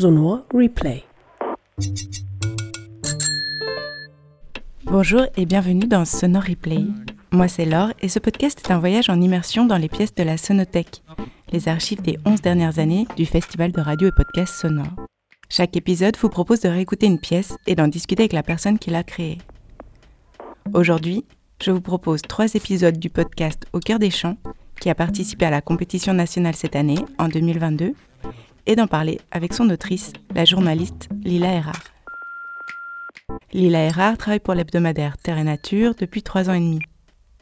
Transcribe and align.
Sonore 0.00 0.44
Replay. 0.54 1.02
Bonjour 4.84 5.22
et 5.36 5.44
bienvenue 5.44 5.88
dans 5.88 6.04
Sonore 6.04 6.44
Replay. 6.44 6.84
Moi 7.32 7.48
c'est 7.48 7.64
Laure 7.64 7.92
et 8.00 8.08
ce 8.08 8.20
podcast 8.20 8.60
est 8.62 8.70
un 8.70 8.78
voyage 8.78 9.10
en 9.10 9.20
immersion 9.20 9.66
dans 9.66 9.76
les 9.76 9.88
pièces 9.88 10.14
de 10.14 10.22
la 10.22 10.36
Sonothèque, 10.36 11.02
les 11.50 11.66
archives 11.66 12.00
des 12.00 12.16
11 12.24 12.40
dernières 12.40 12.78
années 12.78 13.08
du 13.16 13.26
Festival 13.26 13.72
de 13.72 13.80
radio 13.80 14.06
et 14.06 14.12
podcast 14.12 14.54
sonore. 14.54 14.94
Chaque 15.48 15.76
épisode 15.76 16.16
vous 16.16 16.28
propose 16.28 16.60
de 16.60 16.68
réécouter 16.68 17.06
une 17.06 17.18
pièce 17.18 17.56
et 17.66 17.74
d'en 17.74 17.88
discuter 17.88 18.22
avec 18.22 18.34
la 18.34 18.44
personne 18.44 18.78
qui 18.78 18.90
l'a 18.90 19.02
créée. 19.02 19.38
Aujourd'hui, 20.74 21.24
je 21.60 21.72
vous 21.72 21.80
propose 21.80 22.22
trois 22.22 22.54
épisodes 22.54 22.98
du 22.98 23.10
podcast 23.10 23.66
Au 23.72 23.80
cœur 23.80 23.98
des 23.98 24.10
champs, 24.10 24.36
qui 24.80 24.90
a 24.90 24.94
participé 24.94 25.46
à 25.46 25.50
la 25.50 25.60
compétition 25.60 26.14
nationale 26.14 26.54
cette 26.54 26.76
année, 26.76 26.98
en 27.18 27.26
2022, 27.26 27.94
et 28.68 28.76
d'en 28.76 28.86
parler 28.86 29.18
avec 29.32 29.54
son 29.54 29.68
autrice, 29.70 30.12
la 30.34 30.44
journaliste 30.44 31.08
Lila 31.24 31.54
Erard. 31.54 31.82
Lila 33.52 33.80
Erard 33.86 34.18
travaille 34.18 34.40
pour 34.40 34.54
l'hebdomadaire 34.54 35.16
Terre 35.16 35.38
et 35.38 35.44
Nature 35.44 35.94
depuis 35.98 36.22
trois 36.22 36.50
ans 36.50 36.54
et 36.54 36.60
demi. 36.60 36.78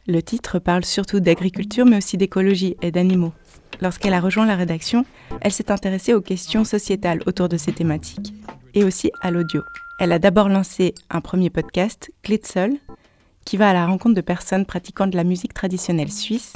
Le 0.06 0.22
titre 0.22 0.60
parle 0.60 0.84
surtout 0.84 1.18
d'agriculture 1.18 1.84
mais 1.84 1.96
aussi 1.96 2.16
d'écologie 2.16 2.76
et 2.80 2.92
d'animaux. 2.92 3.32
Lorsqu'elle 3.80 4.14
a 4.14 4.20
rejoint 4.20 4.46
la 4.46 4.54
rédaction, 4.54 5.04
elle 5.40 5.52
s'est 5.52 5.72
intéressée 5.72 6.14
aux 6.14 6.20
questions 6.20 6.64
sociétales 6.64 7.22
autour 7.26 7.48
de 7.48 7.56
ces 7.56 7.72
thématiques 7.72 8.32
et 8.74 8.84
aussi 8.84 9.10
à 9.20 9.32
l'audio. 9.32 9.62
Elle 9.98 10.12
a 10.12 10.20
d'abord 10.20 10.48
lancé 10.48 10.94
un 11.10 11.20
premier 11.20 11.50
podcast, 11.50 12.12
Clé 12.22 12.38
de 12.38 12.78
qui 13.44 13.56
va 13.56 13.70
à 13.70 13.72
la 13.72 13.86
rencontre 13.86 14.14
de 14.14 14.20
personnes 14.20 14.66
pratiquant 14.66 15.08
de 15.08 15.16
la 15.16 15.24
musique 15.24 15.54
traditionnelle 15.54 16.12
suisse, 16.12 16.54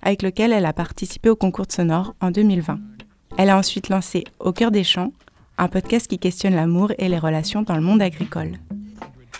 avec 0.00 0.22
lequel 0.22 0.52
elle 0.52 0.66
a 0.66 0.72
participé 0.72 1.28
au 1.28 1.36
concours 1.36 1.66
de 1.66 1.72
sonore 1.72 2.14
en 2.20 2.30
2020. 2.30 2.78
Elle 3.38 3.50
a 3.50 3.56
ensuite 3.56 3.88
lancé 3.88 4.24
Au 4.40 4.52
cœur 4.52 4.72
des 4.72 4.82
champs, 4.82 5.12
un 5.58 5.68
podcast 5.68 6.08
qui 6.08 6.18
questionne 6.18 6.56
l'amour 6.56 6.90
et 6.98 7.08
les 7.08 7.20
relations 7.20 7.62
dans 7.62 7.76
le 7.76 7.80
monde 7.80 8.02
agricole. 8.02 8.58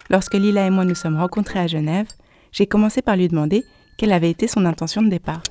Lorsque 0.09 0.35
Lila 0.35 0.69
et 0.69 0.71
moi 0.71 0.85
nous 0.85 0.95
sommes 0.95 1.19
rencontrés 1.19 1.59
à 1.59 1.67
Genève, 1.67 2.07
j'ai 2.53 2.69
commencé 2.69 3.03
par 3.03 3.17
lui 3.17 3.27
demander 3.27 3.65
quelle 3.97 4.13
avait 4.13 4.31
été 4.31 4.47
son 4.47 4.67
intention 4.67 5.03
de 5.03 5.09
départ. 5.09 5.43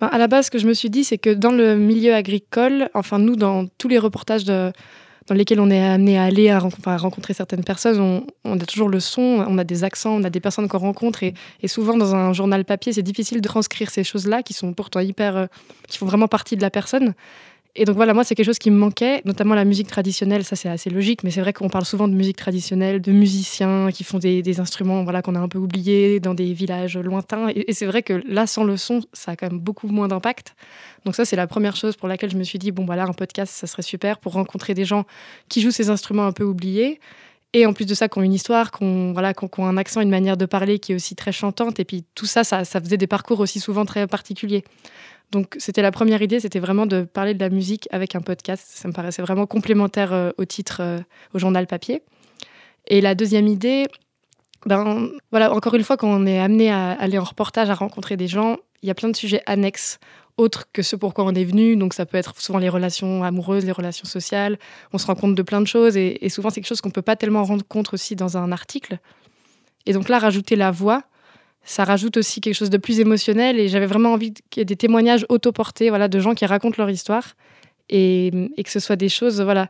Ben, 0.00 0.06
à 0.06 0.16
la 0.16 0.26
base, 0.26 0.46
ce 0.46 0.50
que 0.50 0.58
je 0.58 0.66
me 0.66 0.72
suis 0.72 0.88
dit, 0.88 1.04
c'est 1.04 1.18
que 1.18 1.28
dans 1.28 1.50
le 1.50 1.76
milieu 1.76 2.14
agricole, 2.14 2.88
enfin 2.94 3.18
nous, 3.18 3.36
dans 3.36 3.66
tous 3.76 3.88
les 3.88 3.98
reportages 3.98 4.44
dans 4.44 4.72
lesquels 5.34 5.60
on 5.60 5.68
est 5.68 5.86
amené 5.86 6.18
à 6.18 6.24
aller, 6.24 6.48
à, 6.48 6.58
rencontrer 6.58 7.34
certaines 7.34 7.64
personnes, 7.64 8.24
on, 8.44 8.58
a 8.58 8.64
toujours 8.64 8.88
le 8.88 9.00
son, 9.00 9.44
on 9.46 9.58
a 9.58 9.64
des 9.64 9.84
accents, 9.84 10.12
on 10.12 10.24
a 10.24 10.30
des 10.30 10.40
personnes 10.40 10.66
qu'on 10.68 10.78
rencontre. 10.78 11.24
Et, 11.24 11.34
souvent, 11.68 11.98
dans 11.98 12.14
un 12.14 12.32
journal 12.32 12.64
papier, 12.64 12.94
c'est 12.94 13.02
difficile 13.02 13.42
de 13.42 13.48
transcrire 13.48 13.90
ces 13.90 14.02
choses-là 14.02 14.42
qui 14.42 14.54
sont 14.54 14.72
pourtant 14.72 15.00
hyper. 15.00 15.36
Euh, 15.36 15.46
qui 15.88 15.98
font 15.98 16.06
vraiment 16.06 16.28
partie 16.28 16.56
de 16.56 16.62
la 16.62 16.70
personne. 16.70 17.12
Et 17.78 17.84
donc 17.84 17.96
voilà, 17.96 18.14
moi, 18.14 18.24
c'est 18.24 18.34
quelque 18.34 18.46
chose 18.46 18.58
qui 18.58 18.70
me 18.70 18.78
manquait, 18.78 19.20
notamment 19.26 19.54
la 19.54 19.66
musique 19.66 19.86
traditionnelle. 19.86 20.44
Ça, 20.44 20.56
c'est 20.56 20.68
assez 20.68 20.88
logique, 20.88 21.22
mais 21.22 21.30
c'est 21.30 21.42
vrai 21.42 21.52
qu'on 21.52 21.68
parle 21.68 21.84
souvent 21.84 22.08
de 22.08 22.14
musique 22.14 22.36
traditionnelle, 22.36 23.02
de 23.02 23.12
musiciens 23.12 23.90
qui 23.92 24.02
font 24.02 24.18
des, 24.18 24.60
instruments 24.60 25.04
voilà, 25.04 25.20
qu'on 25.20 25.34
a 25.34 25.38
un 25.38 25.48
peu 25.48 25.58
oubliés 25.58 26.18
dans 26.18 26.32
des 26.32 26.54
villages 26.54 26.96
lointains. 26.96 27.48
Et, 27.54 27.74
c'est 27.74 27.84
vrai 27.84 28.02
que 28.02 28.22
là, 28.26 28.46
sans 28.46 28.64
le 28.64 28.78
son, 28.78 29.02
ça 29.12 29.32
a 29.32 29.36
quand 29.36 29.50
même 29.50 29.60
beaucoup 29.60 29.88
moins 29.88 30.08
d'impact. 30.08 30.54
Donc 31.04 31.14
ça, 31.14 31.26
c'est 31.26 31.36
la 31.36 31.46
première 31.46 31.76
chose 31.76 31.96
pour 31.96 32.08
laquelle 32.08 32.30
je 32.30 32.38
me 32.38 32.44
suis 32.44 32.58
dit, 32.58 32.72
bon, 32.72 32.86
voilà, 32.86 33.04
un 33.04 33.12
podcast, 33.12 33.52
ça 33.52 33.66
serait 33.66 33.82
super 33.82 34.18
pour 34.18 34.32
rencontrer 34.32 34.72
des 34.72 34.86
gens 34.86 35.04
qui 35.50 35.60
jouent 35.60 35.70
ces 35.70 35.90
instruments 35.90 36.26
un 36.26 36.32
peu 36.32 36.44
oubliés. 36.44 36.98
Et 37.58 37.64
en 37.64 37.72
plus 37.72 37.86
de 37.86 37.94
ça, 37.94 38.06
qui 38.06 38.18
ont 38.18 38.22
une 38.22 38.34
histoire, 38.34 38.70
qui 38.70 38.84
ont, 38.84 39.14
voilà, 39.14 39.32
un 39.56 39.76
accent, 39.78 40.02
une 40.02 40.10
manière 40.10 40.36
de 40.36 40.44
parler 40.44 40.78
qui 40.78 40.92
est 40.92 40.94
aussi 40.94 41.16
très 41.16 41.32
chantante. 41.32 41.80
Et 41.80 41.86
puis 41.86 42.04
tout 42.14 42.26
ça, 42.26 42.44
ça, 42.44 42.66
ça 42.66 42.82
faisait 42.82 42.98
des 42.98 43.06
parcours 43.06 43.40
aussi 43.40 43.60
souvent 43.60 43.86
très 43.86 44.06
particuliers. 44.06 44.62
Donc 45.30 45.56
c'était 45.56 45.80
la 45.80 45.90
première 45.90 46.20
idée, 46.20 46.38
c'était 46.38 46.58
vraiment 46.58 46.84
de 46.84 47.04
parler 47.04 47.32
de 47.32 47.40
la 47.40 47.48
musique 47.48 47.88
avec 47.92 48.14
un 48.14 48.20
podcast. 48.20 48.62
Ça 48.74 48.88
me 48.88 48.92
paraissait 48.92 49.22
vraiment 49.22 49.46
complémentaire 49.46 50.12
euh, 50.12 50.32
au 50.36 50.44
titre, 50.44 50.82
euh, 50.82 50.98
au 51.32 51.38
journal 51.38 51.66
papier. 51.66 52.02
Et 52.88 53.00
la 53.00 53.14
deuxième 53.14 53.46
idée, 53.46 53.86
ben 54.66 55.08
voilà, 55.30 55.50
encore 55.50 55.74
une 55.76 55.82
fois, 55.82 55.96
quand 55.96 56.08
on 56.08 56.26
est 56.26 56.38
amené 56.38 56.70
à 56.70 56.90
aller 56.90 57.16
en 57.16 57.24
reportage, 57.24 57.70
à 57.70 57.74
rencontrer 57.74 58.18
des 58.18 58.28
gens, 58.28 58.58
il 58.82 58.88
y 58.88 58.90
a 58.90 58.94
plein 58.94 59.08
de 59.08 59.16
sujets 59.16 59.40
annexes 59.46 59.98
autres 60.36 60.66
que 60.72 60.82
ce 60.82 60.96
pourquoi 60.96 61.24
on 61.24 61.34
est 61.34 61.44
venu. 61.44 61.76
Donc 61.76 61.94
ça 61.94 62.06
peut 62.06 62.16
être 62.16 62.38
souvent 62.40 62.58
les 62.58 62.68
relations 62.68 63.24
amoureuses, 63.24 63.64
les 63.64 63.72
relations 63.72 64.06
sociales. 64.06 64.58
On 64.92 64.98
se 64.98 65.06
rend 65.06 65.14
compte 65.14 65.34
de 65.34 65.42
plein 65.42 65.60
de 65.60 65.66
choses 65.66 65.96
et, 65.96 66.28
souvent 66.28 66.50
c'est 66.50 66.60
quelque 66.60 66.68
chose 66.68 66.80
qu'on 66.80 66.90
peut 66.90 67.02
pas 67.02 67.16
tellement 67.16 67.44
rendre 67.44 67.64
compte 67.66 67.92
aussi 67.92 68.16
dans 68.16 68.36
un 68.36 68.52
article. 68.52 68.98
Et 69.86 69.92
donc 69.92 70.08
là, 70.08 70.18
rajouter 70.18 70.56
la 70.56 70.70
voix, 70.70 71.04
ça 71.64 71.84
rajoute 71.84 72.16
aussi 72.16 72.40
quelque 72.40 72.54
chose 72.54 72.70
de 72.70 72.76
plus 72.76 73.00
émotionnel 73.00 73.58
et 73.58 73.68
j'avais 73.68 73.86
vraiment 73.86 74.12
envie 74.12 74.32
qu'il 74.50 74.60
y 74.60 74.62
ait 74.62 74.64
des 74.64 74.76
témoignages 74.76 75.26
autoportés 75.28 75.88
voilà, 75.88 76.08
de 76.08 76.18
gens 76.20 76.34
qui 76.34 76.46
racontent 76.46 76.76
leur 76.78 76.90
histoire 76.90 77.34
et, 77.88 78.50
que 78.62 78.70
ce 78.70 78.80
soit 78.80 78.96
des 78.96 79.08
choses 79.08 79.40
voilà, 79.40 79.68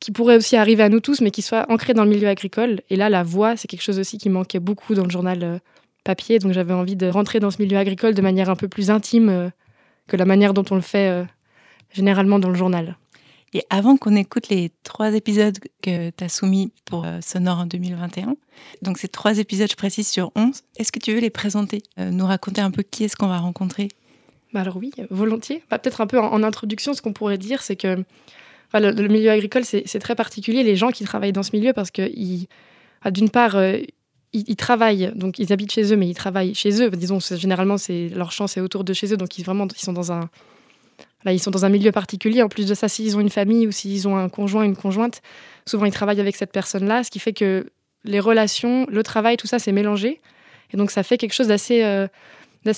qui 0.00 0.10
pourraient 0.10 0.36
aussi 0.36 0.56
arriver 0.56 0.82
à 0.82 0.88
nous 0.88 1.00
tous 1.00 1.20
mais 1.20 1.30
qui 1.30 1.42
soient 1.42 1.66
ancrées 1.70 1.94
dans 1.94 2.04
le 2.04 2.10
milieu 2.10 2.28
agricole. 2.28 2.80
Et 2.90 2.96
là, 2.96 3.08
la 3.08 3.22
voix, 3.22 3.56
c'est 3.56 3.68
quelque 3.68 3.82
chose 3.82 3.98
aussi 3.98 4.18
qui 4.18 4.28
manquait 4.28 4.60
beaucoup 4.60 4.94
dans 4.94 5.04
le 5.04 5.10
journal 5.10 5.42
euh, 5.42 5.58
papier, 6.04 6.38
donc 6.38 6.52
j'avais 6.52 6.74
envie 6.74 6.96
de 6.96 7.06
rentrer 7.06 7.40
dans 7.40 7.50
ce 7.50 7.62
milieu 7.62 7.78
agricole 7.78 8.14
de 8.14 8.22
manière 8.22 8.50
un 8.50 8.56
peu 8.56 8.68
plus 8.68 8.90
intime 8.90 9.28
euh, 9.28 9.48
que 10.06 10.16
la 10.16 10.24
manière 10.24 10.54
dont 10.54 10.64
on 10.70 10.74
le 10.74 10.80
fait 10.80 11.08
euh, 11.08 11.24
généralement 11.92 12.38
dans 12.38 12.48
le 12.48 12.54
journal. 12.54 12.96
Et 13.52 13.62
avant 13.70 13.96
qu'on 13.96 14.16
écoute 14.16 14.48
les 14.48 14.72
trois 14.82 15.14
épisodes 15.14 15.56
que 15.80 16.10
tu 16.10 16.24
as 16.24 16.28
soumis 16.28 16.72
pour 16.84 17.04
euh, 17.04 17.20
Sonore 17.20 17.60
en 17.60 17.66
2021, 17.66 18.36
donc 18.82 18.98
ces 18.98 19.06
trois 19.08 19.38
épisodes, 19.38 19.70
je 19.70 19.76
précise, 19.76 20.08
sur 20.08 20.32
11, 20.34 20.62
est-ce 20.76 20.90
que 20.90 20.98
tu 20.98 21.12
veux 21.12 21.20
les 21.20 21.30
présenter 21.30 21.82
euh, 22.00 22.10
Nous 22.10 22.26
raconter 22.26 22.60
un 22.60 22.72
peu 22.72 22.82
qui 22.82 23.04
est-ce 23.04 23.16
qu'on 23.16 23.28
va 23.28 23.38
rencontrer? 23.38 23.88
Bah 24.52 24.60
Alors 24.60 24.76
oui, 24.76 24.92
volontiers. 25.10 25.62
Bah, 25.70 25.78
Peut-être 25.78 26.00
un 26.00 26.06
peu 26.06 26.18
en, 26.18 26.42
introduction, 26.42 26.94
ce 26.94 27.02
qu'on 27.02 27.12
pourrait 27.12 27.38
dire, 27.38 27.62
c'est 27.62 27.76
que 27.76 28.04
le, 28.72 29.08
milieu 29.08 29.30
agricole, 29.30 29.64
c'est 29.64 29.98
très 30.00 30.16
particulier. 30.16 30.64
Les 30.64 30.74
gens 30.74 30.90
qui 30.90 31.04
travaillent 31.04 31.32
dans 31.32 31.44
ce 31.44 31.56
milieu, 31.56 31.72
parce 31.72 31.92
que 31.92 32.10
bah, 33.04 33.12
d'une 33.12 33.30
part, 33.30 33.56
euh, 34.34 34.42
ils, 34.46 34.56
travaillent, 34.56 35.12
donc 35.14 35.38
ils 35.38 35.52
habitent 35.52 35.72
chez 35.72 35.92
eux, 35.92 35.96
mais 35.96 36.08
ils 36.08 36.14
travaillent 36.14 36.54
chez 36.54 36.82
eux. 36.82 36.90
Disons, 36.90 37.18
généralement, 37.20 37.78
c'est 37.78 38.08
leur 38.14 38.32
champ, 38.32 38.46
c'est 38.46 38.60
autour 38.60 38.84
de 38.84 38.92
chez 38.92 39.12
eux, 39.12 39.16
donc 39.16 39.38
ils, 39.38 39.44
vraiment, 39.44 39.66
ils 39.66 39.80
sont 39.80 39.92
dans 39.92 40.12
un 40.12 40.28
ils 41.26 41.40
sont 41.40 41.50
dans 41.50 41.64
un 41.64 41.70
milieu 41.70 41.90
particulier. 41.90 42.42
En 42.42 42.48
plus 42.48 42.66
de 42.66 42.74
ça, 42.74 42.88
s'ils 42.88 43.16
ont 43.16 43.20
une 43.20 43.30
famille 43.30 43.66
ou 43.66 43.72
s'ils 43.72 44.06
ont 44.06 44.16
un 44.16 44.28
conjoint, 44.28 44.62
une 44.62 44.76
conjointe, 44.76 45.22
souvent 45.66 45.86
ils 45.86 45.92
travaillent 45.92 46.20
avec 46.20 46.36
cette 46.36 46.52
personne-là, 46.52 47.02
ce 47.02 47.10
qui 47.10 47.18
fait 47.18 47.32
que 47.32 47.66
les 48.04 48.20
relations, 48.20 48.86
le 48.90 49.02
travail, 49.02 49.36
tout 49.38 49.46
ça, 49.46 49.58
c'est 49.58 49.72
mélangé. 49.72 50.20
Et 50.72 50.76
donc, 50.76 50.90
ça 50.90 51.02
fait 51.02 51.16
quelque 51.16 51.32
chose 51.32 51.48
d'assez 51.48 51.82
euh, 51.82 52.06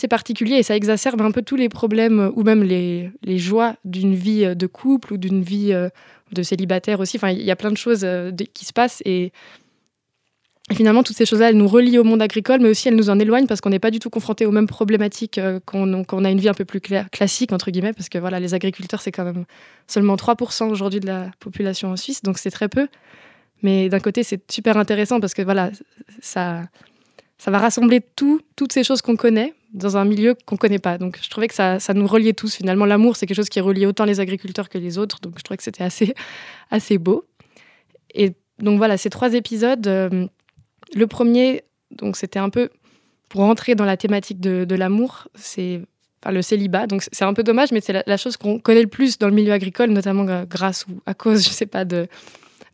particulier 0.08 0.56
et 0.56 0.62
ça 0.62 0.76
exacerbe 0.76 1.20
un 1.22 1.32
peu 1.32 1.42
tous 1.42 1.56
les 1.56 1.68
problèmes 1.68 2.30
ou 2.36 2.44
même 2.44 2.62
les, 2.62 3.10
les 3.24 3.38
joies 3.38 3.74
d'une 3.84 4.14
vie 4.14 4.54
de 4.54 4.66
couple 4.66 5.14
ou 5.14 5.16
d'une 5.16 5.42
vie 5.42 5.72
euh, 5.72 5.88
de 6.32 6.42
célibataire 6.42 7.00
aussi. 7.00 7.16
Enfin, 7.16 7.30
il 7.30 7.42
y 7.42 7.50
a 7.50 7.56
plein 7.56 7.70
de 7.70 7.76
choses 7.76 8.02
euh, 8.04 8.30
qui 8.54 8.64
se 8.64 8.72
passent 8.72 9.02
et 9.04 9.32
finalement, 10.74 11.04
toutes 11.04 11.16
ces 11.16 11.26
choses-là, 11.26 11.50
elles 11.50 11.56
nous 11.56 11.68
relient 11.68 11.98
au 11.98 12.04
monde 12.04 12.20
agricole, 12.20 12.60
mais 12.60 12.68
aussi 12.68 12.88
elles 12.88 12.96
nous 12.96 13.08
en 13.08 13.18
éloignent 13.20 13.46
parce 13.46 13.60
qu'on 13.60 13.70
n'est 13.70 13.78
pas 13.78 13.92
du 13.92 14.00
tout 14.00 14.10
confronté 14.10 14.46
aux 14.46 14.50
mêmes 14.50 14.66
problématiques 14.66 15.38
euh, 15.38 15.60
qu'on 15.64 16.24
a 16.24 16.30
une 16.30 16.40
vie 16.40 16.48
un 16.48 16.54
peu 16.54 16.64
plus 16.64 16.80
classique, 16.80 17.52
entre 17.52 17.70
guillemets, 17.70 17.92
parce 17.92 18.08
que 18.08 18.18
voilà, 18.18 18.40
les 18.40 18.52
agriculteurs, 18.52 19.00
c'est 19.00 19.12
quand 19.12 19.24
même 19.24 19.44
seulement 19.86 20.16
3% 20.16 20.68
aujourd'hui 20.68 20.98
de 20.98 21.06
la 21.06 21.30
population 21.38 21.90
en 21.90 21.96
Suisse, 21.96 22.22
donc 22.22 22.38
c'est 22.38 22.50
très 22.50 22.68
peu. 22.68 22.88
Mais 23.62 23.88
d'un 23.88 24.00
côté, 24.00 24.24
c'est 24.24 24.50
super 24.50 24.76
intéressant 24.76 25.20
parce 25.20 25.34
que 25.34 25.42
voilà, 25.42 25.70
ça, 26.20 26.62
ça 27.38 27.50
va 27.50 27.58
rassembler 27.58 28.00
tout, 28.16 28.40
toutes 28.56 28.72
ces 28.72 28.82
choses 28.82 29.02
qu'on 29.02 29.16
connaît 29.16 29.54
dans 29.72 29.96
un 29.96 30.04
milieu 30.04 30.34
qu'on 30.46 30.56
ne 30.56 30.58
connaît 30.58 30.78
pas. 30.78 30.98
Donc 30.98 31.18
je 31.22 31.30
trouvais 31.30 31.48
que 31.48 31.54
ça, 31.54 31.78
ça 31.78 31.94
nous 31.94 32.06
reliait 32.06 32.32
tous. 32.32 32.56
Finalement, 32.56 32.86
l'amour, 32.86 33.16
c'est 33.16 33.26
quelque 33.26 33.36
chose 33.36 33.48
qui 33.48 33.60
relie 33.60 33.86
autant 33.86 34.04
les 34.04 34.18
agriculteurs 34.18 34.68
que 34.68 34.78
les 34.78 34.98
autres, 34.98 35.20
donc 35.20 35.34
je 35.38 35.44
trouvais 35.44 35.56
que 35.56 35.62
c'était 35.62 35.84
assez, 35.84 36.12
assez 36.70 36.98
beau. 36.98 37.24
Et 38.14 38.34
donc 38.58 38.78
voilà, 38.78 38.96
ces 38.96 39.10
trois 39.10 39.32
épisodes. 39.34 39.86
Euh, 39.86 40.26
le 40.94 41.06
premier, 41.06 41.64
donc 41.90 42.16
c'était 42.16 42.38
un 42.38 42.50
peu 42.50 42.70
pour 43.28 43.40
rentrer 43.40 43.74
dans 43.74 43.84
la 43.84 43.96
thématique 43.96 44.40
de, 44.40 44.74
l'amour, 44.74 45.28
c'est 45.34 45.82
le 46.30 46.42
célibat. 46.42 46.86
Donc 46.86 47.04
c'est 47.10 47.24
un 47.24 47.34
peu 47.34 47.42
dommage, 47.42 47.72
mais 47.72 47.80
c'est 47.80 48.04
la, 48.06 48.16
chose 48.16 48.36
qu'on 48.36 48.58
connaît 48.58 48.82
le 48.82 48.88
plus 48.88 49.18
dans 49.18 49.28
le 49.28 49.34
milieu 49.34 49.52
agricole, 49.52 49.90
notamment 49.90 50.24
grâce 50.44 50.86
ou 50.86 51.00
à 51.06 51.14
cause, 51.14 51.44
je 51.44 51.50
sais 51.50 51.66
pas, 51.66 51.84
de, 51.84 52.08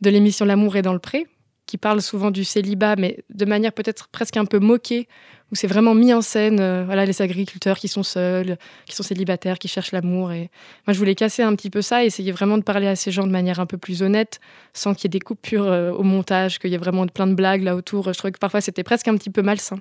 de 0.01 0.11
l'émission 0.11 0.45
L'amour 0.45 0.77
est 0.77 0.83
dans 0.83 0.93
le 0.93 0.99
pré, 0.99 1.27
qui 1.73 1.79
parle 1.79 2.03
souvent 2.03 2.31
du 2.31 2.45
célibat, 2.45 2.97
mais 2.97 3.25
de 3.31 3.47
manière 3.47 3.73
peut-être 3.73 4.09
presque 4.09 4.37
un 4.37 4.45
peu 4.45 4.59
moquée, 4.59 5.09
où 5.51 5.55
c'est 5.55 5.67
vraiment 5.67 5.95
mis 5.95 6.13
en 6.13 6.21
scène, 6.21 6.61
euh, 6.61 6.85
voilà, 6.85 7.07
les 7.07 7.23
agriculteurs 7.23 7.79
qui 7.79 7.89
sont 7.89 8.03
seuls, 8.03 8.59
qui 8.85 8.95
sont 8.95 9.03
célibataires, 9.03 9.59
qui 9.59 9.69
cherchent 9.69 9.93
l'amour. 9.93 10.33
Et 10.33 10.51
moi, 10.87 10.93
je 10.93 10.99
voulais 10.99 11.15
casser 11.15 11.43
un 11.43 11.57
petit 11.57 11.71
peu 11.71 11.81
ça, 11.81 12.05
essayer 12.05 12.31
vraiment 12.31 12.59
de 12.59 12.63
parler 12.63 12.89
à 12.89 12.95
ces 12.95 13.11
gens 13.11 13.27
de 13.27 13.33
manière 13.33 13.59
un 13.59 13.65
peu 13.65 13.79
plus 13.79 14.03
honnête, 14.03 14.39
sans 14.75 14.93
qu'il 14.93 15.05
y 15.05 15.07
ait 15.07 15.17
des 15.17 15.21
coupures 15.21 15.65
euh, 15.65 15.93
au 15.93 16.03
montage, 16.03 16.59
qu'il 16.59 16.69
y 16.69 16.75
ait 16.75 16.77
vraiment 16.77 17.07
plein 17.07 17.27
de 17.27 17.33
blagues 17.33 17.63
là 17.63 17.75
autour. 17.75 18.13
Je 18.13 18.19
trouvais 18.19 18.33
que 18.33 18.39
parfois 18.39 18.61
c'était 18.61 18.85
presque 18.85 19.09
un 19.09 19.17
petit 19.17 19.31
peu 19.31 19.41
malsain. 19.41 19.79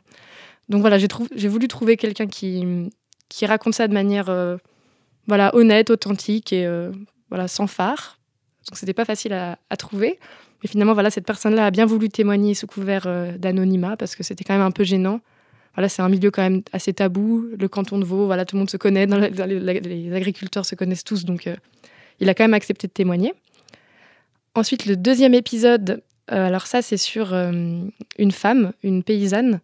Donc 0.69 0.79
voilà, 0.79 0.97
j'ai 0.97 1.49
voulu 1.49 1.67
trouver 1.67 1.97
quelqu'un 1.97 2.27
qui, 2.27 2.89
qui 3.27 3.45
raconte 3.45 3.73
ça 3.73 3.89
de 3.89 3.93
manière 3.93 4.29
euh, 4.29 4.55
voilà, 5.27 5.53
honnête, 5.57 5.89
authentique 5.89 6.53
et 6.53 6.65
voilà, 7.27 7.49
sans 7.49 7.67
phare. 7.67 8.17
Donc 8.69 8.77
c'était 8.77 8.93
pas 8.93 9.03
facile 9.03 9.33
à 9.33 9.77
trouver. 9.77 10.19
Mais 10.63 10.69
finalement, 10.69 10.93
voilà, 10.93 11.09
cette 11.09 11.25
personne-là 11.25 11.65
a 11.65 11.71
bien 11.71 11.85
voulu 11.85 12.09
témoigner 12.09 12.53
sous 12.53 12.67
couvert 12.67 13.07
d'anonymat 13.37 13.97
parce 13.97 14.15
que 14.15 14.23
c'était 14.23 14.43
quand 14.43 14.53
même 14.53 14.65
un 14.65 14.71
peu 14.71 14.83
gênant 14.83 15.21
voilà, 15.75 15.87
c'est 15.87 16.01
un 16.01 16.09
milieu 16.09 16.31
quand 16.31 16.41
même 16.41 16.63
assez 16.73 16.93
tabou. 16.93 17.45
Le 17.57 17.67
canton 17.67 17.97
de 17.97 18.03
Vaud, 18.03 18.25
voilà, 18.25 18.45
tout 18.45 18.55
le 18.55 18.59
monde 18.59 18.69
se 18.69 18.77
connaît, 18.77 19.05
les, 19.05 20.13
agriculteurs 20.13 20.65
se 20.65 20.75
connaissent 20.75 21.03
tous, 21.03 21.23
donc 21.23 21.47
euh, 21.47 21.55
il 22.19 22.29
a 22.29 22.33
quand 22.33 22.43
même 22.43 22.53
accepté 22.53 22.87
de 22.87 22.93
témoigner. 22.93 23.33
Ensuite, 24.53 24.85
le 24.85 24.97
deuxième 24.97 25.33
épisode, 25.33 26.03
alors 26.27 26.67
ça, 26.67 26.81
c'est 26.81 26.97
sur 26.97 27.33
une 27.33 28.31
femme, 28.31 28.73
une 28.83 29.01
paysanne, 29.01 29.61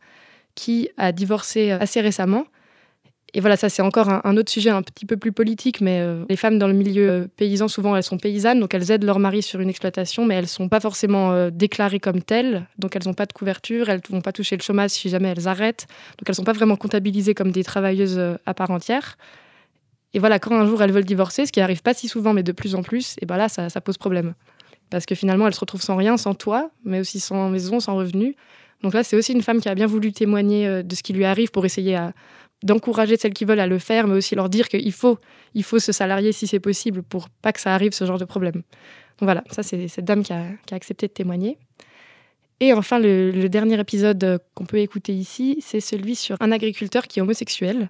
qui 0.56 0.90
a 0.98 1.12
divorcé 1.12 1.72
assez 1.72 2.02
récemment 2.02 2.46
et 3.34 3.42
voilà, 3.42 3.58
ça 3.58 3.68
c'est 3.68 3.82
encore 3.82 4.10
un, 4.10 4.38
autre 4.38 4.50
sujet 4.50 4.70
un 4.70 4.82
petit 4.82 5.06
peu 5.06 5.18
plus 5.18 5.34
politique, 5.34 5.82
mais 5.82 6.00
euh, 6.00 6.24
les 6.30 6.38
femmes 6.38 6.58
dans 6.58 6.68
le 6.68 6.74
milieu 6.74 7.10
euh, 7.10 7.28
paysan, 7.36 7.68
souvent 7.68 7.96
elles 7.96 8.04
sont 8.04 8.18
paysannes, 8.18 8.62
donc 8.62 8.74
elles 8.74 8.90
aident 8.90 9.04
leur 9.04 9.20
mari 9.20 9.42
sur 9.42 9.60
une 9.60 9.70
exploitation, 9.70 10.26
mais 10.26 10.36
elles 10.36 10.44
ne 10.44 10.48
sont 10.50 10.70
pas 10.70 10.80
forcément 10.80 11.34
euh, 11.34 11.50
déclarées 11.52 12.00
comme 12.00 12.22
telles, 12.22 12.66
donc 12.78 12.96
elles 12.96 13.04
n'ont 13.06 13.14
pas 13.14 13.26
de 13.26 13.34
couverture, 13.34 13.90
elles 13.90 14.02
ne 14.10 14.16
vont 14.16 14.22
pas 14.22 14.32
toucher 14.32 14.56
le 14.56 14.62
chômage 14.62 14.92
si 14.92 15.10
jamais 15.10 15.28
elles 15.30 15.48
arrêtent, 15.48 15.88
donc 16.18 16.24
elles 16.28 16.32
ne 16.32 16.36
sont 16.36 16.46
pas 16.46 16.54
vraiment 16.54 16.78
comptabilisées 16.78 17.34
comme 17.34 17.52
des 17.52 17.66
travailleuses 17.66 18.20
à 18.46 18.54
part 18.54 18.72
entière. 18.72 19.18
Et 20.14 20.20
voilà, 20.20 20.40
quand 20.40 20.58
un 20.58 20.66
jour 20.66 20.82
elles 20.82 20.94
veulent 20.94 21.04
divorcer, 21.04 21.46
ce 21.46 21.52
qui 21.52 21.60
arrive 21.60 21.82
pas 21.82 21.94
si 21.94 22.08
souvent, 22.08 22.32
mais 22.32 22.44
de 22.44 22.54
plus 22.54 22.76
en 22.76 22.82
plus, 22.82 23.18
et 23.22 23.26
ben 23.26 23.36
là 23.36 23.50
ça, 23.50 23.70
ça 23.70 23.82
pose 23.82 23.98
problème. 23.98 24.36
Parce 24.90 25.06
que 25.06 25.16
finalement 25.16 25.48
elles 25.48 25.54
se 25.54 25.60
retrouvent 25.60 25.82
sans 25.82 25.98
rien, 25.98 26.16
sans 26.16 26.34
toit, 26.34 26.72
mais 26.86 27.02
aussi 27.02 27.20
sans 27.20 27.50
maison, 27.50 27.82
sans 27.82 27.98
revenus. 27.98 28.36
Donc 28.84 28.94
là, 28.94 29.04
c'est 29.04 29.16
aussi 29.16 29.34
une 29.34 29.42
femme 29.42 29.60
qui 29.60 29.70
a 29.70 29.76
bien 29.76 29.88
voulu 29.88 30.14
témoigner 30.14 30.84
de 30.84 30.96
ce 30.96 31.02
qui 31.02 31.12
lui 31.12 31.26
arrive 31.26 31.50
pour 31.50 31.66
essayer 31.66 31.96
à, 31.96 32.14
d'encourager 32.64 33.18
celles 33.18 33.34
qui 33.34 33.46
veulent 33.46 33.60
à 33.60 33.68
le 33.68 33.80
faire, 33.80 34.08
mais 34.08 34.16
aussi 34.16 34.36
leur 34.36 34.50
dire 34.50 34.68
qu'il 34.68 34.92
faut, 34.92 35.20
il 35.54 35.64
faut 35.64 35.80
se 35.80 35.92
salarier 35.92 36.32
si 36.32 36.48
c'est 36.48 36.60
possible 36.60 37.04
pour 37.04 37.30
pas 37.30 37.54
que 37.54 37.60
ça 37.60 37.74
arrive 37.74 37.92
ce 37.92 38.06
genre 38.06 38.18
de 38.18 38.26
problème. 38.26 38.64
Donc 39.20 39.26
voilà, 39.26 39.44
ça 39.52 39.64
c'est 39.64 39.88
cette 39.88 40.06
dame 40.06 40.24
qui 40.24 40.34
a, 40.34 40.46
accepté 40.72 41.08
de 41.08 41.14
témoigner. 41.14 41.58
Et 42.60 42.74
enfin, 42.74 43.00
le, 43.00 43.48
dernier 43.48 43.80
épisode 43.80 44.42
qu'on 44.56 44.66
peut 44.66 44.80
écouter 44.80 45.14
ici, 45.14 45.60
c'est 45.62 45.80
celui 45.80 46.16
sur 46.16 46.38
un 46.40 46.52
agriculteur 46.52 47.08
qui 47.08 47.20
est 47.20 47.22
homosexuel. 47.22 47.90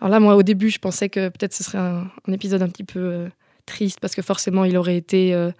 Alors 0.00 0.10
là, 0.10 0.20
moi, 0.20 0.34
au 0.34 0.42
début, 0.42 0.70
je 0.70 0.78
pensais 0.78 1.08
que 1.08 1.28
peut-être 1.28 1.52
ce 1.52 1.62
serait 1.62 1.78
un, 1.78 2.10
épisode 2.32 2.62
un 2.62 2.68
petit 2.68 2.84
peu 2.84 2.98
euh, 2.98 3.28
triste 3.66 4.00
parce 4.00 4.14
que 4.14 4.22
forcément, 4.22 4.64
il 4.64 4.76
aurait 4.76 4.96
été, 4.96 5.32
euh, 5.34 5.52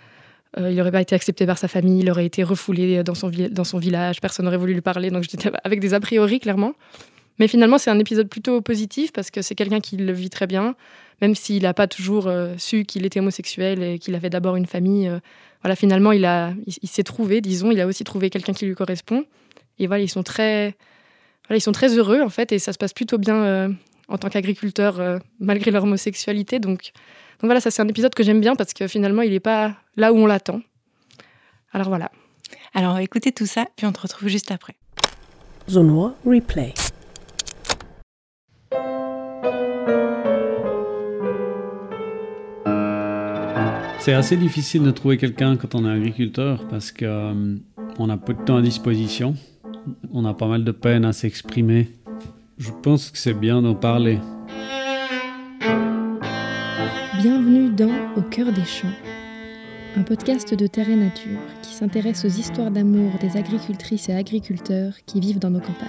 euh, 0.58 0.70
il 0.70 0.76
n'aurait 0.76 0.90
pas 0.90 1.00
été 1.00 1.14
accepté 1.14 1.46
par 1.46 1.58
sa 1.58 1.68
famille, 1.68 2.00
il 2.00 2.10
aurait 2.10 2.26
été 2.26 2.42
refoulé 2.42 3.04
dans 3.04 3.14
son, 3.14 3.30
dans 3.50 3.64
son 3.64 3.78
village, 3.78 4.20
personne 4.20 4.46
n'aurait 4.46 4.56
voulu 4.56 4.74
lui 4.74 4.80
parler. 4.80 5.10
Donc 5.10 5.22
j'étais 5.22 5.50
avec 5.62 5.78
des 5.78 5.94
a 5.94 6.00
priori, 6.00 6.40
clairement. 6.40 6.72
Mais 7.40 7.48
finalement, 7.48 7.78
c'est 7.78 7.90
un 7.90 7.98
épisode 7.98 8.28
plutôt 8.28 8.60
positif 8.60 9.12
parce 9.12 9.30
que 9.30 9.40
c'est 9.40 9.54
quelqu'un 9.54 9.80
qui 9.80 9.96
le 9.96 10.12
vit 10.12 10.28
très 10.28 10.46
bien, 10.46 10.76
même 11.22 11.34
s'il 11.34 11.62
n'a 11.62 11.72
pas 11.72 11.86
toujours 11.86 12.26
euh, 12.26 12.54
su 12.58 12.84
qu'il 12.84 13.06
était 13.06 13.18
homosexuel 13.18 13.82
et 13.82 13.98
qu'il 13.98 14.14
avait 14.14 14.28
d'abord 14.28 14.56
une 14.56 14.66
famille. 14.66 15.08
Euh, 15.08 15.20
voilà, 15.62 15.74
finalement, 15.74 16.12
il, 16.12 16.26
a, 16.26 16.52
il, 16.66 16.88
s'est 16.88 17.02
trouvé, 17.02 17.40
disons, 17.40 17.70
il 17.70 17.80
a 17.80 17.86
aussi 17.86 18.04
trouvé 18.04 18.28
quelqu'un 18.28 18.52
qui 18.52 18.66
lui 18.66 18.74
correspond. 18.74 19.24
Et 19.78 19.86
voilà, 19.86 20.02
ils 20.02 20.08
sont 20.10 20.22
très, 20.22 20.76
voilà, 21.48 21.56
ils 21.56 21.62
sont 21.62 21.72
très 21.72 21.96
heureux 21.96 22.20
en 22.20 22.28
fait, 22.28 22.52
et 22.52 22.58
ça 22.58 22.74
se 22.74 22.78
passe 22.78 22.92
plutôt 22.92 23.16
bien 23.16 23.36
euh, 23.36 23.68
en 24.08 24.18
tant 24.18 24.28
qu'agriculteur 24.28 25.00
malgré 25.38 25.70
leur 25.70 25.84
homosexualité. 25.84 26.58
Donc, 26.58 26.92
donc 27.40 27.44
voilà, 27.44 27.60
ça 27.62 27.70
c'est 27.70 27.80
un 27.80 27.88
épisode 27.88 28.14
que 28.14 28.22
j'aime 28.22 28.42
bien 28.42 28.54
parce 28.54 28.74
que 28.74 28.86
finalement, 28.86 29.22
il 29.22 29.30
n'est 29.30 29.40
pas 29.40 29.76
là 29.96 30.12
où 30.12 30.18
on 30.18 30.26
l'attend. 30.26 30.60
Alors 31.72 31.88
voilà. 31.88 32.10
Alors 32.74 32.98
écoutez 32.98 33.32
tout 33.32 33.46
ça, 33.46 33.64
puis 33.76 33.86
on 33.86 33.92
te 33.92 34.00
retrouve 34.00 34.28
juste 34.28 34.50
après. 34.50 34.74
Zone 35.70 36.12
Replay. 36.26 36.74
C'est 44.00 44.14
assez 44.14 44.38
difficile 44.38 44.82
de 44.82 44.90
trouver 44.90 45.18
quelqu'un 45.18 45.58
quand 45.58 45.74
on 45.74 45.84
est 45.84 45.90
agriculteur 45.90 46.66
parce 46.68 46.90
qu'on 46.90 47.04
euh, 47.04 48.08
a 48.08 48.16
peu 48.16 48.32
de 48.32 48.42
temps 48.42 48.56
à 48.56 48.62
disposition. 48.62 49.34
On 50.10 50.24
a 50.24 50.32
pas 50.32 50.46
mal 50.46 50.64
de 50.64 50.72
peine 50.72 51.04
à 51.04 51.12
s'exprimer. 51.12 51.90
Je 52.56 52.70
pense 52.82 53.10
que 53.10 53.18
c'est 53.18 53.34
bien 53.34 53.60
d'en 53.60 53.74
parler. 53.74 54.18
Bienvenue 57.20 57.68
dans 57.68 57.92
Au 58.16 58.22
cœur 58.22 58.50
des 58.52 58.64
champs, 58.64 58.88
un 59.96 60.02
podcast 60.02 60.54
de 60.54 60.66
Terre 60.66 60.88
et 60.88 60.96
Nature 60.96 61.38
qui 61.62 61.74
s'intéresse 61.74 62.24
aux 62.24 62.28
histoires 62.28 62.70
d'amour 62.70 63.12
des 63.20 63.36
agricultrices 63.36 64.08
et 64.08 64.14
agriculteurs 64.14 64.94
qui 65.04 65.20
vivent 65.20 65.40
dans 65.40 65.50
nos 65.50 65.60
campagnes. 65.60 65.88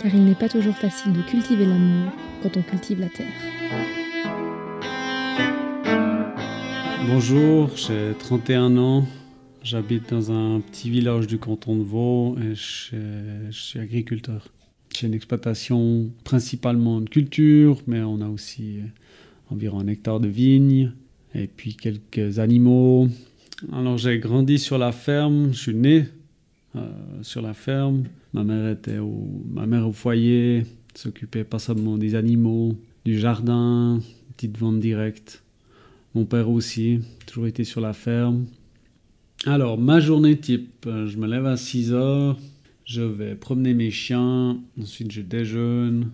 Car 0.00 0.12
il 0.12 0.24
n'est 0.24 0.34
pas 0.34 0.48
toujours 0.48 0.76
facile 0.76 1.12
de 1.12 1.22
cultiver 1.22 1.66
l'amour 1.66 2.10
quand 2.42 2.56
on 2.56 2.62
cultive 2.62 2.98
la 2.98 3.08
terre. 3.10 3.99
Bonjour, 7.06 7.70
j'ai 7.76 8.12
31 8.18 8.76
ans. 8.76 9.06
J'habite 9.62 10.10
dans 10.10 10.30
un 10.30 10.60
petit 10.60 10.90
village 10.90 11.26
du 11.26 11.38
canton 11.38 11.76
de 11.76 11.82
Vaud 11.82 12.36
et 12.38 12.54
je, 12.54 13.50
suis 13.50 13.78
agriculteur. 13.78 14.48
J'ai 14.94 15.06
une 15.06 15.14
exploitation 15.14 16.10
principalement 16.24 17.00
de 17.00 17.08
culture, 17.08 17.80
mais 17.86 18.00
on 18.02 18.20
a 18.20 18.28
aussi 18.28 18.80
environ 19.50 19.80
un 19.80 19.86
hectare 19.86 20.20
de 20.20 20.28
vignes 20.28 20.92
et 21.34 21.46
puis 21.46 21.74
quelques 21.74 22.38
animaux. 22.38 23.08
Alors 23.72 23.96
j'ai 23.96 24.18
grandi 24.18 24.58
sur 24.58 24.76
la 24.76 24.92
ferme, 24.92 25.52
je 25.52 25.58
suis 25.58 25.74
né 25.74 26.06
euh, 26.76 26.90
sur 27.22 27.40
la 27.40 27.54
ferme. 27.54 28.04
Ma 28.34 28.44
mère 28.44 28.68
était 28.68 28.98
au, 28.98 29.42
ma 29.50 29.66
mère 29.66 29.88
au 29.88 29.92
foyer, 29.92 30.64
s'occupait 30.94 31.44
pas 31.44 31.58
seulement 31.58 31.96
des 31.96 32.14
animaux, 32.14 32.76
du 33.04 33.18
jardin, 33.18 34.00
petite 34.36 34.58
vente 34.58 34.80
directe. 34.80 35.42
Mon 36.14 36.24
père 36.24 36.50
aussi, 36.50 37.00
toujours 37.26 37.46
été 37.46 37.62
sur 37.62 37.80
la 37.80 37.92
ferme. 37.92 38.46
Alors, 39.46 39.78
ma 39.78 40.00
journée 40.00 40.36
type, 40.36 40.84
euh, 40.86 41.06
je 41.06 41.16
me 41.16 41.28
lève 41.28 41.46
à 41.46 41.56
6 41.56 41.92
heures, 41.92 42.36
je 42.84 43.00
vais 43.00 43.36
promener 43.36 43.74
mes 43.74 43.92
chiens, 43.92 44.60
ensuite 44.80 45.12
je 45.12 45.20
déjeune. 45.20 46.10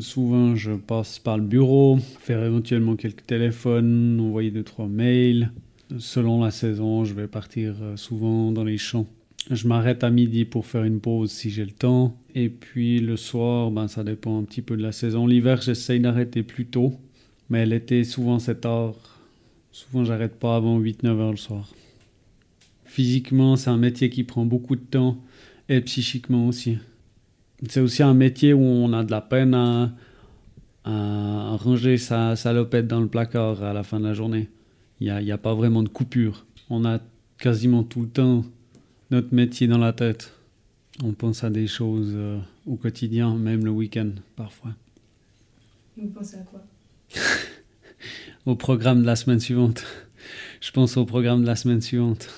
Souvent, 0.00 0.54
je 0.54 0.72
passe 0.72 1.18
par 1.18 1.38
le 1.38 1.44
bureau, 1.44 1.98
faire 2.20 2.44
éventuellement 2.44 2.94
quelques 2.94 3.26
téléphones, 3.26 4.20
envoyer 4.20 4.50
deux 4.50 4.62
trois 4.62 4.86
mails. 4.86 5.50
Selon 5.98 6.44
la 6.44 6.50
saison, 6.50 7.04
je 7.04 7.14
vais 7.14 7.26
partir 7.26 7.74
euh, 7.80 7.96
souvent 7.96 8.52
dans 8.52 8.64
les 8.64 8.76
champs. 8.76 9.06
Je 9.50 9.66
m'arrête 9.66 10.04
à 10.04 10.10
midi 10.10 10.44
pour 10.44 10.66
faire 10.66 10.84
une 10.84 11.00
pause 11.00 11.30
si 11.30 11.48
j'ai 11.48 11.64
le 11.64 11.70
temps. 11.70 12.14
Et 12.34 12.50
puis 12.50 13.00
le 13.00 13.16
soir, 13.16 13.70
ben, 13.70 13.88
ça 13.88 14.04
dépend 14.04 14.38
un 14.38 14.42
petit 14.42 14.60
peu 14.60 14.76
de 14.76 14.82
la 14.82 14.92
saison. 14.92 15.26
L'hiver, 15.26 15.62
j'essaye 15.62 16.00
d'arrêter 16.00 16.42
plus 16.42 16.66
tôt 16.66 16.92
mais 17.50 17.68
était 17.68 18.04
souvent 18.04 18.38
7 18.38 18.66
heures. 18.66 19.18
Souvent, 19.72 20.04
j'arrête 20.04 20.38
pas 20.38 20.56
avant 20.56 20.80
8-9 20.80 21.06
heures 21.20 21.30
le 21.30 21.36
soir. 21.36 21.68
Physiquement, 22.84 23.56
c'est 23.56 23.70
un 23.70 23.76
métier 23.76 24.10
qui 24.10 24.24
prend 24.24 24.46
beaucoup 24.46 24.76
de 24.76 24.80
temps 24.80 25.18
et 25.68 25.80
psychiquement 25.82 26.48
aussi. 26.48 26.78
C'est 27.68 27.80
aussi 27.80 28.02
un 28.02 28.14
métier 28.14 28.52
où 28.52 28.62
on 28.62 28.92
a 28.92 29.04
de 29.04 29.10
la 29.10 29.20
peine 29.20 29.54
à, 29.54 29.92
ranger 30.84 31.98
sa 31.98 32.36
salopette 32.36 32.86
dans 32.86 33.00
le 33.00 33.08
placard 33.08 33.62
à 33.62 33.72
la 33.72 33.82
fin 33.82 33.98
de 33.98 34.04
la 34.04 34.14
journée. 34.14 34.48
Il 35.00 35.12
n'y 35.12 35.30
a, 35.30 35.34
a, 35.34 35.38
pas 35.38 35.54
vraiment 35.54 35.82
de 35.82 35.88
coupure. 35.88 36.46
On 36.70 36.84
a 36.84 37.00
quasiment 37.38 37.82
tout 37.82 38.02
le 38.02 38.08
temps 38.08 38.44
notre 39.10 39.34
métier 39.34 39.66
dans 39.66 39.78
la 39.78 39.92
tête. 39.92 40.32
On 41.02 41.12
pense 41.12 41.44
à 41.44 41.50
des 41.50 41.66
choses 41.66 42.12
euh, 42.14 42.38
au 42.66 42.76
quotidien, 42.76 43.34
même 43.34 43.64
le 43.64 43.70
week-end 43.70 44.10
parfois. 44.36 44.72
Vous 45.96 46.08
pensez 46.08 46.36
à 46.36 46.40
quoi? 46.40 46.64
au 48.46 48.54
programme 48.54 49.02
de 49.02 49.06
la 49.06 49.16
semaine 49.16 49.40
suivante. 49.40 49.84
Je 50.60 50.70
pense 50.70 50.96
au 50.96 51.04
programme 51.04 51.42
de 51.42 51.46
la 51.46 51.56
semaine 51.56 51.80
suivante. 51.80 52.28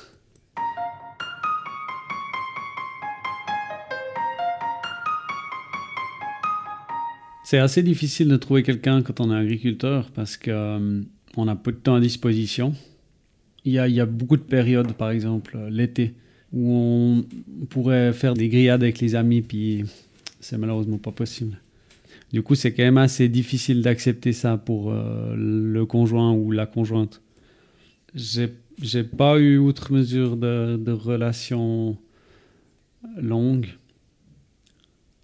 C'est 7.44 7.58
assez 7.58 7.82
difficile 7.82 8.28
de 8.28 8.36
trouver 8.36 8.62
quelqu'un 8.62 9.00
quand 9.00 9.20
on 9.20 9.32
est 9.32 9.34
agriculteur 9.34 10.10
parce 10.10 10.36
qu'on 10.36 10.50
euh, 10.50 11.46
a 11.46 11.56
peu 11.56 11.72
de 11.72 11.78
temps 11.78 11.94
à 11.94 12.00
disposition. 12.00 12.74
Il 13.64 13.72
y, 13.72 13.78
a, 13.78 13.88
il 13.88 13.94
y 13.94 14.00
a 14.00 14.06
beaucoup 14.06 14.36
de 14.36 14.42
périodes, 14.42 14.92
par 14.92 15.10
exemple 15.10 15.56
euh, 15.56 15.70
l'été, 15.70 16.12
où 16.52 16.70
on 16.70 17.64
pourrait 17.66 18.12
faire 18.12 18.34
des 18.34 18.50
grillades 18.50 18.82
avec 18.82 19.00
les 19.00 19.14
amis, 19.14 19.40
puis 19.40 19.84
c'est 20.40 20.58
malheureusement 20.58 20.98
pas 20.98 21.10
possible. 21.10 21.58
Du 22.32 22.42
coup, 22.42 22.54
c'est 22.54 22.72
quand 22.72 22.82
même 22.82 22.98
assez 22.98 23.28
difficile 23.28 23.80
d'accepter 23.80 24.32
ça 24.32 24.58
pour 24.58 24.92
euh, 24.92 25.34
le 25.34 25.86
conjoint 25.86 26.32
ou 26.32 26.50
la 26.50 26.66
conjointe. 26.66 27.22
J'ai, 28.14 28.54
j'ai 28.82 29.04
pas 29.04 29.38
eu 29.38 29.56
outre 29.56 29.92
mesure 29.92 30.36
de, 30.36 30.76
de 30.76 30.92
relation 30.92 31.96
longue. 33.16 33.68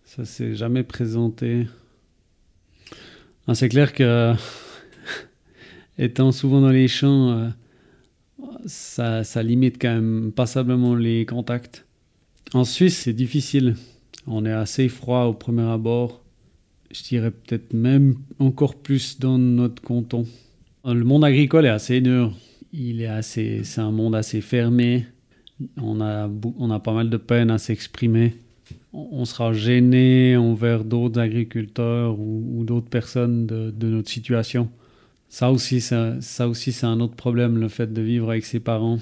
Ça 0.05 0.25
s'est 0.25 0.55
jamais 0.55 0.83
présenté. 0.83 1.67
Ah, 3.47 3.55
c'est 3.55 3.69
clair 3.69 3.93
que, 3.93 4.33
étant 5.99 6.33
souvent 6.33 6.63
dans 6.63 6.71
les 6.71 6.89
champs, 6.89 7.31
euh, 7.31 7.51
ça 8.67 9.43
limite 9.43 9.77
quand 9.79 9.93
même 9.93 10.33
passablement 10.33 10.95
les 10.95 11.27
contacts. 11.27 11.85
En 12.55 12.65
Suisse, 12.65 12.97
c'est 12.97 13.13
difficile. 13.13 13.77
On 14.27 14.47
est 14.47 14.53
assez 14.53 14.89
froid 14.89 15.25
au 15.25 15.35
premier 15.35 15.69
abord 15.69 16.24
je 16.95 17.03
dirais 17.03 17.33
peut-être 17.33 17.73
même 17.75 18.15
encore 18.39 18.77
plus 18.77 19.19
dans 19.19 19.37
notre 19.37 19.83
canton. 19.83 20.27
Le 20.85 21.03
monde 21.03 21.25
agricole 21.25 21.67
est 21.67 21.71
assez 21.71 22.01
dur. 22.01 22.33
Il 22.73 23.03
est 23.03 23.07
assez, 23.07 23.63
c'est 23.65 23.81
un 23.81 23.91
monde 23.91 24.15
assez 24.15 24.41
fermé. 24.41 25.07
On 25.77 26.01
a, 26.01 26.31
on 26.59 26.71
a 26.71 26.79
pas 26.79 26.93
mal 26.93 27.11
de 27.11 27.17
peine 27.17 27.51
à 27.51 27.59
s'exprimer. 27.59 28.35
On 28.93 29.25
sera 29.25 29.53
gêné 29.53 30.37
envers 30.37 30.85
d'autres 30.85 31.21
agriculteurs 31.21 32.19
ou, 32.19 32.63
d'autres 32.65 32.89
personnes 32.89 33.47
de, 33.47 33.89
notre 33.89 34.09
situation. 34.09 34.71
Ça 35.29 35.51
aussi, 35.51 35.81
ça 35.81 36.49
aussi, 36.49 36.71
c'est 36.71 36.87
un 36.87 37.01
autre 37.01 37.17
problème, 37.17 37.59
le 37.59 37.69
fait 37.69 37.93
de 37.93 38.03
vivre 38.03 38.31
avec 38.31 38.45
ses 38.45 38.61
parents. 38.61 39.01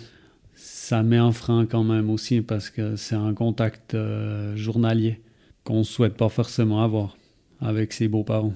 Ça 0.54 1.02
met 1.02 1.18
un 1.18 1.32
frein 1.32 1.66
quand 1.66 1.84
même 1.84 2.08
aussi 2.08 2.40
parce 2.40 2.70
que 2.70 2.96
c'est 2.96 3.16
un 3.16 3.34
contact 3.34 3.94
euh, 3.94 4.56
journalier 4.56 5.20
qu'on 5.64 5.80
ne 5.80 5.84
souhaite 5.84 6.16
pas 6.16 6.30
forcément 6.30 6.82
avoir 6.82 7.16
avec 7.62 7.92
ses 7.92 8.08
beaux-parents. 8.08 8.54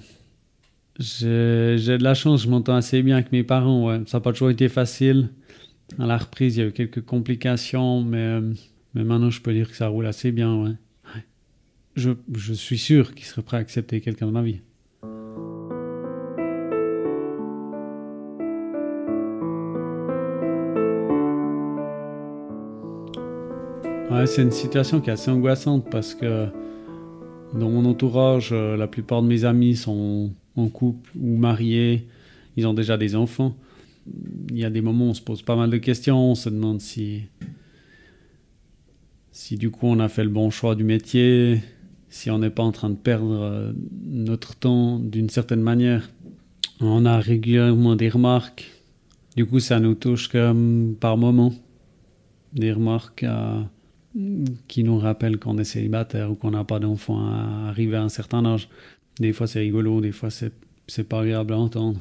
J'ai 0.99 1.77
de 1.99 2.03
la 2.03 2.15
chance, 2.15 2.43
je 2.43 2.49
m'entends 2.49 2.75
assez 2.75 3.03
bien 3.03 3.17
avec 3.17 3.33
mes 3.33 3.45
parents. 3.45 3.87
Ouais. 3.89 4.01
Ça 4.07 4.19
n'a 4.19 4.23
pas 4.23 4.33
toujours 4.33 4.51
été 4.51 4.69
facile. 4.69 5.31
À 5.99 6.07
la 6.07 6.17
reprise, 6.17 6.57
il 6.57 6.61
y 6.61 6.63
a 6.65 6.67
eu 6.67 6.73
quelques 6.73 7.05
complications, 7.05 8.03
mais, 8.03 8.41
mais 8.95 9.05
maintenant, 9.05 9.31
je 9.31 9.41
peux 9.41 9.53
dire 9.53 9.71
que 9.71 9.77
ça 9.77 9.89
roule 9.89 10.07
assez 10.07 10.33
bien. 10.33 10.55
Ouais. 10.63 10.73
Je, 11.95 12.11
je 12.35 12.53
suis 12.53 12.79
sûr 12.79 13.15
qu'ils 13.15 13.27
seraient 13.27 13.43
prêts 13.43 13.57
à 13.57 13.61
accepter 13.61 14.01
quelqu'un 14.01 14.27
de 14.27 14.33
ma 14.33 14.43
vie. 14.43 14.61
Ouais, 24.11 24.27
c'est 24.27 24.43
une 24.43 24.51
situation 24.51 25.01
qui 25.01 25.11
est 25.11 25.13
assez 25.13 25.31
angoissante 25.31 25.91
parce 25.91 26.15
que 26.15 26.49
dans 27.57 27.71
mon 27.71 27.85
entourage, 27.85 28.51
euh, 28.53 28.77
la 28.77 28.87
plupart 28.87 29.23
de 29.23 29.29
mes 29.29 29.45
amis 29.45 29.77
sont 29.77 30.31
en 30.57 30.69
couple 30.69 31.11
ou 31.19 31.37
mariés, 31.37 32.07
ils 32.57 32.67
ont 32.67 32.75
déjà 32.75 32.97
des 32.97 33.17
enfants. 33.17 33.57
Il 34.51 34.59
y 34.59 34.65
a 34.65 34.71
des 34.71 34.81
moments 34.81 35.07
où 35.07 35.11
on 35.11 35.15
se 35.15 35.23
pose 35.23 35.43
pas 35.43 35.57
mal 35.57 35.71
de 35.71 35.77
questions, 35.79 36.33
on 36.33 36.35
se 36.35 36.49
demande 36.49 36.81
si, 36.81 37.23
si 39.33 39.57
du 39.57 39.71
coup 39.71 39.87
on 39.87 39.99
a 39.99 40.09
fait 40.09 40.25
le 40.25 40.31
bon 40.31 40.51
choix 40.51 40.75
du 40.75 40.85
métier, 40.85 41.61
si 42.09 42.31
on 42.31 42.39
n'est 42.39 42.51
pas 42.51 42.63
en 42.63 42.73
train 42.73 42.91
de 42.91 42.95
perdre 42.95 43.33
euh, 43.33 43.73
notre 44.05 44.55
temps 44.55 44.99
d'une 44.99 45.29
certaine 45.29 45.63
manière. 45.63 46.09
On 46.81 47.07
a 47.07 47.19
régulièrement 47.19 47.97
des 47.97 48.09
remarques, 48.09 48.71
du 49.35 49.47
coup 49.47 49.61
ça 49.61 49.81
nous 49.81 49.95
touche 49.95 50.29
comme 50.29 50.95
par 51.01 51.17
moment. 51.17 51.53
Des 52.53 52.73
remarques 52.73 53.25
qui 54.69 54.83
nous 54.83 54.99
rappellent 54.99 55.39
qu'on 55.39 55.59
est 55.59 55.65
célibataire 55.65 56.31
ou 56.31 56.35
qu'on 56.35 56.51
n'a 56.51 56.65
pas 56.65 56.79
d'enfant 56.79 57.19
à 57.27 57.69
arriver 57.69 57.97
à 57.97 58.03
un 58.03 58.09
certain 58.09 58.45
âge. 58.45 58.69
Des 59.19 59.33
fois, 59.33 59.47
c'est 59.47 59.61
rigolo, 59.61 60.01
des 60.01 60.13
fois, 60.13 60.31
c'est 60.31 61.09
pas 61.09 61.21
agréable 61.21 61.53
à 61.53 61.59
entendre. 61.59 62.01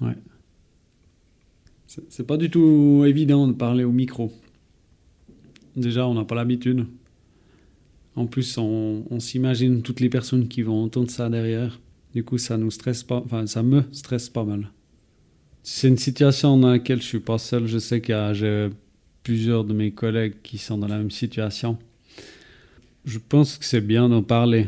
Ouais. 0.00 0.16
C'est 2.08 2.26
pas 2.26 2.36
du 2.36 2.50
tout 2.50 3.04
évident 3.06 3.48
de 3.48 3.52
parler 3.52 3.84
au 3.84 3.92
micro. 3.92 4.32
Déjà, 5.74 6.06
on 6.06 6.14
n'a 6.14 6.24
pas 6.24 6.34
l'habitude. 6.34 6.86
En 8.14 8.26
plus, 8.26 8.58
on, 8.58 9.04
on 9.10 9.20
s'imagine 9.20 9.82
toutes 9.82 10.00
les 10.00 10.08
personnes 10.08 10.48
qui 10.48 10.62
vont 10.62 10.82
entendre 10.82 11.10
ça 11.10 11.30
derrière. 11.30 11.80
Du 12.14 12.24
coup, 12.24 12.38
ça 12.38 12.56
nous 12.56 12.70
stresse 12.70 13.02
pas, 13.02 13.22
enfin, 13.24 13.46
ça 13.46 13.62
me 13.62 13.84
stresse 13.92 14.28
pas 14.28 14.44
mal. 14.44 14.70
C'est 15.62 15.88
une 15.88 15.98
situation 15.98 16.56
dans 16.56 16.70
laquelle 16.70 17.00
je 17.00 17.06
suis 17.06 17.20
pas 17.20 17.38
seul. 17.38 17.66
Je 17.66 17.78
sais 17.78 18.00
que 18.00 18.32
j'ai 18.34 18.70
plusieurs 19.22 19.64
de 19.64 19.72
mes 19.72 19.90
collègues 19.90 20.34
qui 20.42 20.58
sont 20.58 20.78
dans 20.78 20.88
la 20.88 20.98
même 20.98 21.10
situation. 21.10 21.78
Je 23.04 23.18
pense 23.18 23.58
que 23.58 23.64
c'est 23.64 23.80
bien 23.80 24.08
d'en 24.08 24.22
parler. 24.22 24.66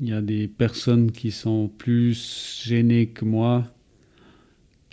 Il 0.00 0.08
y 0.08 0.12
a 0.12 0.20
des 0.20 0.48
personnes 0.48 1.12
qui 1.12 1.30
sont 1.30 1.68
plus 1.68 2.62
gênées 2.64 3.06
que 3.08 3.24
moi, 3.24 3.64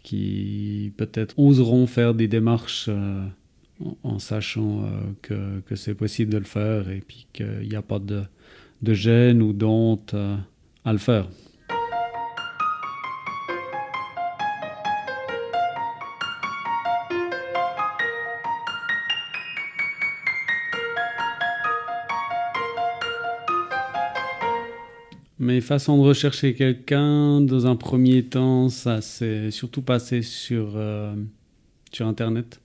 qui 0.03 0.91
peut-être 0.97 1.37
oseront 1.37 1.87
faire 1.87 2.13
des 2.13 2.27
démarches 2.27 2.87
euh, 2.89 3.25
en, 4.03 4.19
sachant 4.19 4.83
euh, 4.83 4.87
que, 5.21 5.61
que 5.61 5.75
c'est 5.75 5.95
possible 5.95 6.31
de 6.31 6.37
le 6.37 6.43
faire 6.43 6.89
et 6.89 7.01
puis 7.01 7.27
qu'il 7.33 7.67
n'y 7.67 7.75
a 7.75 7.81
pas 7.81 7.99
de, 7.99 8.23
de 8.81 8.93
gêne 8.93 9.41
ou 9.41 9.53
d'honte 9.53 10.13
euh, 10.13 10.35
à 10.85 10.93
le 10.93 10.99
faire. 10.99 11.27
Mes 25.51 25.59
façons 25.59 25.97
de 25.97 26.03
rechercher 26.03 26.53
quelqu'un, 26.53 27.41
dans 27.41 27.67
un 27.67 27.75
premier 27.75 28.23
temps, 28.23 28.69
ça 28.69 29.01
s'est 29.01 29.51
surtout 29.51 29.81
passé 29.81 30.21
sur, 30.21 30.77
euh, 30.77 31.13
sur 31.91 32.07
Internet. 32.07 32.61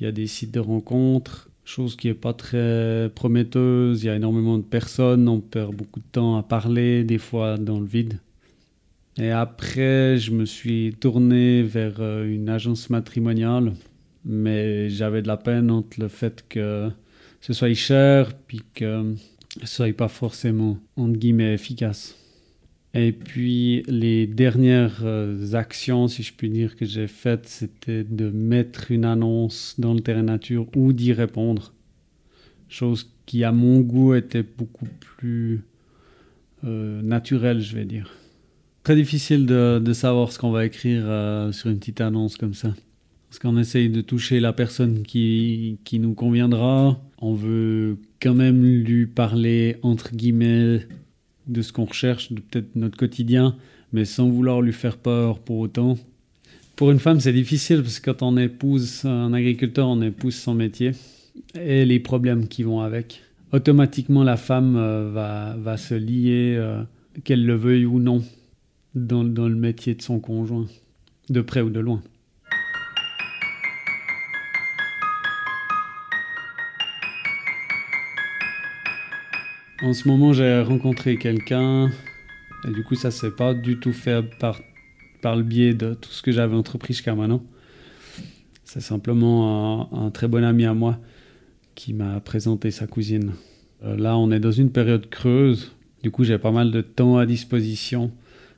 Il 0.00 0.06
y 0.06 0.06
a 0.08 0.10
des 0.12 0.26
sites 0.26 0.50
de 0.50 0.58
rencontres, 0.58 1.48
chose 1.64 1.94
qui 1.94 2.08
n'est 2.08 2.14
pas 2.14 2.32
très 2.32 3.12
prometteuse. 3.14 4.02
Il 4.02 4.06
y 4.06 4.10
a 4.10 4.16
énormément 4.16 4.58
de 4.58 4.64
personnes, 4.64 5.28
on 5.28 5.38
perd 5.38 5.76
beaucoup 5.76 6.00
de 6.00 6.06
temps 6.10 6.36
à 6.36 6.42
parler, 6.42 7.04
des 7.04 7.18
fois 7.18 7.58
dans 7.58 7.78
le 7.78 7.86
vide. 7.86 8.18
Et 9.18 9.30
après, 9.30 10.18
je 10.18 10.32
me 10.32 10.46
suis 10.46 10.96
tourné 10.98 11.62
vers 11.62 12.00
euh, 12.00 12.28
une 12.28 12.48
agence 12.48 12.90
matrimoniale, 12.90 13.72
mais 14.24 14.90
j'avais 14.90 15.22
de 15.22 15.28
la 15.28 15.36
peine 15.36 15.70
entre 15.70 16.00
le 16.00 16.08
fait 16.08 16.44
que 16.48 16.90
ce 17.40 17.52
soit 17.52 17.72
cher, 17.74 18.34
puis 18.48 18.62
que 18.74 19.14
soit 19.64 19.92
pas 19.96 20.08
forcément, 20.08 20.78
entre 20.96 21.18
guillemets, 21.18 21.54
efficace. 21.54 22.16
Et 22.94 23.12
puis 23.12 23.82
les 23.88 24.26
dernières 24.26 25.00
euh, 25.02 25.52
actions, 25.52 26.08
si 26.08 26.22
je 26.22 26.32
puis 26.32 26.48
dire, 26.48 26.76
que 26.76 26.86
j'ai 26.86 27.08
faites, 27.08 27.46
c'était 27.46 28.04
de 28.04 28.30
mettre 28.30 28.90
une 28.90 29.04
annonce 29.04 29.74
dans 29.78 29.92
le 29.92 30.00
terrain 30.00 30.22
nature 30.22 30.66
ou 30.74 30.94
d'y 30.94 31.12
répondre. 31.12 31.74
Chose 32.68 33.10
qui, 33.26 33.44
à 33.44 33.52
mon 33.52 33.80
goût, 33.80 34.14
était 34.14 34.42
beaucoup 34.42 34.88
plus 35.00 35.62
euh, 36.64 37.02
naturelle, 37.02 37.60
je 37.60 37.76
vais 37.76 37.84
dire. 37.84 38.10
Très 38.82 38.96
difficile 38.96 39.44
de, 39.44 39.78
de 39.78 39.92
savoir 39.92 40.32
ce 40.32 40.38
qu'on 40.38 40.50
va 40.50 40.64
écrire 40.64 41.02
euh, 41.04 41.52
sur 41.52 41.68
une 41.68 41.78
petite 41.78 42.00
annonce 42.00 42.36
comme 42.36 42.54
ça. 42.54 42.74
Parce 43.28 43.38
qu'on 43.40 43.58
essaye 43.58 43.90
de 43.90 44.00
toucher 44.00 44.40
la 44.40 44.54
personne 44.54 45.02
qui, 45.02 45.78
qui 45.84 45.98
nous 45.98 46.14
conviendra. 46.14 46.98
On 47.18 47.34
veut 47.34 47.98
quand 48.20 48.34
même 48.34 48.62
lui 48.62 49.06
parler, 49.06 49.76
entre 49.82 50.14
guillemets, 50.14 50.80
de 51.46 51.62
ce 51.62 51.72
qu'on 51.72 51.84
recherche, 51.84 52.32
de 52.32 52.40
peut-être 52.40 52.76
notre 52.76 52.96
quotidien, 52.96 53.56
mais 53.92 54.04
sans 54.04 54.28
vouloir 54.28 54.60
lui 54.60 54.72
faire 54.72 54.96
peur 54.96 55.38
pour 55.38 55.58
autant. 55.58 55.96
Pour 56.74 56.90
une 56.90 56.98
femme, 56.98 57.20
c'est 57.20 57.32
difficile 57.32 57.82
parce 57.82 58.00
que 58.00 58.10
quand 58.10 58.22
on 58.22 58.36
épouse 58.36 59.04
un 59.04 59.32
agriculteur, 59.32 59.88
on 59.88 60.02
épouse 60.02 60.34
son 60.34 60.54
métier 60.54 60.92
et 61.54 61.84
les 61.86 62.00
problèmes 62.00 62.48
qui 62.48 62.62
vont 62.62 62.80
avec. 62.80 63.22
Automatiquement, 63.52 64.24
la 64.24 64.36
femme 64.36 64.76
euh, 64.76 65.54
va, 65.56 65.76
se 65.76 65.94
lier, 65.94 66.56
euh, 66.58 66.82
qu'elle 67.24 67.46
le 67.46 67.54
veuille 67.54 67.86
ou 67.86 67.98
non, 67.98 68.22
dans 68.94 69.22
le 69.22 69.54
métier 69.54 69.94
de 69.94 70.02
son 70.02 70.18
conjoint, 70.18 70.66
de 71.30 71.40
près 71.40 71.60
ou 71.62 71.70
de 71.70 71.80
loin. 71.80 72.02
En 79.82 79.92
ce 79.92 80.08
moment, 80.08 80.32
j'ai 80.32 80.62
rencontré 80.62 81.18
quelqu'un. 81.18 81.90
Et 82.66 82.70
du 82.70 82.82
coup, 82.82 82.94
ça 82.94 83.10
s'est 83.10 83.30
pas 83.30 83.52
du 83.52 83.78
tout 83.78 83.92
fait 83.92 84.22
par, 84.38 84.62
par 85.20 85.36
le 85.36 85.42
biais 85.42 85.74
de 85.74 85.92
tout 85.92 86.10
ce 86.10 86.22
que 86.22 86.32
j'avais 86.32 86.56
entrepris 86.56 86.94
jusqu'à 86.94 87.14
maintenant. 87.14 87.42
C'est 88.64 88.80
simplement 88.80 89.92
un, 89.92 90.10
très 90.10 90.28
bon 90.28 90.42
ami 90.44 90.64
à 90.64 90.72
moi 90.72 90.98
qui 91.74 91.92
m'a 91.92 92.20
présenté 92.20 92.70
sa 92.70 92.86
cousine. 92.86 93.32
Euh, 93.84 93.98
là, 93.98 94.16
on 94.16 94.30
est 94.30 94.40
dans 94.40 94.50
une 94.50 94.70
période 94.70 95.10
creuse. 95.10 95.72
Du 96.02 96.10
coup, 96.10 96.24
j'ai 96.24 96.38
pas 96.38 96.52
mal 96.52 96.70
de 96.70 96.80
temps 96.80 97.18
à 97.18 97.26
disposition. 97.26 98.10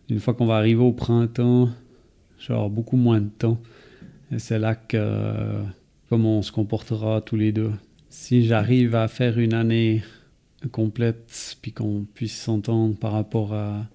Une 0.08 0.20
fois 0.20 0.34
qu'on 0.34 0.46
va 0.46 0.56
arriver 0.56 0.82
au 0.82 0.92
printemps, 0.92 1.68
genre 2.38 2.70
beaucoup 2.70 2.96
moins 2.96 3.20
de 3.20 3.28
temps. 3.28 3.60
Et 4.30 4.38
c'est 4.38 4.60
là 4.60 4.76
que 4.76 4.96
euh, 4.96 5.62
comment 6.10 6.38
on 6.38 6.42
se 6.42 6.52
comportera 6.52 7.20
tous 7.22 7.36
les 7.36 7.50
deux. 7.50 7.72
Si 8.08 8.46
j'arrive 8.46 8.94
à 8.94 9.08
faire 9.08 9.38
une 9.40 9.52
année 9.52 10.02
complète, 10.72 11.56
puis 11.62 11.72
qu'on 11.72 12.06
puisse 12.14 12.36
s'entendre 12.40 12.96
par 12.96 13.12
rapport 13.12 13.54
à, 13.54 13.86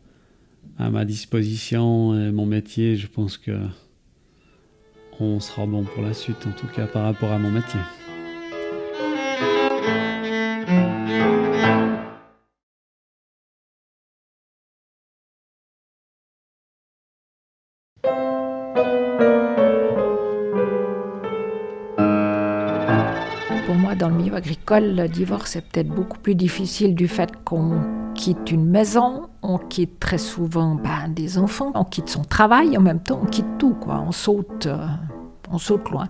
à 0.77 0.89
ma 0.89 1.05
disposition 1.05 2.17
et 2.20 2.32
mon 2.32 2.46
métier, 2.46 2.96
je 2.96 3.08
pense 3.08 3.38
que 3.38 3.58
on 5.20 5.39
sera 5.39 5.65
bon 5.65 5.84
pour 5.84 6.03
la 6.03 6.13
suite, 6.13 6.46
en 6.48 6.51
tout 6.51 6.67
cas 6.67 6.88
par 6.88 7.03
rapport 7.03 7.32
à 7.32 7.38
mon 7.38 7.51
métier. 7.51 7.79
Agricole, 24.34 24.96
le 24.96 25.08
divorce 25.08 25.56
est 25.56 25.62
peut-être 25.62 25.90
beaucoup 25.90 26.18
plus 26.18 26.36
difficile 26.36 26.96
du 26.96 27.08
fait 27.08 27.30
qu'on 27.44 27.80
quitte 28.16 28.52
une 28.52 28.66
maison, 28.66 29.30
on 29.42 29.58
quitte 29.58 30.00
très 30.00 30.18
souvent 30.18 30.75
ben, 30.75 31.10
des 31.10 31.38
enfants, 31.38 31.72
on 31.75 31.84
quitte 31.84 32.10
son 32.10 32.24
travail, 32.24 32.78
en 32.78 32.82
même 32.82 33.02
temps 33.02 33.20
on 33.22 33.25
quitte 33.25 33.58
tout, 33.58 33.74
quoi. 33.74 34.04
On 34.08 34.12
saute, 34.12 34.66
euh, 34.66 34.86
on 35.52 35.58
saute 35.58 35.90
loin. 35.90 36.10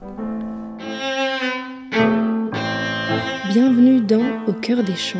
Bienvenue 3.51 4.01
dans 4.01 4.23
Au 4.47 4.53
cœur 4.53 4.83
des 4.83 4.95
champs, 4.95 5.19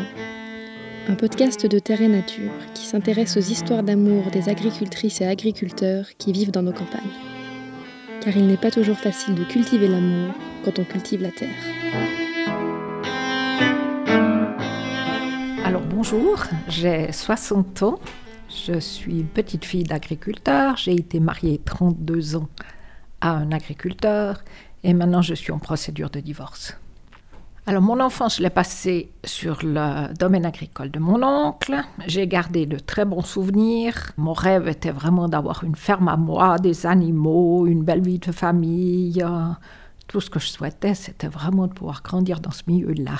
un 1.08 1.14
podcast 1.14 1.66
de 1.66 1.78
Terre 1.78 2.02
et 2.02 2.08
Nature 2.08 2.52
qui 2.74 2.84
s'intéresse 2.84 3.36
aux 3.36 3.40
histoires 3.40 3.82
d'amour 3.82 4.30
des 4.32 4.48
agricultrices 4.48 5.20
et 5.20 5.26
agriculteurs 5.26 6.06
qui 6.18 6.32
vivent 6.32 6.50
dans 6.50 6.62
nos 6.62 6.72
campagnes. 6.72 7.02
Car 8.20 8.36
il 8.36 8.46
n'est 8.46 8.56
pas 8.56 8.70
toujours 8.70 8.96
facile 8.96 9.34
de 9.34 9.44
cultiver 9.44 9.88
l'amour 9.88 10.32
quand 10.64 10.78
on 10.78 10.84
cultive 10.84 11.22
la 11.22 11.30
terre. 11.30 12.23
Alors 15.74 15.88
bonjour, 15.88 16.38
j'ai 16.68 17.10
60 17.10 17.82
ans, 17.82 17.98
je 18.48 18.78
suis 18.78 19.18
une 19.18 19.26
petite 19.26 19.64
fille 19.64 19.82
d'agriculteur, 19.82 20.76
j'ai 20.76 20.94
été 20.94 21.18
mariée 21.18 21.60
32 21.64 22.36
ans 22.36 22.48
à 23.20 23.30
un 23.32 23.50
agriculteur 23.50 24.44
et 24.84 24.94
maintenant 24.94 25.20
je 25.20 25.34
suis 25.34 25.50
en 25.50 25.58
procédure 25.58 26.10
de 26.10 26.20
divorce. 26.20 26.78
Alors 27.66 27.82
mon 27.82 27.98
enfance, 27.98 28.36
je 28.36 28.44
l'ai 28.44 28.50
passée 28.50 29.10
sur 29.24 29.64
le 29.64 30.14
domaine 30.14 30.46
agricole 30.46 30.92
de 30.92 31.00
mon 31.00 31.24
oncle. 31.24 31.74
J'ai 32.06 32.28
gardé 32.28 32.66
de 32.66 32.78
très 32.78 33.04
bons 33.04 33.26
souvenirs. 33.26 34.12
Mon 34.16 34.32
rêve 34.32 34.68
était 34.68 34.92
vraiment 34.92 35.28
d'avoir 35.28 35.64
une 35.64 35.74
ferme 35.74 36.06
à 36.06 36.16
moi, 36.16 36.60
des 36.60 36.86
animaux, 36.86 37.66
une 37.66 37.82
belle 37.82 38.02
vie 38.02 38.20
de 38.20 38.30
famille. 38.30 39.24
Tout 40.06 40.20
ce 40.20 40.30
que 40.30 40.38
je 40.38 40.46
souhaitais, 40.46 40.94
c'était 40.94 41.26
vraiment 41.26 41.66
de 41.66 41.72
pouvoir 41.72 42.00
grandir 42.04 42.38
dans 42.38 42.52
ce 42.52 42.62
milieu-là. 42.68 43.16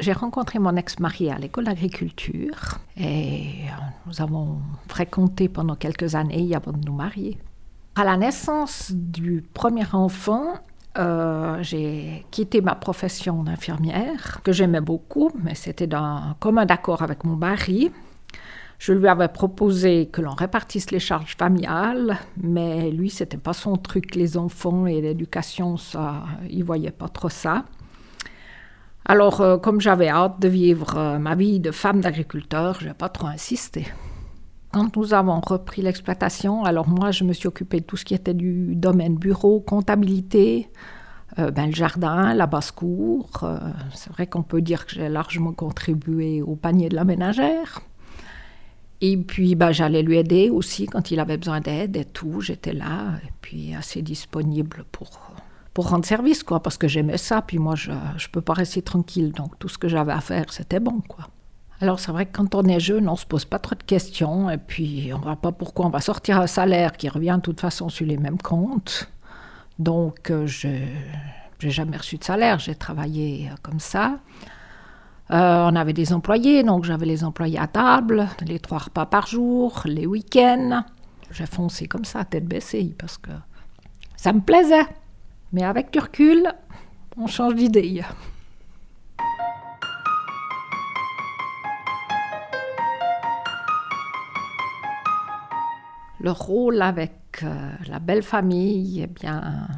J'ai 0.00 0.12
rencontré 0.12 0.58
mon 0.58 0.76
ex-mari 0.76 1.30
à 1.30 1.38
l'école 1.38 1.64
d'agriculture 1.64 2.78
et 2.96 3.64
nous 4.06 4.20
avons 4.20 4.58
fréquenté 4.88 5.48
pendant 5.48 5.76
quelques 5.76 6.14
années 6.14 6.54
avant 6.54 6.72
de 6.72 6.84
nous 6.84 6.94
marier. 6.94 7.38
À 7.96 8.04
la 8.04 8.16
naissance 8.16 8.90
du 8.92 9.44
premier 9.54 9.84
enfant, 9.92 10.54
euh, 10.98 11.58
j'ai 11.62 12.24
quitté 12.30 12.60
ma 12.60 12.74
profession 12.74 13.42
d'infirmière, 13.42 14.40
que 14.42 14.52
j'aimais 14.52 14.80
beaucoup, 14.80 15.30
mais 15.42 15.54
c'était 15.54 15.86
d'un 15.86 16.36
commun 16.40 16.66
d'accord 16.66 17.02
avec 17.02 17.24
mon 17.24 17.36
mari. 17.36 17.90
Je 18.78 18.92
lui 18.92 19.08
avais 19.08 19.28
proposé 19.28 20.06
que 20.06 20.20
l'on 20.20 20.34
répartisse 20.34 20.90
les 20.90 20.98
charges 20.98 21.36
familiales, 21.36 22.18
mais 22.36 22.90
lui, 22.90 23.10
c'était 23.10 23.36
pas 23.36 23.52
son 23.52 23.76
truc, 23.76 24.14
les 24.14 24.36
enfants 24.36 24.86
et 24.86 25.00
l'éducation, 25.00 25.76
ça, 25.76 26.24
il 26.50 26.64
voyait 26.64 26.90
pas 26.90 27.08
trop 27.08 27.28
ça. 27.28 27.64
Alors, 29.06 29.42
euh, 29.42 29.58
comme 29.58 29.82
j'avais 29.82 30.08
hâte 30.08 30.40
de 30.40 30.48
vivre 30.48 30.96
euh, 30.96 31.18
ma 31.18 31.34
vie 31.34 31.60
de 31.60 31.70
femme 31.70 32.00
d'agriculteur, 32.00 32.80
je 32.80 32.88
n'ai 32.88 32.94
pas 32.94 33.10
trop 33.10 33.26
insisté. 33.26 33.86
Quand 34.72 34.96
nous 34.96 35.12
avons 35.12 35.40
repris 35.40 35.82
l'exploitation, 35.82 36.64
alors 36.64 36.88
moi, 36.88 37.10
je 37.10 37.24
me 37.24 37.34
suis 37.34 37.46
occupée 37.46 37.80
de 37.80 37.84
tout 37.84 37.98
ce 37.98 38.04
qui 38.04 38.14
était 38.14 38.32
du 38.32 38.74
domaine 38.74 39.16
bureau, 39.16 39.60
comptabilité, 39.60 40.70
euh, 41.38 41.50
ben, 41.50 41.66
le 41.66 41.74
jardin, 41.74 42.32
la 42.32 42.46
basse-cour. 42.46 43.28
C'est 43.92 44.10
vrai 44.10 44.26
qu'on 44.26 44.42
peut 44.42 44.62
dire 44.62 44.86
que 44.86 44.94
j'ai 44.94 45.08
largement 45.10 45.52
contribué 45.52 46.40
au 46.40 46.56
panier 46.56 46.88
de 46.88 46.96
la 46.96 47.04
ménagère. 47.04 47.82
Et 49.02 49.18
puis, 49.18 49.54
ben, 49.54 49.70
j'allais 49.70 50.02
lui 50.02 50.16
aider 50.16 50.48
aussi 50.48 50.86
quand 50.86 51.10
il 51.10 51.20
avait 51.20 51.36
besoin 51.36 51.60
d'aide 51.60 51.96
et 51.96 52.06
tout. 52.06 52.40
J'étais 52.40 52.72
là, 52.72 53.18
et 53.22 53.32
puis 53.42 53.74
assez 53.74 54.00
disponible 54.00 54.86
pour, 54.90 55.10
pour 55.74 55.90
rendre 55.90 56.06
service, 56.06 56.42
quoi, 56.42 56.60
parce 56.60 56.78
que 56.78 56.88
j'aimais 56.88 57.18
ça. 57.18 57.42
Puis 57.42 57.58
moi, 57.58 57.74
je 57.74 57.90
ne 57.90 58.30
peux 58.32 58.40
pas 58.40 58.54
rester 58.54 58.80
tranquille. 58.80 59.32
Donc, 59.32 59.58
tout 59.58 59.68
ce 59.68 59.76
que 59.76 59.88
j'avais 59.88 60.12
à 60.12 60.20
faire, 60.20 60.52
c'était 60.52 60.80
bon, 60.80 61.00
quoi. 61.00 61.28
Alors 61.80 61.98
c'est 61.98 62.12
vrai 62.12 62.26
que 62.26 62.36
quand 62.36 62.54
on 62.54 62.62
est 62.64 62.80
jeune, 62.80 63.08
on 63.08 63.16
se 63.16 63.26
pose 63.26 63.44
pas 63.44 63.58
trop 63.58 63.74
de 63.74 63.82
questions 63.82 64.48
et 64.48 64.58
puis 64.58 65.10
on 65.12 65.18
ne 65.18 65.22
voit 65.22 65.36
pas 65.36 65.52
pourquoi 65.52 65.86
on 65.86 65.90
va 65.90 66.00
sortir 66.00 66.40
un 66.40 66.46
salaire 66.46 66.92
qui 66.92 67.08
revient 67.08 67.34
de 67.36 67.42
toute 67.42 67.60
façon 67.60 67.88
sur 67.88 68.06
les 68.06 68.16
mêmes 68.16 68.38
comptes. 68.38 69.10
Donc 69.78 70.30
euh, 70.30 70.46
je 70.46 70.68
n'ai 70.68 71.70
jamais 71.70 71.96
reçu 71.96 72.16
de 72.16 72.24
salaire, 72.24 72.58
j'ai 72.58 72.74
travaillé 72.74 73.50
euh, 73.50 73.56
comme 73.62 73.80
ça. 73.80 74.18
Euh, 75.30 75.68
on 75.70 75.74
avait 75.74 75.92
des 75.92 76.12
employés, 76.12 76.62
donc 76.62 76.84
j'avais 76.84 77.06
les 77.06 77.24
employés 77.24 77.58
à 77.58 77.66
table, 77.66 78.28
les 78.46 78.60
trois 78.60 78.78
repas 78.78 79.06
par 79.06 79.26
jour, 79.26 79.82
les 79.84 80.06
week-ends. 80.06 80.84
J'ai 81.30 81.46
foncé 81.46 81.86
comme 81.86 82.04
ça, 82.04 82.24
tête 82.24 82.46
baissée, 82.46 82.94
parce 82.96 83.18
que 83.18 83.30
ça 84.16 84.32
me 84.32 84.40
plaisait. 84.40 84.86
Mais 85.54 85.62
avec 85.62 85.92
du 85.92 86.00
recul, 86.00 86.52
on 87.16 87.28
change 87.28 87.54
d'idée. 87.54 88.02
le 96.20 96.30
rôle 96.30 96.80
avec 96.80 97.12
euh, 97.42 97.70
la 97.86 97.98
belle 97.98 98.22
famille, 98.22 99.02
eh 99.02 99.06
bien, 99.06 99.68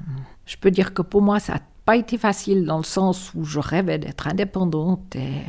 je 0.45 0.57
peux 0.57 0.71
dire 0.71 0.95
que 0.95 1.03
pour 1.03 1.21
moi, 1.21 1.41
ça 1.41 1.55
n'a 1.55 1.61
pas 1.85 1.97
été 1.97 2.19
facile 2.19 2.65
dans 2.65 2.77
le 2.77 2.85
sens 2.85 3.35
où 3.35 3.43
je 3.43 3.59
rêvais 3.59 3.99
d'être 3.99 4.29
indépendante 4.29 5.17
et 5.17 5.43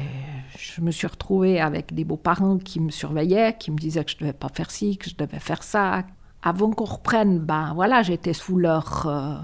je 0.57 0.81
me 0.81 0.89
suis 0.89 1.05
retrouvée 1.05 1.61
avec 1.61 1.93
des 1.93 2.03
beaux-parents 2.03 2.57
qui 2.57 2.79
me 2.79 2.89
surveillaient, 2.89 3.55
qui 3.59 3.69
me 3.69 3.77
disaient 3.77 4.03
que 4.03 4.09
je 4.09 4.15
ne 4.15 4.21
devais 4.21 4.33
pas 4.33 4.49
faire 4.49 4.71
ci, 4.71 4.97
que 4.97 5.07
je 5.07 5.15
devais 5.15 5.39
faire 5.39 5.61
ça. 5.61 6.03
Avant 6.41 6.71
qu'on 6.71 6.85
reprenne, 6.85 7.39
ben 7.39 7.73
voilà, 7.75 8.01
j'étais 8.01 8.33
sous 8.33 8.57
leur 8.57 9.05
euh, 9.05 9.37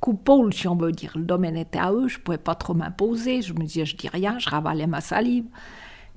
coupole, 0.00 0.52
si 0.52 0.66
on 0.66 0.76
veut 0.76 0.92
dire. 0.92 1.12
Le 1.14 1.24
domaine 1.24 1.56
était 1.56 1.78
à 1.78 1.92
eux, 1.92 2.08
je 2.08 2.18
ne 2.18 2.22
pouvais 2.22 2.38
pas 2.38 2.54
trop 2.54 2.74
m'imposer. 2.74 3.42
Je 3.42 3.52
me 3.52 3.60
disais, 3.60 3.84
je 3.84 3.96
dis 3.96 4.08
rien, 4.08 4.38
je 4.38 4.48
ravalais 4.48 4.86
ma 4.86 5.00
salive. 5.00 5.44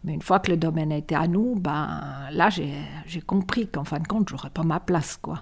Mais 0.04 0.14
une 0.14 0.22
fois 0.22 0.40
que 0.40 0.52
le 0.52 0.58
domaine 0.58 0.92
était 0.92 1.16
à 1.16 1.28
nous, 1.28 1.56
ben, 1.56 2.02
là, 2.32 2.50
j'ai 2.50 3.22
compris 3.22 3.68
qu'en 3.68 3.84
fin 3.84 4.00
de 4.00 4.08
compte, 4.08 4.30
j'aurais 4.30 4.50
pas 4.50 4.64
ma 4.64 4.80
place, 4.80 5.18
quoi. 5.22 5.40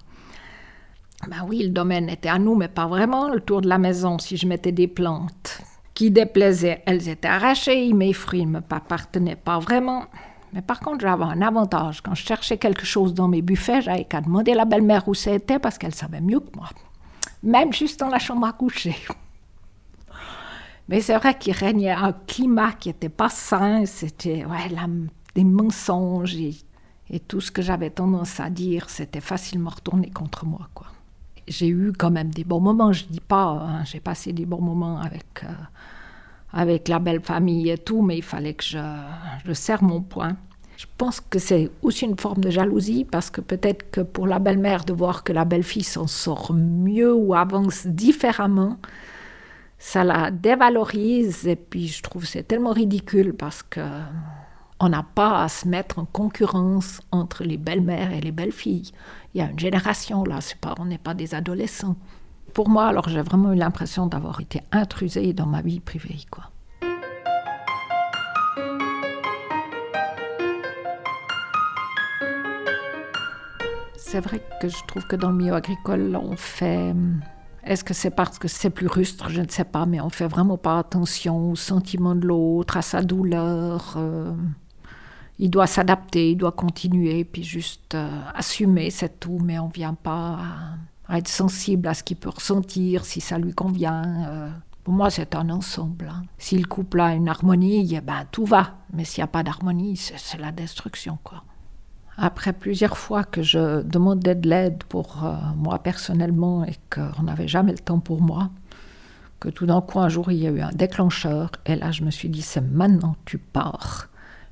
Ben 1.27 1.45
oui, 1.47 1.63
le 1.63 1.69
domaine 1.69 2.09
était 2.09 2.29
à 2.29 2.39
nous, 2.39 2.55
mais 2.55 2.67
pas 2.67 2.87
vraiment. 2.87 3.29
Le 3.29 3.41
tour 3.41 3.61
de 3.61 3.69
la 3.69 3.77
maison, 3.77 4.17
si 4.17 4.37
je 4.37 4.47
mettais 4.47 4.71
des 4.71 4.87
plantes 4.87 5.61
qui 5.93 6.09
déplaisaient, 6.09 6.81
elles 6.85 7.09
étaient 7.09 7.27
arrachées. 7.27 7.93
Mes 7.93 8.13
fruits 8.13 8.45
ne 8.45 8.59
m'appartenaient 8.59 9.35
pas 9.35 9.59
vraiment. 9.59 10.05
Mais 10.53 10.61
par 10.61 10.79
contre, 10.79 11.01
j'avais 11.01 11.23
un 11.23 11.41
avantage. 11.41 12.01
Quand 12.01 12.15
je 12.15 12.25
cherchais 12.25 12.57
quelque 12.57 12.85
chose 12.85 13.13
dans 13.13 13.27
mes 13.27 13.41
buffets, 13.41 13.81
j'avais 13.81 14.05
qu'à 14.05 14.21
demander 14.21 14.53
à 14.53 14.55
la 14.55 14.65
belle-mère 14.65 15.07
où 15.07 15.13
c'était 15.13 15.59
parce 15.59 15.77
qu'elle 15.77 15.93
savait 15.93 16.21
mieux 16.21 16.39
que 16.39 16.55
moi. 16.55 16.69
Même 17.43 17.73
juste 17.73 17.99
dans 17.99 18.09
la 18.09 18.19
chambre 18.19 18.47
à 18.47 18.53
coucher. 18.53 18.95
Mais 20.91 20.99
c'est 20.99 21.15
vrai 21.15 21.37
qu'il 21.37 21.53
régnait 21.53 21.91
un 21.91 22.11
climat 22.11 22.73
qui 22.73 22.89
n'était 22.89 23.09
pas 23.09 23.29
sain, 23.29 23.85
c'était 23.85 24.45
ouais, 24.45 24.75
des 25.35 25.43
mensonges 25.43 26.35
et, 26.35 26.55
tout 27.27 27.41
ce 27.41 27.51
que 27.51 27.61
j'avais 27.61 27.89
tendance 27.89 28.39
à 28.39 28.49
dire, 28.49 28.89
c'était 28.89 29.21
facilement 29.21 29.69
retourné 29.69 30.09
contre 30.09 30.45
moi. 30.45 30.69
quoi. 30.73 30.87
J'ai 31.47 31.67
eu 31.67 31.91
quand 31.91 32.11
même 32.11 32.29
des 32.29 32.45
bons 32.45 32.61
moments, 32.61 32.93
je 32.93 33.05
dis 33.05 33.19
pas, 33.19 33.49
hein, 33.49 33.83
j'ai 33.83 33.99
passé 33.99 34.31
des 34.31 34.45
bons 34.45 34.61
moments 34.61 34.99
avec, 34.99 35.43
euh, 35.43 35.47
avec 36.53 36.87
la 36.87 36.99
belle 36.99 37.21
famille 37.21 37.69
et 37.69 37.77
tout, 37.77 38.01
mais 38.01 38.17
il 38.17 38.23
fallait 38.23 38.53
que 38.53 38.63
je, 38.63 38.79
je 39.45 39.51
serre 39.51 39.83
mon 39.83 40.01
poing. 40.01 40.37
Je 40.81 40.87
pense 40.97 41.21
que 41.21 41.37
c'est 41.37 41.69
aussi 41.83 42.05
une 42.05 42.17
forme 42.17 42.43
de 42.43 42.49
jalousie 42.49 43.05
parce 43.05 43.29
que 43.29 43.39
peut-être 43.39 43.91
que 43.91 44.01
pour 44.01 44.25
la 44.25 44.39
belle-mère 44.39 44.83
de 44.83 44.93
voir 44.93 45.23
que 45.23 45.31
la 45.31 45.45
belle-fille 45.45 45.83
s'en 45.83 46.07
sort 46.07 46.53
mieux 46.53 47.13
ou 47.13 47.35
avance 47.35 47.85
différemment, 47.85 48.77
ça 49.77 50.03
la 50.03 50.31
dévalorise 50.31 51.45
et 51.45 51.55
puis 51.55 51.87
je 51.87 52.01
trouve 52.01 52.25
c'est 52.25 52.41
tellement 52.41 52.71
ridicule 52.71 53.35
parce 53.35 53.61
que 53.61 53.81
on 54.79 54.89
n'a 54.89 55.03
pas 55.03 55.43
à 55.43 55.49
se 55.49 55.67
mettre 55.67 55.99
en 55.99 56.05
concurrence 56.05 56.99
entre 57.11 57.43
les 57.43 57.57
belles-mères 57.57 58.11
et 58.11 58.21
les 58.21 58.31
belles-filles. 58.31 58.91
Il 59.35 59.37
y 59.37 59.41
a 59.43 59.51
une 59.51 59.59
génération 59.59 60.23
là, 60.23 60.41
c'est 60.41 60.57
pas, 60.57 60.73
on 60.79 60.85
n'est 60.85 60.97
pas 60.97 61.13
des 61.13 61.35
adolescents. 61.35 61.95
Pour 62.55 62.69
moi, 62.69 62.87
alors 62.87 63.07
j'ai 63.07 63.21
vraiment 63.21 63.53
eu 63.53 63.55
l'impression 63.55 64.07
d'avoir 64.07 64.41
été 64.41 64.61
intrusée 64.71 65.33
dans 65.33 65.45
ma 65.45 65.61
vie 65.61 65.79
privée, 65.79 66.25
quoi. 66.31 66.50
C'est 74.11 74.19
vrai 74.19 74.41
que 74.59 74.67
je 74.67 74.75
trouve 74.87 75.07
que 75.07 75.15
dans 75.15 75.29
le 75.29 75.37
milieu 75.37 75.53
agricole, 75.53 76.19
on 76.21 76.35
fait 76.35 76.93
est-ce 77.63 77.85
que 77.85 77.93
c'est 77.93 78.09
parce 78.09 78.39
que 78.39 78.49
c'est 78.49 78.69
plus 78.69 78.87
rustre? 78.87 79.29
Je 79.29 79.39
ne 79.39 79.47
sais 79.47 79.63
pas, 79.63 79.85
mais 79.85 80.01
on 80.01 80.09
fait 80.09 80.27
vraiment 80.27 80.57
pas 80.57 80.79
attention 80.79 81.51
au 81.51 81.55
sentiment 81.55 82.13
de 82.13 82.27
l'autre, 82.27 82.75
à 82.75 82.81
sa 82.81 83.03
douleur. 83.03 83.93
Euh, 83.95 84.33
il 85.39 85.49
doit 85.49 85.65
s'adapter, 85.65 86.31
il 86.31 86.35
doit 86.35 86.51
continuer, 86.51 87.23
puis 87.23 87.43
juste 87.43 87.95
euh, 87.95 88.21
assumer, 88.35 88.89
c'est 88.89 89.17
tout, 89.17 89.39
mais 89.41 89.57
on 89.59 89.69
ne 89.69 89.73
vient 89.73 89.93
pas 89.93 90.39
à, 91.07 91.17
être 91.17 91.29
sensible 91.29 91.87
à 91.87 91.93
ce 91.93 92.03
qu'il 92.03 92.17
peut 92.17 92.31
ressentir, 92.31 93.05
si 93.05 93.21
ça 93.21 93.37
lui 93.37 93.53
convient. 93.53 94.27
Euh. 94.27 94.49
Pour 94.83 94.93
moi, 94.93 95.09
c'est 95.09 95.35
un 95.35 95.49
ensemble. 95.51 96.11
Hein. 96.11 96.23
Si 96.37 96.57
le 96.57 96.67
couple 96.67 96.99
a 96.99 97.15
une 97.15 97.29
harmonie, 97.29 97.95
eh 97.95 98.01
ben, 98.01 98.25
tout 98.29 98.45
va. 98.45 98.75
Mais 98.91 99.05
s'il 99.05 99.21
n'y 99.21 99.23
a 99.23 99.27
pas 99.27 99.43
d'harmonie, 99.43 99.95
c'est 99.95 100.37
la 100.37 100.51
destruction. 100.51 101.17
quoi 101.23 101.45
après 102.21 102.53
plusieurs 102.53 102.97
fois 102.97 103.23
que 103.23 103.41
je 103.41 103.81
demandais 103.81 104.35
de 104.35 104.47
l'aide 104.47 104.83
pour 104.83 105.25
euh, 105.25 105.33
moi 105.57 105.79
personnellement 105.79 106.63
et 106.63 106.75
qu'on 106.93 107.23
n'avait 107.23 107.47
jamais 107.47 107.71
le 107.71 107.79
temps 107.79 107.99
pour 107.99 108.21
moi, 108.21 108.51
que 109.39 109.49
tout 109.49 109.65
d'un 109.65 109.81
coup 109.81 109.99
un 109.99 110.07
jour 110.07 110.31
il 110.31 110.37
y 110.37 110.47
a 110.47 110.51
eu 110.51 110.61
un 110.61 110.71
déclencheur 110.71 111.51
et 111.65 111.75
là 111.75 111.91
je 111.91 112.03
me 112.03 112.11
suis 112.11 112.29
dit 112.29 112.43
c'est 112.43 112.61
maintenant 112.61 113.15
tu 113.25 113.39
pars. 113.39 114.07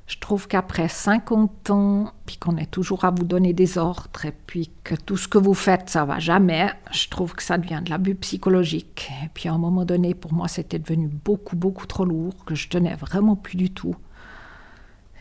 Je 0.08 0.18
trouve 0.18 0.48
qu'après 0.48 0.88
50 0.88 1.70
ans, 1.70 2.12
puis 2.26 2.36
qu'on 2.36 2.56
est 2.56 2.68
toujours 2.68 3.04
à 3.04 3.12
vous 3.12 3.22
donner 3.22 3.52
des 3.52 3.78
ordres, 3.78 4.10
et 4.24 4.32
puis 4.32 4.72
que 4.82 4.96
tout 4.96 5.16
ce 5.16 5.28
que 5.28 5.38
vous 5.38 5.54
faites, 5.54 5.88
ça 5.88 6.04
va 6.04 6.18
jamais, 6.18 6.68
je 6.90 7.08
trouve 7.08 7.36
que 7.36 7.44
ça 7.44 7.58
devient 7.58 7.80
de 7.84 7.90
l'abus 7.90 8.16
psychologique. 8.16 9.08
Et 9.22 9.28
puis 9.32 9.48
à 9.48 9.52
un 9.52 9.58
moment 9.58 9.84
donné, 9.84 10.14
pour 10.14 10.32
moi, 10.32 10.48
c'était 10.48 10.80
devenu 10.80 11.06
beaucoup, 11.06 11.54
beaucoup 11.54 11.86
trop 11.86 12.04
lourd, 12.04 12.44
que 12.44 12.56
je 12.56 12.68
tenais 12.68 12.96
vraiment 12.96 13.36
plus 13.36 13.56
du 13.56 13.70
tout. 13.70 13.94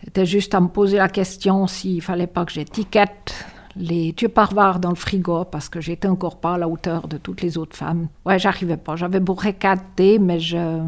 C'était 0.04 0.26
juste 0.26 0.56
à 0.56 0.60
me 0.60 0.68
poser 0.68 0.98
la 0.98 1.10
question 1.10 1.68
s'il 1.68 2.02
fallait 2.02 2.28
pas 2.28 2.46
que 2.46 2.52
j'étiquette 2.52 3.46
les 3.76 4.14
tupperwares 4.14 4.80
dans 4.80 4.90
le 4.90 4.96
frigo 4.96 5.46
parce 5.46 5.70
que 5.70 5.80
j'étais 5.82 6.08
encore 6.08 6.40
pas 6.40 6.56
à 6.56 6.58
la 6.58 6.68
hauteur 6.68 7.08
de 7.08 7.18
toutes 7.18 7.42
les 7.42 7.58
autres 7.58 7.76
femmes. 7.76 8.08
Ouais, 8.26 8.40
j'arrivais 8.40 8.78
pas. 8.78 8.96
J'avais 8.96 9.20
beau 9.20 9.34
récater, 9.34 10.20
mais 10.20 10.40
je... 10.40 10.82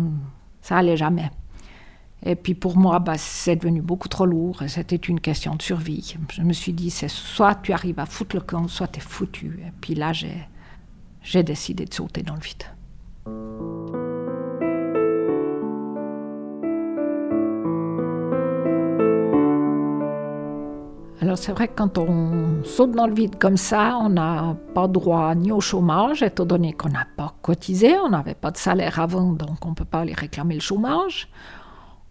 ça 0.62 0.78
allait 0.78 0.97
jamais. 0.97 1.30
Et 2.24 2.36
puis 2.36 2.54
pour 2.54 2.78
moi, 2.78 3.00
bah, 3.00 3.17
c'est 3.17 3.56
devenu 3.56 3.82
beaucoup 3.82 4.08
trop 4.08 4.26
lourd 4.26 4.63
c'était 4.67 4.95
une 4.95 5.19
question 5.19 5.56
de 5.56 5.62
survie. 5.62 6.15
Je 6.32 6.41
me 6.41 6.54
suis 6.54 6.74
dit, 6.74 6.91
c'est 6.91 7.10
soit 7.10 7.56
tu 7.56 7.74
arrives 7.74 8.00
à 8.00 8.06
foutre 8.06 8.36
le 8.36 8.41
camp, 8.41 8.67
soit 8.67 8.88
tu 8.88 9.00
es 9.00 9.02
foutu. 9.02 9.60
Et 9.65 9.71
puis 9.82 9.95
là, 9.95 10.12
j'ai 10.13 11.43
décidé 11.43 11.86
de 11.86 11.93
sauter 11.93 12.21
dans 12.21 12.36
le 12.36 12.41
vide. 12.41 14.01
Alors 21.22 21.38
c'est 21.38 21.52
vrai 21.52 21.68
que 21.68 21.76
quand 21.76 22.00
on 22.00 22.64
saute 22.64 22.94
dans 22.94 23.06
le 23.06 23.14
vide 23.14 23.38
comme 23.38 23.56
ça, 23.56 23.96
on 24.02 24.10
n'a 24.10 24.58
pas 24.74 24.88
droit 24.88 25.36
ni 25.36 25.52
au 25.52 25.62
chômage, 25.62 26.24
étant 26.24 26.46
donné 26.46 26.74
qu'on 26.74 26.90
n'a 26.90 27.06
pas 27.16 27.36
cotisé, 27.44 27.96
on 28.00 28.10
n'avait 28.10 28.34
pas 28.34 28.50
de 28.50 28.58
salaire 28.58 29.00
avant, 29.00 29.32
donc 29.32 29.64
on 29.64 29.70
ne 29.70 29.76
peut 29.76 29.86
pas 29.86 30.00
aller 30.00 30.16
réclamer 30.16 30.56
le 30.56 30.62
chômage. 30.62 31.30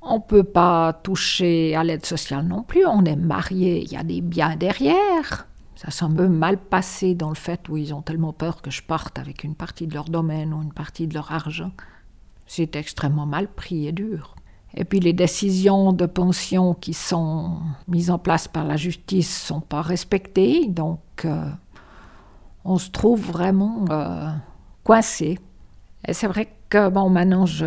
On 0.01 0.19
ne 0.19 0.23
peut 0.23 0.45
pas 0.45 0.93
toucher 0.93 1.75
à 1.75 1.83
l'aide 1.83 2.07
sociale 2.07 2.47
non 2.47 2.63
plus. 2.63 2.87
On 2.87 3.05
est 3.05 3.17
marié, 3.17 3.83
il 3.83 3.93
y 3.93 3.97
a 3.97 4.05
des 4.05 4.21
biens 4.21 4.55
derrière. 4.55 5.49
Ça 5.75 5.91
semble 5.91 6.29
mal 6.29 6.57
passé 6.57 7.17
dans 7.17 7.31
le 7.31 7.35
fait 7.35 7.69
où 7.69 7.77
ils 7.77 7.93
ont 7.93 8.03
tellement 8.03 8.33
peur 8.33 8.63
que 8.63 8.71
je 8.71 8.83
parte 8.83 9.19
avec 9.19 9.43
une 9.43 9.57
partie 9.57 9.89
de 9.89 9.95
leur 9.95 10.05
domaine 10.05 10.55
ou 10.55 10.63
une 10.63 10.73
partie 10.73 11.09
de 11.09 11.15
leur 11.15 11.33
argent. 11.33 11.73
C'est 12.47 12.77
extrêmement 12.77 13.27
mal 13.27 13.49
pris 13.49 13.89
et 13.89 13.93
dur. 13.93 14.37
Et 14.75 14.85
puis 14.85 15.01
les 15.01 15.13
décisions 15.13 15.93
de 15.93 16.07
pension 16.07 16.75
qui 16.75 16.95
sont 16.95 17.59
mises 17.89 18.11
en 18.11 18.19
place 18.19 18.47
par 18.47 18.65
la 18.65 18.77
justice 18.77 19.29
ne 19.29 19.47
sont 19.47 19.61
pas 19.61 19.83
respectées, 19.83 20.67
donc 20.69 21.01
euh, 21.25 21.45
on 22.65 22.79
se 22.79 22.91
trouve 22.91 23.21
vraiment 23.21 23.85
euh, 23.91 24.31
coincé. 24.85 25.39
Et 26.07 26.13
c'est 26.13 26.29
vrai 26.29 26.49
que 26.69 26.89
bon, 26.89 27.11
maintenant 27.11 27.47
je, 27.47 27.67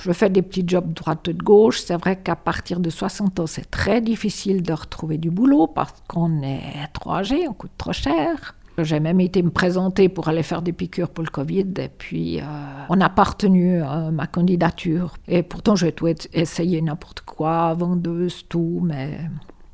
je, 0.00 0.12
fais 0.12 0.30
des 0.30 0.40
petits 0.40 0.64
jobs 0.66 0.92
droite 0.94 1.28
et 1.28 1.34
de 1.34 1.42
gauche. 1.42 1.82
C'est 1.82 1.96
vrai 1.96 2.16
qu'à 2.16 2.36
partir 2.36 2.80
de 2.80 2.88
60 2.88 3.40
ans, 3.40 3.46
c'est 3.46 3.70
très 3.70 4.00
difficile 4.00 4.62
de 4.62 4.72
retrouver 4.72 5.18
du 5.18 5.30
boulot 5.30 5.66
parce 5.66 5.92
qu'on 6.08 6.42
est 6.42 6.88
trop 6.94 7.12
âgé, 7.12 7.46
on 7.48 7.52
coûte 7.52 7.72
trop 7.76 7.92
cher. 7.92 8.54
J'ai 8.78 9.00
même 9.00 9.20
été 9.20 9.42
me 9.42 9.50
présenter 9.50 10.08
pour 10.08 10.28
aller 10.28 10.42
faire 10.42 10.62
des 10.62 10.72
piqûres 10.72 11.10
pour 11.10 11.24
le 11.24 11.30
Covid 11.30 11.66
et 11.78 11.88
puis 11.88 12.40
euh, 12.40 12.44
on 12.88 12.96
n'a 12.96 13.10
pas 13.10 13.24
retenu 13.24 13.82
euh, 13.82 14.10
ma 14.10 14.26
candidature. 14.26 15.14
Et 15.28 15.42
pourtant, 15.42 15.76
j'ai 15.76 15.92
tout 15.92 16.06
essayé 16.32 16.80
n'importe 16.80 17.20
quoi, 17.20 17.74
vendeuse, 17.74 18.46
tout, 18.48 18.80
mais 18.82 19.20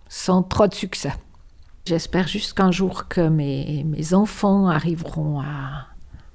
sans 0.09 0.43
trop 0.43 0.67
de 0.67 0.75
succès. 0.75 1.13
J'espère 1.85 2.27
juste 2.27 2.55
qu'un 2.55 2.73
jour 2.73 3.07
que 3.07 3.29
mes, 3.29 3.85
mes 3.85 4.13
enfants 4.13 4.67
arriveront 4.67 5.41
à, 5.41 5.87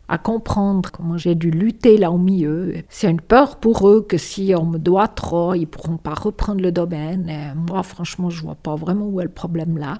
à 0.07 0.17
comprendre 0.17 0.91
comment 0.91 1.17
j'ai 1.17 1.35
dû 1.35 1.51
lutter 1.51 1.97
là 1.97 2.11
au 2.11 2.17
milieu. 2.17 2.75
C'est 2.89 3.09
une 3.09 3.21
peur 3.21 3.57
pour 3.57 3.89
eux 3.89 4.05
que 4.07 4.17
si 4.17 4.53
on 4.57 4.65
me 4.65 4.77
doit 4.77 5.07
trop, 5.07 5.53
ils 5.53 5.65
pourront 5.65 5.97
pas 5.97 6.13
reprendre 6.13 6.61
le 6.61 6.71
domaine. 6.71 7.31
Moi, 7.67 7.83
franchement, 7.83 8.29
je 8.29 8.41
vois 8.41 8.55
pas 8.55 8.75
vraiment 8.75 9.07
où 9.07 9.19
est 9.19 9.25
le 9.25 9.29
problème 9.29 9.77
là. 9.77 9.99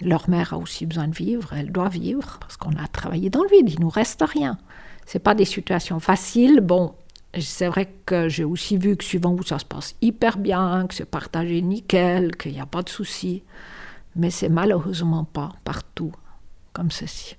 Leur 0.00 0.28
mère 0.28 0.54
a 0.54 0.58
aussi 0.58 0.86
besoin 0.86 1.08
de 1.08 1.14
vivre, 1.14 1.52
elle 1.52 1.70
doit 1.70 1.88
vivre, 1.88 2.38
parce 2.40 2.56
qu'on 2.56 2.72
a 2.76 2.86
travaillé 2.88 3.30
dans 3.30 3.42
le 3.42 3.48
vide, 3.48 3.70
il 3.70 3.80
nous 3.80 3.88
reste 3.88 4.22
rien. 4.26 4.58
C'est 5.06 5.18
pas 5.18 5.34
des 5.34 5.44
situations 5.44 6.00
faciles. 6.00 6.60
Bon, 6.60 6.94
c'est 7.38 7.68
vrai 7.68 7.92
que 8.06 8.28
j'ai 8.28 8.44
aussi 8.44 8.76
vu 8.76 8.96
que 8.96 9.04
suivant 9.04 9.32
où 9.32 9.42
ça 9.42 9.58
se 9.58 9.64
passe 9.64 9.94
hyper 10.00 10.38
bien, 10.38 10.86
que 10.88 10.94
c'est 10.94 11.04
partagé 11.04 11.60
nickel, 11.62 12.36
qu'il 12.36 12.52
n'y 12.52 12.60
a 12.60 12.66
pas 12.66 12.82
de 12.82 12.88
soucis. 12.88 13.42
Mais 14.16 14.30
c'est 14.30 14.48
malheureusement 14.48 15.24
pas 15.24 15.50
partout 15.64 16.12
comme 16.72 16.90
ceci. 16.90 17.36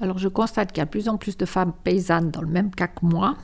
Alors 0.00 0.18
je 0.18 0.28
constate 0.28 0.72
qu'il 0.72 0.78
y 0.78 0.82
a 0.82 0.84
de 0.84 0.90
plus 0.90 1.08
en 1.08 1.16
plus 1.16 1.36
de 1.36 1.44
femmes 1.44 1.72
paysannes 1.84 2.30
dans 2.30 2.42
le 2.42 2.48
même 2.48 2.70
cas 2.70 2.86
que 2.86 3.04
moi. 3.04 3.36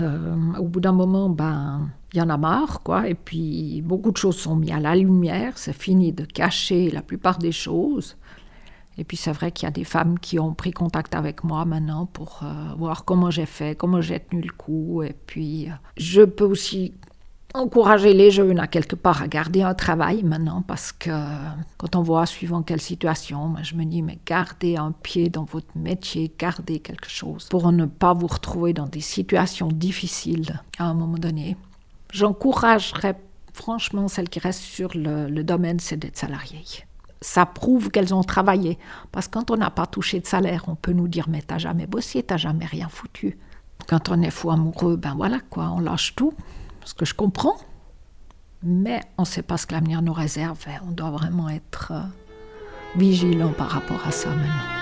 Euh, 0.00 0.54
au 0.58 0.64
bout 0.64 0.80
d'un 0.80 0.92
moment, 0.92 1.28
ben, 1.28 1.90
il 2.12 2.18
y 2.18 2.22
en 2.22 2.30
a 2.30 2.36
marre, 2.36 2.82
quoi. 2.82 3.08
Et 3.08 3.14
puis 3.14 3.82
beaucoup 3.82 4.10
de 4.10 4.16
choses 4.16 4.36
sont 4.36 4.56
mises 4.56 4.72
à 4.72 4.80
la 4.80 4.94
lumière. 4.94 5.58
C'est 5.58 5.72
fini 5.72 6.12
de 6.12 6.24
cacher 6.24 6.90
la 6.90 7.02
plupart 7.02 7.38
des 7.38 7.52
choses. 7.52 8.16
Et 8.98 9.04
puis 9.04 9.16
c'est 9.16 9.32
vrai 9.32 9.52
qu'il 9.52 9.66
y 9.66 9.68
a 9.68 9.72
des 9.72 9.84
femmes 9.84 10.18
qui 10.18 10.38
ont 10.38 10.52
pris 10.52 10.72
contact 10.72 11.14
avec 11.14 11.44
moi 11.44 11.64
maintenant 11.64 12.06
pour 12.06 12.40
euh, 12.42 12.74
voir 12.76 13.04
comment 13.04 13.30
j'ai 13.30 13.46
fait, 13.46 13.76
comment 13.76 14.00
j'ai 14.00 14.20
tenu 14.20 14.42
le 14.42 14.52
coup. 14.52 15.02
Et 15.02 15.14
puis 15.26 15.68
euh, 15.68 15.72
je 15.96 16.22
peux 16.22 16.44
aussi 16.44 16.94
encourager 17.54 18.14
les 18.14 18.30
jeunes 18.30 18.60
à 18.60 18.66
quelque 18.66 18.96
part 18.96 19.22
à 19.22 19.28
garder 19.28 19.62
un 19.62 19.74
travail 19.74 20.22
maintenant 20.22 20.62
parce 20.62 20.92
que 20.92 21.10
quand 21.78 21.96
on 21.96 22.02
voit 22.02 22.26
suivant 22.26 22.62
quelle 22.62 22.80
situation, 22.80 23.54
je 23.62 23.74
me 23.74 23.84
dis 23.84 24.02
mais 24.02 24.18
gardez 24.24 24.76
un 24.76 24.92
pied 24.92 25.28
dans 25.28 25.44
votre 25.44 25.76
métier, 25.76 26.32
gardez 26.38 26.80
quelque 26.80 27.08
chose 27.08 27.48
pour 27.48 27.70
ne 27.72 27.86
pas 27.86 28.14
vous 28.14 28.28
retrouver 28.28 28.72
dans 28.72 28.86
des 28.86 29.00
situations 29.00 29.68
difficiles 29.68 30.60
à 30.78 30.84
un 30.84 30.94
moment 30.94 31.18
donné. 31.18 31.56
J'encouragerais 32.12 33.16
franchement 33.52 34.08
celles 34.08 34.28
qui 34.28 34.38
restent 34.38 34.60
sur 34.60 34.90
le, 34.94 35.28
le 35.28 35.44
domaine, 35.44 35.80
c'est 35.80 35.96
d'être 35.96 36.16
salariées. 36.16 36.64
Ça 37.22 37.44
prouve 37.44 37.90
qu'elles 37.90 38.14
ont 38.14 38.22
travaillé 38.22 38.78
parce 39.12 39.26
que 39.26 39.32
quand 39.32 39.50
on 39.50 39.56
n'a 39.56 39.70
pas 39.70 39.86
touché 39.86 40.20
de 40.20 40.26
salaire, 40.26 40.64
on 40.68 40.76
peut 40.76 40.92
nous 40.92 41.08
dire 41.08 41.28
mais 41.28 41.42
t'as 41.42 41.58
jamais 41.58 41.86
bossé, 41.86 42.22
t'as 42.22 42.36
jamais 42.36 42.64
rien 42.64 42.88
foutu. 42.88 43.38
Quand 43.88 44.08
on 44.08 44.22
est 44.22 44.30
fou 44.30 44.50
amoureux, 44.50 44.96
ben 44.96 45.14
voilà 45.16 45.40
quoi, 45.50 45.70
on 45.74 45.80
lâche 45.80 46.14
tout 46.14 46.32
ce 46.90 46.94
que 46.94 47.04
je 47.04 47.14
comprends, 47.14 47.56
mais 48.64 49.00
on 49.16 49.22
ne 49.22 49.26
sait 49.26 49.42
pas 49.42 49.56
ce 49.56 49.64
que 49.64 49.74
l'avenir 49.74 50.02
nous 50.02 50.12
réserve 50.12 50.58
on 50.88 50.90
doit 50.90 51.10
vraiment 51.10 51.48
être 51.48 51.92
euh, 51.92 52.00
vigilant 52.96 53.52
par 53.52 53.68
rapport 53.68 54.04
à 54.04 54.10
ça 54.10 54.30
maintenant. 54.30 54.79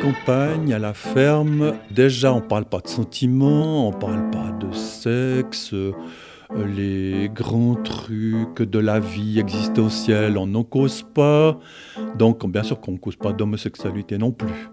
Campagne, 0.00 0.72
à 0.72 0.78
la 0.78 0.94
ferme, 0.94 1.74
déjà 1.90 2.32
on 2.32 2.40
parle 2.40 2.64
pas 2.64 2.80
de 2.80 2.88
sentiments, 2.88 3.88
on 3.88 3.92
parle 3.92 4.30
pas 4.30 4.50
de 4.58 4.72
sexe, 4.72 5.74
les 6.56 7.30
grands 7.32 7.74
trucs 7.74 8.62
de 8.62 8.78
la 8.78 8.98
vie 8.98 9.38
existentielle, 9.38 10.38
on 10.38 10.46
n'en 10.46 10.64
cause 10.64 11.04
pas. 11.14 11.58
Donc 12.16 12.50
bien 12.50 12.62
sûr 12.62 12.80
qu'on 12.80 12.92
ne 12.92 12.98
cause 12.98 13.16
pas 13.16 13.32
d'homosexualité 13.32 14.16
non 14.16 14.32
plus. 14.32 14.70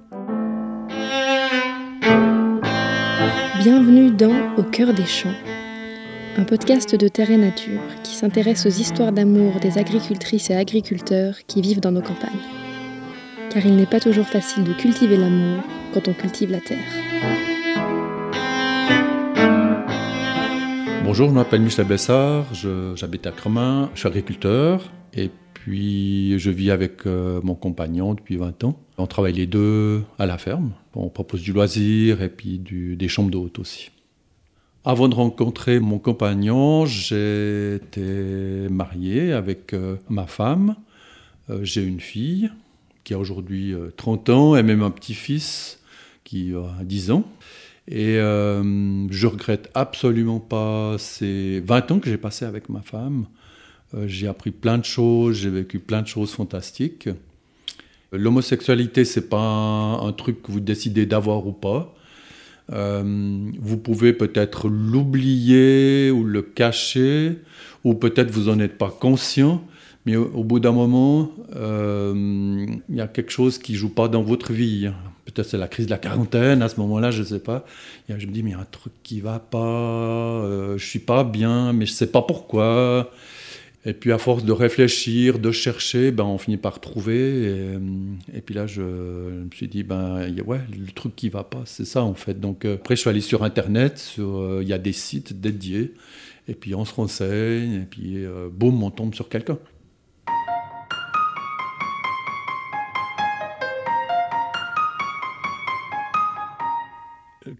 Bienvenue 3.59 4.11
dans 4.11 4.55
Au 4.57 4.63
cœur 4.63 4.93
des 4.93 5.05
champs, 5.05 5.35
un 6.37 6.43
podcast 6.43 6.95
de 6.95 7.07
Terre 7.07 7.31
et 7.31 7.37
Nature 7.37 7.81
qui 8.03 8.15
s'intéresse 8.15 8.65
aux 8.65 8.69
histoires 8.69 9.11
d'amour 9.11 9.59
des 9.61 9.77
agricultrices 9.77 10.49
et 10.51 10.55
agriculteurs 10.55 11.35
qui 11.47 11.61
vivent 11.61 11.81
dans 11.81 11.91
nos 11.91 12.01
campagnes 12.01 12.56
car 13.49 13.65
il 13.65 13.75
n'est 13.75 13.85
pas 13.85 13.99
toujours 13.99 14.27
facile 14.27 14.63
de 14.63 14.73
cultiver 14.73 15.17
l'amour 15.17 15.63
quand 15.93 16.07
on 16.07 16.13
cultive 16.13 16.51
la 16.51 16.59
terre. 16.59 16.77
Bonjour, 21.03 21.29
je 21.29 21.33
m'appelle 21.33 21.61
Michel 21.61 21.87
Bessard, 21.87 22.45
j'habite 22.95 23.27
à 23.27 23.31
Cremin, 23.31 23.89
je 23.93 23.99
suis 23.99 24.07
agriculteur 24.07 24.91
et 25.13 25.31
puis 25.53 26.37
je 26.37 26.49
vis 26.49 26.71
avec 26.71 27.05
euh, 27.05 27.39
mon 27.43 27.55
compagnon 27.55 28.13
depuis 28.13 28.35
20 28.35 28.65
ans. 28.65 28.77
On 28.97 29.07
travaille 29.07 29.33
les 29.33 29.47
deux 29.47 30.03
à 30.19 30.25
la 30.25 30.37
ferme, 30.37 30.73
on 30.95 31.09
propose 31.09 31.41
du 31.41 31.53
loisir 31.53 32.21
et 32.21 32.29
puis 32.29 32.59
des 32.59 33.07
chambres 33.07 33.31
d'hôtes 33.31 33.59
aussi. 33.59 33.91
Avant 34.83 35.09
de 35.09 35.15
rencontrer 35.15 35.79
mon 35.79 35.99
compagnon, 35.99 36.85
j'étais 36.85 38.69
marié 38.69 39.33
avec 39.33 39.73
euh, 39.73 39.97
ma 40.09 40.27
femme. 40.27 40.75
Euh, 41.49 41.59
j'ai 41.63 41.83
une 41.83 41.99
fille 41.99 42.49
qui 43.07 43.13
a 43.13 43.17
aujourd'hui 43.17 43.73
30 43.95 44.27
euh, 44.27 44.33
ans, 44.33 44.55
et 44.57 44.63
même 44.63 44.83
un 44.83 44.91
petit-fils 44.91 45.79
qui 46.25 46.53
a 46.53 46.83
10 46.83 47.11
ans. 47.11 47.23
Et 47.87 48.17
euh, 48.17 49.07
je 49.09 49.27
regrette 49.27 49.69
absolument 49.73 50.41
pas 50.41 50.97
ces 50.99 51.61
20 51.61 51.91
ans 51.91 51.99
que 51.99 52.09
j'ai 52.09 52.17
passé 52.17 52.43
avec 52.43 52.67
ma 52.67 52.81
femme. 52.81 53.27
Euh, 53.93 54.09
j'ai 54.09 54.27
appris 54.27 54.51
plein 54.51 54.77
de 54.77 54.83
choses, 54.83 55.37
j'ai 55.37 55.49
vécu 55.49 55.79
plein 55.79 56.01
de 56.01 56.07
choses 56.07 56.31
fantastiques. 56.31 57.07
L'homosexualité, 58.11 59.05
c'est 59.05 59.29
pas 59.29 59.37
un, 59.39 60.11
truc 60.11 60.43
que 60.43 60.51
vous 60.51 60.59
décidez 60.59 61.05
d'avoir 61.05 61.47
ou 61.47 61.53
pas. 61.53 61.95
Euh, 62.73 63.39
vous 63.57 63.77
pouvez 63.77 64.11
peut-être 64.11 64.67
l'oublier 64.67 66.11
ou 66.11 66.25
le 66.25 66.41
cacher, 66.41 67.37
ou 67.85 67.93
peut-être 67.93 68.31
vous 68.31 68.51
n'en 68.51 68.59
êtes 68.59 68.77
pas 68.77 68.89
conscient, 68.89 69.63
mais 70.07 70.15
au, 70.15 70.45
bout 70.45 70.61
d'un 70.61 70.71
moment, 70.71 71.29
euh, 71.57 72.65
il 72.87 72.95
y 72.95 73.01
a 73.01 73.07
quelque 73.07 73.29
chose 73.29 73.57
qui 73.57 73.75
joue 73.75 73.93
pas 73.93 74.07
dans 74.07 74.23
votre 74.23 74.53
vie. 74.53 74.89
Peut-être 75.25 75.45
c'est 75.45 75.57
la 75.57 75.67
crise 75.67 75.87
de 75.87 75.91
la 75.91 75.97
quarantaine 75.97 76.61
à 76.61 76.69
ce 76.69 76.79
moment-là, 76.79 77.11
je 77.11 77.19
ne 77.19 77.25
sais 77.25 77.39
pas. 77.39 77.65
je 78.07 78.25
me 78.25 78.31
dis, 78.31 78.41
mais 78.41 78.51
il 78.51 78.53
y 78.53 78.55
a 78.55 78.61
un 78.61 78.67
truc 78.71 78.93
qui 79.03 79.19
va 79.19 79.39
pas, 79.39 79.57
euh, 79.57 80.77
je 80.77 80.85
suis 80.85 80.99
pas 80.99 81.25
bien, 81.25 81.73
mais 81.73 81.85
je 81.85 81.91
sais 81.91 82.07
pas 82.07 82.21
pourquoi. 82.21 83.11
Et 83.85 83.91
puis 83.91 84.13
à 84.13 84.17
force 84.17 84.45
de 84.45 84.53
réfléchir, 84.53 85.39
de 85.39 85.51
chercher, 85.51 86.11
ben, 86.11 86.23
on 86.23 86.37
finit 86.37 86.55
par 86.55 86.79
trouver. 86.79 87.53
Et, 88.33 88.39
puis 88.39 88.55
là, 88.55 88.65
je, 88.65 88.81
me 88.81 89.49
suis 89.53 89.67
dit, 89.67 89.83
ben, 89.83 90.25
ouais, 90.45 90.61
le 90.71 90.91
truc 90.93 91.17
qui 91.17 91.27
va 91.27 91.43
pas, 91.43 91.63
c'est 91.65 91.85
ça 91.85 92.01
en 92.01 92.13
fait. 92.13 92.39
Donc 92.39 92.63
euh, 92.63 92.75
après, 92.75 92.95
je 92.95 93.01
suis 93.01 93.09
allé 93.09 93.19
sur 93.19 93.43
Internet, 93.43 94.15
euh, 94.19 94.59
il 94.61 94.69
y 94.69 94.73
a 94.73 94.77
des 94.77 94.93
sites 94.93 95.41
dédiés. 95.41 95.93
Et 96.47 96.53
puis 96.53 96.75
on 96.75 96.85
se 96.85 96.93
renseigne, 96.93 97.73
et 97.73 97.85
puis 97.89 98.25
euh, 98.25 98.47
boum, 98.49 98.81
on 98.83 98.91
tombe 98.91 99.13
sur 99.13 99.27
quelqu'un. 99.27 99.57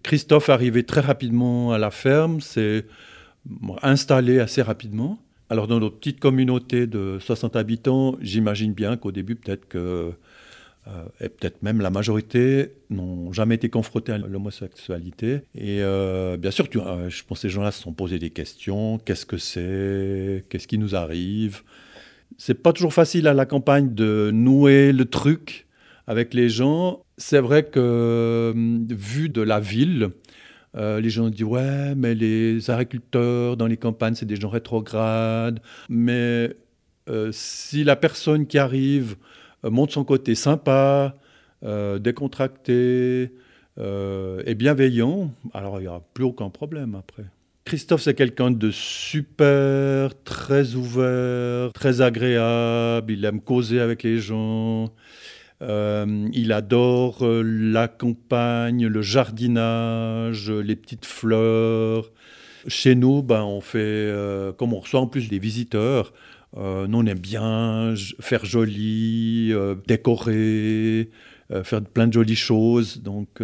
Christophe 0.08 0.48
arrivé 0.48 0.84
très 0.84 1.02
rapidement 1.02 1.72
à 1.72 1.76
la 1.76 1.90
ferme, 1.90 2.40
s'est 2.40 2.86
installé 3.82 4.40
assez 4.40 4.62
rapidement. 4.62 5.18
Alors 5.50 5.66
dans 5.66 5.80
notre 5.80 5.98
petite 5.98 6.18
communauté 6.18 6.86
de 6.86 7.18
60 7.20 7.56
habitants, 7.56 8.16
j'imagine 8.22 8.72
bien 8.72 8.96
qu'au 8.96 9.12
début, 9.12 9.34
peut-être 9.34 9.68
que, 9.68 10.12
euh, 10.86 11.04
et 11.20 11.28
peut-être 11.28 11.62
même 11.62 11.82
la 11.82 11.90
majorité, 11.90 12.72
n'ont 12.88 13.34
jamais 13.34 13.56
été 13.56 13.68
confrontés 13.68 14.12
à 14.12 14.16
l'homosexualité. 14.16 15.42
Et 15.54 15.82
euh, 15.82 16.38
bien 16.38 16.52
sûr, 16.52 16.68
euh, 16.76 17.10
je 17.10 17.22
pense 17.24 17.40
que 17.40 17.42
ces 17.42 17.50
gens-là 17.50 17.70
se 17.70 17.82
sont 17.82 17.92
posés 17.92 18.18
des 18.18 18.30
questions. 18.30 18.96
Qu'est-ce 19.04 19.26
que 19.26 19.36
c'est? 19.36 20.46
Qu'est-ce 20.48 20.66
qui 20.66 20.78
nous 20.78 20.96
arrive? 20.96 21.60
C'est 22.38 22.62
pas 22.62 22.72
toujours 22.72 22.94
facile 22.94 23.28
à 23.28 23.34
la 23.34 23.44
campagne 23.44 23.92
de 23.92 24.30
nouer 24.32 24.90
le 24.92 25.04
truc 25.04 25.66
avec 26.06 26.32
les 26.32 26.48
gens. 26.48 27.04
C'est 27.18 27.40
vrai 27.40 27.64
que, 27.64 28.54
vu 28.88 29.28
de 29.28 29.42
la 29.42 29.58
ville, 29.58 30.10
euh, 30.76 31.00
les 31.00 31.10
gens 31.10 31.28
disent 31.28 31.42
ouais, 31.42 31.94
mais 31.96 32.14
les 32.14 32.70
agriculteurs 32.70 33.56
dans 33.56 33.66
les 33.66 33.76
campagnes, 33.76 34.14
c'est 34.14 34.24
des 34.24 34.36
gens 34.36 34.48
rétrogrades. 34.48 35.60
Mais 35.88 36.54
euh, 37.08 37.30
si 37.32 37.82
la 37.82 37.96
personne 37.96 38.46
qui 38.46 38.56
arrive 38.56 39.16
euh, 39.64 39.70
montre 39.70 39.92
son 39.92 40.04
côté 40.04 40.34
sympa, 40.34 41.16
décontracté 42.00 43.32
et 43.80 44.54
bienveillant, 44.54 45.34
alors 45.52 45.80
il 45.80 45.82
n'y 45.82 45.88
aura 45.88 46.04
plus 46.14 46.22
aucun 46.22 46.50
problème 46.50 46.94
après. 46.94 47.24
Christophe, 47.64 48.02
c'est 48.02 48.14
quelqu'un 48.14 48.52
de 48.52 48.70
super, 48.70 50.12
très 50.22 50.74
ouvert, 50.74 51.72
très 51.72 52.00
agréable. 52.00 53.12
Il 53.12 53.24
aime 53.24 53.40
causer 53.40 53.80
avec 53.80 54.04
les 54.04 54.18
gens. 54.18 54.92
Euh, 55.60 56.28
il 56.32 56.52
adore 56.52 57.26
euh, 57.26 57.42
la 57.42 57.88
campagne, 57.88 58.86
le 58.86 59.02
jardinage, 59.02 60.50
les 60.50 60.76
petites 60.76 61.06
fleurs. 61.06 62.12
Chez 62.66 62.94
nous, 62.94 63.22
ben, 63.22 63.42
on 63.42 63.60
fait, 63.60 63.78
euh, 63.78 64.52
comme 64.52 64.72
on 64.72 64.78
reçoit 64.78 65.00
en 65.00 65.06
plus 65.06 65.28
des 65.28 65.38
visiteurs, 65.38 66.12
nous 66.56 66.98
on 66.98 67.06
aime 67.06 67.18
bien 67.18 67.94
faire 68.20 68.46
joli, 68.46 69.52
décorer, 69.86 71.10
faire 71.62 71.82
plein 71.82 72.06
de 72.06 72.14
jolies 72.14 72.36
choses. 72.36 73.02
Donc 73.02 73.42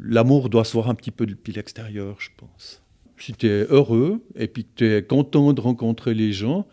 l'amour 0.00 0.50
doit 0.50 0.64
se 0.64 0.72
voir 0.72 0.90
un 0.90 0.96
petit 0.96 1.12
peu 1.12 1.26
depuis 1.26 1.52
l'extérieur, 1.52 2.16
je 2.18 2.30
pense. 2.36 2.82
Si 3.18 3.32
tu 3.34 3.46
es 3.46 3.66
heureux 3.70 4.20
et 4.34 4.48
puis 4.48 4.64
que 4.64 4.70
tu 4.74 4.92
es 4.92 5.02
content 5.04 5.52
de 5.52 5.60
rencontrer 5.60 6.12
les 6.12 6.32
gens 6.32 6.66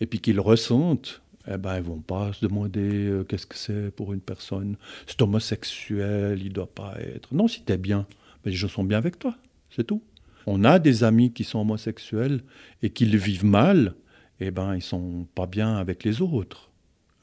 et 0.00 0.06
puis 0.06 0.18
qu'ils 0.18 0.40
ressentent, 0.40 1.22
eh 1.48 1.56
ben, 1.56 1.76
ils 1.76 1.82
vont 1.82 2.00
pas 2.00 2.32
se 2.32 2.44
demander 2.44 3.06
euh, 3.06 3.24
qu'est-ce 3.24 3.46
que 3.46 3.56
c'est 3.56 3.90
pour 3.90 4.12
une 4.12 4.20
personne. 4.20 4.76
C'est 5.06 5.20
homosexuel, 5.22 6.42
il 6.42 6.52
doit 6.52 6.72
pas 6.72 6.94
être. 7.00 7.34
Non, 7.34 7.48
si 7.48 7.62
tu 7.62 7.72
es 7.72 7.76
bien, 7.76 8.06
ben, 8.44 8.50
les 8.50 8.56
gens 8.56 8.84
bien 8.84 8.98
avec 8.98 9.18
toi, 9.18 9.36
c'est 9.70 9.84
tout. 9.84 10.02
On 10.46 10.64
a 10.64 10.78
des 10.78 11.04
amis 11.04 11.32
qui 11.32 11.44
sont 11.44 11.60
homosexuels 11.60 12.42
et 12.82 12.90
qui 12.90 13.06
le 13.06 13.18
vivent 13.18 13.44
mal, 13.44 13.94
eh 14.40 14.50
ben, 14.50 14.74
ils 14.74 14.82
sont 14.82 15.26
pas 15.34 15.46
bien 15.46 15.76
avec 15.76 16.04
les 16.04 16.20
autres. 16.20 16.70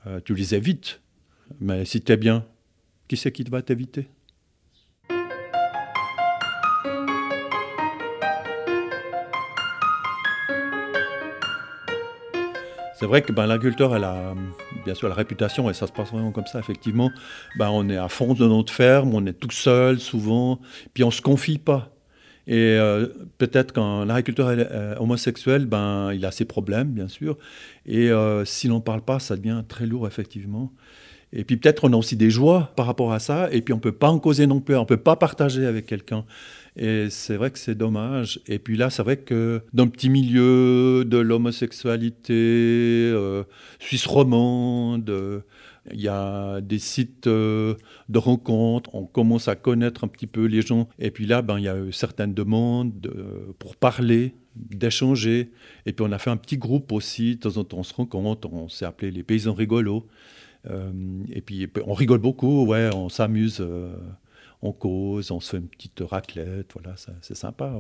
Euh, 0.08 0.20
tu 0.24 0.34
les 0.36 0.56
évites. 0.56 1.00
Mais 1.60 1.86
si 1.86 2.02
tu 2.02 2.12
es 2.12 2.18
bien, 2.18 2.46
qui 3.08 3.18
c'est 3.18 3.32
qui 3.32 3.44
va 3.44 3.62
t'éviter? 3.62 4.08
C'est 13.04 13.08
vrai 13.08 13.22
que 13.22 13.34
ben, 13.34 13.48
l'agriculteur, 13.48 13.94
a 13.96 14.34
bien 14.86 14.96
sûr 14.96 15.10
la 15.10 15.14
réputation, 15.14 15.70
et 15.70 15.74
ça 15.74 15.88
se 15.88 15.92
passe 15.92 16.10
vraiment 16.10 16.32
comme 16.32 16.46
ça, 16.46 16.60
effectivement. 16.60 17.12
Ben, 17.58 17.70
on 17.70 17.90
est 17.90 17.98
à 17.98 18.08
fond 18.08 18.34
de 18.34 18.48
notre 18.48 18.72
ferme, 18.72 19.14
on 19.14 19.26
est 19.26 19.34
tout 19.34 19.52
seul 19.52 20.00
souvent, 20.00 20.62
puis 20.94 21.04
on 21.04 21.08
ne 21.08 21.12
se 21.12 21.22
confie 21.22 21.58
pas. 21.58 21.90
Et 22.48 22.78
euh, 22.80 23.08
peut-être 23.40 23.74
quand 23.74 24.06
l'agriculteur 24.06 24.52
est 24.52 24.72
euh, 24.72 24.96
homosexuel, 25.00 25.66
ben, 25.66 26.14
il 26.14 26.26
a 26.26 26.32
ses 26.32 26.46
problèmes, 26.46 26.94
bien 26.94 27.10
sûr. 27.10 27.38
Et 27.86 28.10
si 28.46 28.70
l'on 28.70 28.76
ne 28.76 28.80
parle 28.80 29.02
pas, 29.02 29.20
ça 29.20 29.36
devient 29.36 29.64
très 29.68 29.86
lourd, 29.86 30.08
effectivement. 30.08 30.72
Et 31.34 31.44
puis 31.44 31.58
peut-être 31.58 31.84
on 31.84 31.92
a 31.92 31.98
aussi 31.98 32.16
des 32.16 32.30
joies 32.30 32.72
par 32.78 32.86
rapport 32.86 33.12
à 33.12 33.20
ça, 33.20 33.52
et 33.52 33.62
puis 33.62 33.74
on 33.74 33.78
ne 33.78 33.82
peut 33.82 33.92
pas 33.92 34.08
en 34.08 34.20
causer 34.20 34.48
non 34.48 34.62
plus, 34.62 34.78
on 34.78 34.82
ne 34.82 34.86
peut 34.86 34.96
pas 34.96 35.18
partager 35.18 35.66
avec 35.66 35.88
quelqu'un. 35.88 36.24
Et 36.76 37.10
c'est 37.10 37.36
vrai 37.36 37.52
que 37.52 37.60
c'est 37.60 37.76
dommage. 37.76 38.40
Et 38.48 38.58
puis 38.60 38.78
là, 38.78 38.90
c'est 38.90 39.04
vrai 39.04 39.18
que 39.18 39.62
dans 39.74 39.86
le 39.86 39.92
petit 39.92 40.10
milieu 40.10 41.06
de 41.06 41.18
l'homosexualité 41.18 42.34
euh, 42.34 43.44
suisse 43.80 44.08
romande, 44.08 45.44
il 45.92 46.02
y 46.02 46.08
a 46.08 46.62
des 46.62 46.80
sites 46.80 47.28
euh, 47.28 47.76
de 48.10 48.18
rencontres, 48.18 48.96
on 48.96 49.06
commence 49.06 49.48
à 49.48 49.56
connaître 49.56 50.04
un 50.04 50.08
petit 50.08 50.28
peu 50.28 50.46
les 50.46 50.62
gens. 50.62 50.88
Et 50.98 51.12
puis 51.12 51.26
là, 51.26 51.42
ben, 51.42 51.60
il 51.60 51.66
y 51.66 51.68
a 51.68 51.76
certaines 51.92 52.34
demandes 52.34 53.12
pour 53.60 53.76
parler, 53.76 54.34
d'échanger. 54.56 55.52
Et 55.86 55.94
puis 55.94 56.06
on 56.08 56.12
a 56.12 56.18
fait 56.18 56.30
un 56.30 56.38
petit 56.38 56.58
groupe 56.58 56.92
aussi, 56.92 57.36
de 57.36 57.42
temps 57.42 57.58
en 57.58 57.64
temps 57.64 57.78
on 57.80 57.84
se 57.84 57.94
rencontre, 57.94 58.52
on 58.52 58.70
s'est 58.70 58.86
appelé 58.86 59.12
les 59.12 59.24
paysans 59.24 59.54
rigolos. 59.54 60.08
Euh, 60.70 60.92
et 61.30 61.42
puis 61.42 61.68
on 61.86 61.94
rigole 61.94 62.20
beaucoup, 62.20 62.66
ouais, 62.66 62.90
on 62.94 63.10
s'amuse 63.10 63.62
on 64.64 64.72
cause, 64.72 65.30
on 65.30 65.42
se 65.42 65.52
fait 65.52 65.58
une 65.58 65.68
petite 65.68 66.02
raclette, 66.02 66.72
voilà, 66.74 66.96
c'est 67.22 67.36
sympa. 67.36 67.74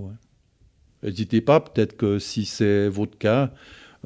N'hésitez 1.01 1.41
pas, 1.41 1.61
peut-être 1.61 1.95
que 1.95 2.19
si 2.19 2.45
c'est 2.45 2.89
votre 2.89 3.17
cas, 3.17 3.51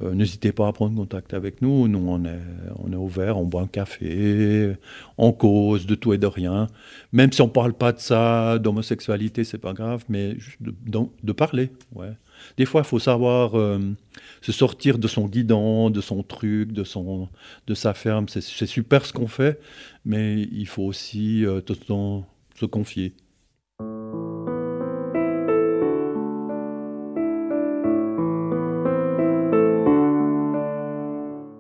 euh, 0.04 0.14
n'hésitez 0.14 0.52
pas 0.52 0.68
à 0.68 0.74
prendre 0.74 0.96
contact 0.96 1.34
avec 1.34 1.64
nous. 1.64 1.88
Nous, 1.88 1.98
on 1.98 2.24
est, 2.24 2.40
on 2.78 2.92
est 2.94 2.96
ouvert, 2.96 3.38
on 3.38 3.46
boit 3.46 3.64
un 3.64 3.68
café, 3.68 4.76
on 5.18 5.32
cause 5.32 5.88
de 5.88 5.96
tout 5.96 6.14
et 6.14 6.20
de 6.20 6.28
rien. 6.28 6.68
Même 7.12 7.32
si 7.32 7.42
on 7.42 7.48
ne 7.48 7.52
parle 7.52 7.74
pas 7.74 7.94
de 7.94 8.00
ça, 8.00 8.60
d'homosexualité, 8.60 9.44
c'est 9.44 9.58
pas 9.58 9.74
grave, 9.74 10.04
mais 10.08 10.38
juste 10.38 10.60
de, 10.62 11.32
parler. 11.32 11.72
Ouais. 11.96 12.12
Des 12.58 12.66
fois, 12.66 12.82
il 12.82 12.88
faut 12.88 13.00
savoir 13.00 13.58
euh, 13.58 13.80
se 14.42 14.52
sortir 14.52 15.00
de 15.00 15.08
son 15.08 15.26
guidon, 15.26 15.90
de 15.90 16.02
son 16.02 16.22
truc, 16.22 16.74
de, 16.74 16.84
son, 16.84 17.28
de 17.66 17.74
sa 17.74 17.96
ferme. 17.96 18.28
C'est 18.30 18.42
super 18.68 19.04
ce 19.04 19.14
qu'on 19.14 19.28
fait, 19.28 19.60
mais 20.06 20.44
il 20.52 20.68
faut 20.68 20.84
aussi 20.84 21.44
euh, 21.44 21.60
tout 21.60 21.74
le 21.74 21.86
temps 21.86 22.28
se 22.60 22.66
confier. 22.66 23.14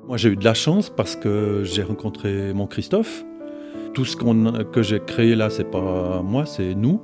Moi, 0.07 0.17
j'ai 0.17 0.29
eu 0.29 0.36
de 0.36 0.43
la 0.43 0.53
chance 0.53 0.89
parce 0.89 1.15
que 1.15 1.63
j'ai 1.63 1.83
rencontré 1.83 2.53
mon 2.53 2.65
Christophe. 2.65 3.23
Tout 3.93 4.05
ce 4.05 4.15
que 4.15 4.81
j'ai 4.81 4.99
créé 4.99 5.36
là, 5.36 5.49
c'est 5.49 5.69
pas 5.69 6.21
moi, 6.23 6.45
c'est 6.45 6.73
nous. 6.73 7.01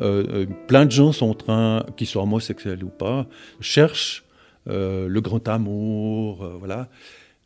Euh, 0.00 0.24
euh, 0.30 0.46
plein 0.68 0.86
de 0.86 0.92
gens 0.92 1.12
sont 1.12 1.30
en 1.30 1.34
train, 1.34 1.84
qu'ils 1.96 2.06
soient 2.06 2.22
homosexuels 2.22 2.84
ou 2.84 2.88
pas, 2.88 3.26
cherchent 3.60 4.24
euh, 4.68 5.08
le 5.08 5.20
grand 5.20 5.46
amour, 5.48 6.48
voilà. 6.58 6.88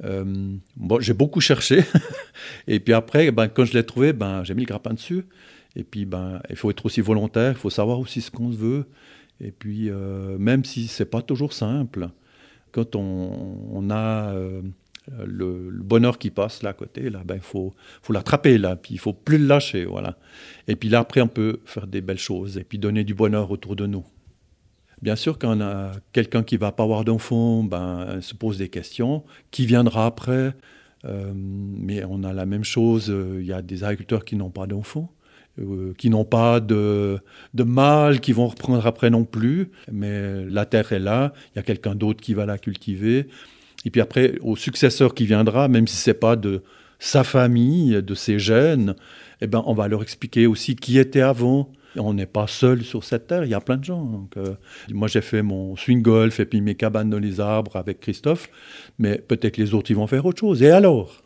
bon, 0.03 1.01
j'ai 1.01 1.14
beaucoup 1.14 1.40
cherché, 1.40 1.85
et 2.66 2.79
puis 2.81 2.92
après, 2.92 3.31
ben, 3.31 3.49
quand 3.49 3.64
je 3.64 3.73
l'ai 3.73 3.85
trouvé, 3.85 4.12
ben, 4.12 4.45
j'ai 4.45 4.55
mis 4.55 4.62
le 4.62 4.66
grappin 4.66 4.92
dessus. 4.92 5.25
Et 5.77 5.85
puis, 5.85 6.05
ben, 6.05 6.41
il 6.51 6.57
faut 6.57 6.71
être 6.71 6.85
aussi 6.85 7.01
volontaire, 7.01 7.53
il 7.53 7.59
faut 7.59 7.71
savoir 7.71 7.99
aussi 7.99 8.21
ce 8.21 8.31
qu'on 8.31 8.51
veut. 8.51 8.87
Et 9.41 9.51
puis, 9.51 9.91
euh, 9.91 10.37
même 10.39 10.65
si 10.65 10.87
c'est 10.87 11.07
pas 11.07 11.23
toujours 11.23 11.53
simple, 11.53 12.09
quand 12.71 12.95
on, 12.95 13.91
a 13.91 14.33
euh, 14.35 14.63
le, 15.25 15.71
bonheur 15.83 16.19
qui 16.19 16.31
passe 16.31 16.63
là 16.63 16.71
à 16.71 16.73
côté, 16.73 17.11
là, 17.11 17.23
ben, 17.25 17.41
faut, 17.41 17.75
faut 18.03 18.13
l'attraper 18.13 18.59
là, 18.59 18.77
puis 18.77 18.95
il 18.95 18.99
faut 18.99 19.13
plus 19.13 19.39
le 19.39 19.47
lâcher, 19.47 19.85
voilà. 19.85 20.17
Et 20.69 20.77
puis 20.77 20.89
là, 20.89 21.01
après, 21.01 21.21
on 21.21 21.29
peut 21.29 21.61
faire 21.65 21.87
des 21.87 22.01
belles 22.01 22.19
choses 22.19 22.59
et 22.59 22.65
puis 22.65 22.79
donner 22.79 23.05
du 23.05 23.15
bonheur 23.15 23.51
autour 23.51 23.77
de 23.77 23.87
nous. 23.87 24.05
Bien 25.01 25.17
sûr, 25.17 25.39
quand 25.39 25.57
on 25.57 25.61
a 25.61 25.93
quelqu'un 26.13 26.45
qui 26.45 26.57
va 26.57 26.71
pas 26.71 26.85
avoir 26.85 27.05
d'enfant, 27.05 27.65
ben, 27.65 28.21
se 28.21 28.35
pose 28.35 28.59
des 28.59 28.69
questions. 28.69 29.25
Qui 29.51 29.67
viendra 29.67 30.07
après? 30.07 30.55
Euh, 31.05 31.33
Mais 31.35 32.05
on 32.05 32.23
a 32.23 32.33
la 32.33 32.47
même 32.47 32.63
chose. 32.63 33.13
Il 33.41 33.45
y 33.45 33.53
a 33.53 33.63
des 33.63 33.83
agriculteurs 33.83 34.25
qui 34.25 34.37
n'ont 34.37 34.51
pas 34.51 34.69
d'enfants 34.69 35.13
euh, 35.59 35.93
qui 35.99 36.09
n'ont 36.09 36.25
pas 36.25 36.61
de, 36.61 37.19
de 37.53 38.17
qui 38.19 38.33
vont 38.33 38.49
reprendre 38.49 38.87
après 38.87 39.11
non 39.11 39.25
plus. 39.25 39.71
Mais 39.91 40.45
la 40.47 40.65
terre 40.67 40.93
est 40.93 40.99
là, 40.99 41.33
il 41.53 41.57
y 41.57 41.61
a 41.61 41.62
quelqu'un 41.62 41.95
d'autre 41.95 42.21
qui 42.21 42.35
va 42.35 42.47
la 42.47 42.59
cultiver. 42.59 43.29
Et 43.85 43.91
puis 43.91 44.01
après, 44.01 44.38
au 44.41 44.57
successeur 44.57 45.15
qui 45.15 45.27
viendra, 45.27 45.69
même 45.69 45.87
si 45.87 45.97
c'est 45.97 46.15
pas 46.15 46.37
de 46.37 46.62
sa 46.99 47.25
famille, 47.25 48.01
de 48.03 48.15
ses 48.15 48.38
gènes, 48.38 48.95
eh 49.41 49.47
ben, 49.47 49.62
on 49.67 49.75
va 49.75 49.88
leur 49.88 50.03
expliquer 50.03 50.47
aussi 50.47 50.77
qui 50.77 50.99
était 50.99 51.21
avant. 51.21 51.69
On 51.97 52.15
n'est 52.15 52.27
pas 52.27 52.47
seul 52.47 52.85
sur 52.85 53.05
cette 53.05 53.27
terre, 53.27 53.45
il 53.45 53.51
y 53.51 53.55
a 53.55 53.61
plein 53.61 53.77
de 53.77 53.85
gens. 53.85 54.29
Euh, 54.38 54.55
moi, 54.91 55.09
j'ai 55.09 55.21
fait 55.21 55.43
mon 55.43 55.77
swing 55.77 56.01
golf 56.01 56.41
et 56.41 56.47
puis 56.47 56.62
mes 56.62 56.75
cabanes 56.75 57.11
dans 57.11 57.19
les 57.19 57.41
arbres 57.41 57.77
avec 57.77 58.01
Christophe, 58.01 58.49
mais 58.99 59.19
peut-être 59.19 59.59
les 59.59 59.75
autres, 59.75 59.91
ils 59.91 59.97
vont 59.97 60.07
faire 60.07 60.25
autre 60.25 60.41
chose. 60.41 60.62
Et 60.62 60.71
alors? 60.71 61.23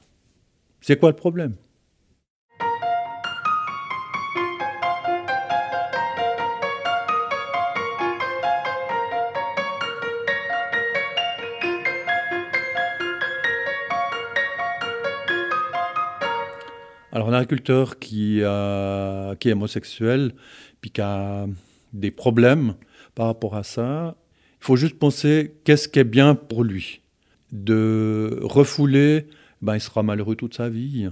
C'est 0.81 0.99
quoi 0.99 1.11
le 1.11 1.17
problème? 1.17 1.55
Alors, 17.17 17.31
un 17.31 17.33
agriculteur 17.33 17.99
qui, 17.99 18.41
est 18.41 19.53
homosexuel, 19.53 20.35
puis 20.83 20.91
qui 20.91 21.01
a 21.01 21.47
des 21.95 22.11
problèmes 22.11 22.75
par 23.15 23.29
rapport 23.29 23.57
à 23.57 23.63
ça, 23.63 24.17
il 24.61 24.67
faut 24.67 24.77
juste 24.77 24.99
penser 24.99 25.55
qu'est-ce 25.65 25.89
qui 25.89 25.99
est 25.99 26.05
bien 26.05 26.35
pour 26.35 26.63
lui. 26.63 27.01
De 27.53 28.39
refouler, 28.43 29.29
ben, 29.63 29.77
il 29.77 29.81
sera 29.81 30.03
malheureux 30.03 30.37
toute 30.37 30.53
sa 30.53 30.69
vie. 30.69 31.09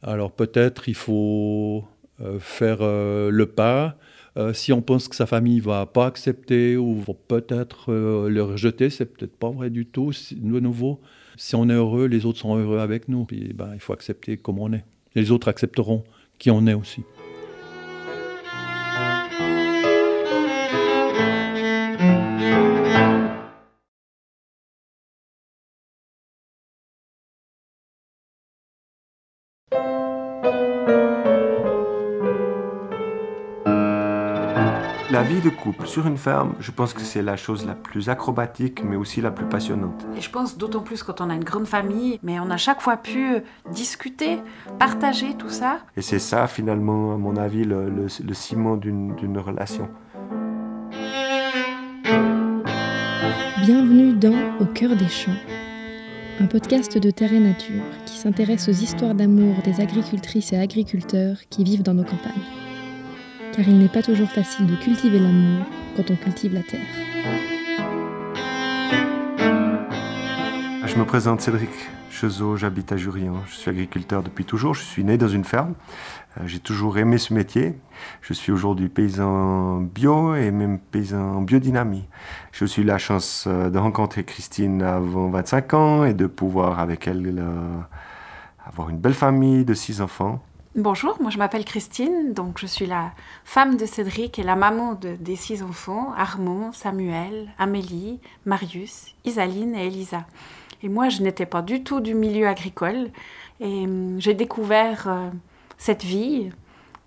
Alors 0.00 0.32
peut-être 0.32 0.88
il 0.88 0.94
faut 0.94 1.84
euh, 2.22 2.38
faire 2.38 2.78
euh, 2.80 3.30
le 3.30 3.44
pas. 3.44 3.98
Euh, 4.38 4.54
si 4.54 4.72
on 4.72 4.80
pense 4.80 5.06
que 5.06 5.16
sa 5.16 5.26
famille 5.26 5.60
va 5.60 5.84
pas 5.84 6.06
accepter 6.06 6.78
ou 6.78 7.04
peut-être 7.28 7.92
le 7.92 8.42
rejeter, 8.42 8.88
c'est 8.88 9.04
peut-être 9.04 9.36
pas 9.36 9.50
vrai 9.50 9.68
du 9.68 9.84
tout. 9.84 10.12
De 10.32 10.60
nouveau, 10.60 10.98
si 11.36 11.54
on 11.56 11.68
est 11.68 11.74
heureux, 11.74 12.06
les 12.06 12.24
autres 12.24 12.38
sont 12.38 12.56
heureux 12.56 12.78
avec 12.78 13.10
nous. 13.10 13.26
Puis 13.26 13.52
ben, 13.52 13.72
il 13.74 13.80
faut 13.80 13.92
accepter 13.92 14.38
comme 14.38 14.60
on 14.60 14.72
est 14.72 14.84
les 15.16 15.32
autres 15.32 15.48
accepteront 15.48 16.04
qui 16.38 16.50
on 16.52 16.66
est 16.66 16.74
aussi. 16.74 17.02
De 35.46 35.50
couple 35.50 35.86
sur 35.86 36.08
une 36.08 36.16
ferme, 36.16 36.54
je 36.58 36.72
pense 36.72 36.92
que 36.92 37.02
c'est 37.02 37.22
la 37.22 37.36
chose 37.36 37.66
la 37.66 37.76
plus 37.76 38.08
acrobatique, 38.08 38.82
mais 38.82 38.96
aussi 38.96 39.20
la 39.20 39.30
plus 39.30 39.46
passionnante. 39.46 40.04
Et 40.16 40.20
je 40.20 40.28
pense 40.28 40.58
d'autant 40.58 40.80
plus 40.80 41.04
quand 41.04 41.20
on 41.20 41.30
a 41.30 41.34
une 41.34 41.44
grande 41.44 41.68
famille, 41.68 42.18
mais 42.24 42.40
on 42.40 42.50
a 42.50 42.56
chaque 42.56 42.80
fois 42.80 42.96
pu 42.96 43.36
discuter, 43.70 44.40
partager 44.80 45.34
tout 45.34 45.48
ça. 45.48 45.78
Et 45.96 46.02
c'est 46.02 46.18
ça, 46.18 46.48
finalement, 46.48 47.14
à 47.14 47.16
mon 47.16 47.36
avis, 47.36 47.64
le, 47.64 48.08
ciment 48.32 48.76
d'une 48.76 49.38
relation. 49.38 49.88
Bienvenue 53.64 54.14
dans 54.14 54.58
Au 54.60 54.66
cœur 54.66 54.96
des 54.96 55.08
champs, 55.08 55.30
un 56.40 56.46
podcast 56.46 56.98
de 56.98 57.10
Terre 57.12 57.32
et 57.32 57.40
Nature 57.40 57.84
qui 58.04 58.18
s'intéresse 58.18 58.68
aux 58.68 58.72
histoires 58.72 59.14
d'amour 59.14 59.54
des 59.64 59.80
agricultrices 59.80 60.52
et 60.52 60.58
agriculteurs 60.58 61.36
qui 61.50 61.62
vivent 61.62 61.84
dans 61.84 61.94
nos 61.94 62.04
campagnes 62.04 62.55
car 63.56 63.66
il 63.66 63.78
n'est 63.78 63.88
pas 63.88 64.02
toujours 64.02 64.28
facile 64.28 64.66
de 64.66 64.76
cultiver 64.76 65.18
l'amour 65.18 65.64
quand 65.96 66.10
on 66.10 66.16
cultive 66.16 66.52
la 66.52 66.62
terre. 66.62 66.80
Je 70.84 70.98
me 70.98 71.04
présente 71.04 71.40
Cédric 71.40 71.70
Chezot, 72.10 72.56
j'habite 72.56 72.92
à 72.92 72.96
Jurien, 72.96 73.32
je 73.46 73.54
suis 73.54 73.70
agriculteur 73.70 74.22
depuis 74.22 74.44
toujours, 74.44 74.74
je 74.74 74.82
suis 74.82 75.04
né 75.04 75.18
dans 75.18 75.28
une 75.28 75.44
ferme, 75.44 75.74
euh, 76.38 76.42
j'ai 76.46 76.60
toujours 76.60 76.96
aimé 76.98 77.18
ce 77.18 77.34
métier, 77.34 77.78
je 78.22 78.32
suis 78.32 78.52
aujourd'hui 78.52 78.88
paysan 78.88 79.80
bio 79.80 80.34
et 80.34 80.50
même 80.50 80.78
paysan 80.78 81.42
biodynamie. 81.42 82.08
Aussi 82.60 82.80
eu 82.80 82.84
la 82.84 82.98
chance 82.98 83.44
euh, 83.46 83.68
de 83.68 83.78
rencontrer 83.78 84.24
Christine 84.24 84.82
avant 84.82 85.28
25 85.28 85.74
ans 85.74 86.04
et 86.04 86.14
de 86.14 86.26
pouvoir 86.26 86.78
avec 86.80 87.06
elle 87.08 87.34
euh, 87.38 87.78
avoir 88.66 88.88
une 88.88 88.98
belle 88.98 89.14
famille 89.14 89.64
de 89.64 89.74
six 89.74 90.00
enfants. 90.00 90.42
Bonjour, 90.76 91.16
moi 91.22 91.30
je 91.30 91.38
m'appelle 91.38 91.64
Christine, 91.64 92.34
donc 92.34 92.58
je 92.58 92.66
suis 92.66 92.84
la 92.84 93.12
femme 93.46 93.78
de 93.78 93.86
Cédric 93.86 94.38
et 94.38 94.42
la 94.42 94.56
maman 94.56 94.92
de, 94.92 95.16
des 95.18 95.34
six 95.34 95.62
enfants, 95.62 96.12
Armand, 96.14 96.70
Samuel, 96.72 97.48
Amélie, 97.58 98.20
Marius, 98.44 99.14
Isaline 99.24 99.74
et 99.74 99.86
Elisa. 99.86 100.26
Et 100.82 100.90
moi 100.90 101.08
je 101.08 101.22
n'étais 101.22 101.46
pas 101.46 101.62
du 101.62 101.82
tout 101.82 102.00
du 102.00 102.14
milieu 102.14 102.46
agricole 102.46 103.08
et 103.58 103.84
hum, 103.84 104.20
j'ai 104.20 104.34
découvert 104.34 105.08
euh, 105.08 105.30
cette 105.78 106.04
vie 106.04 106.50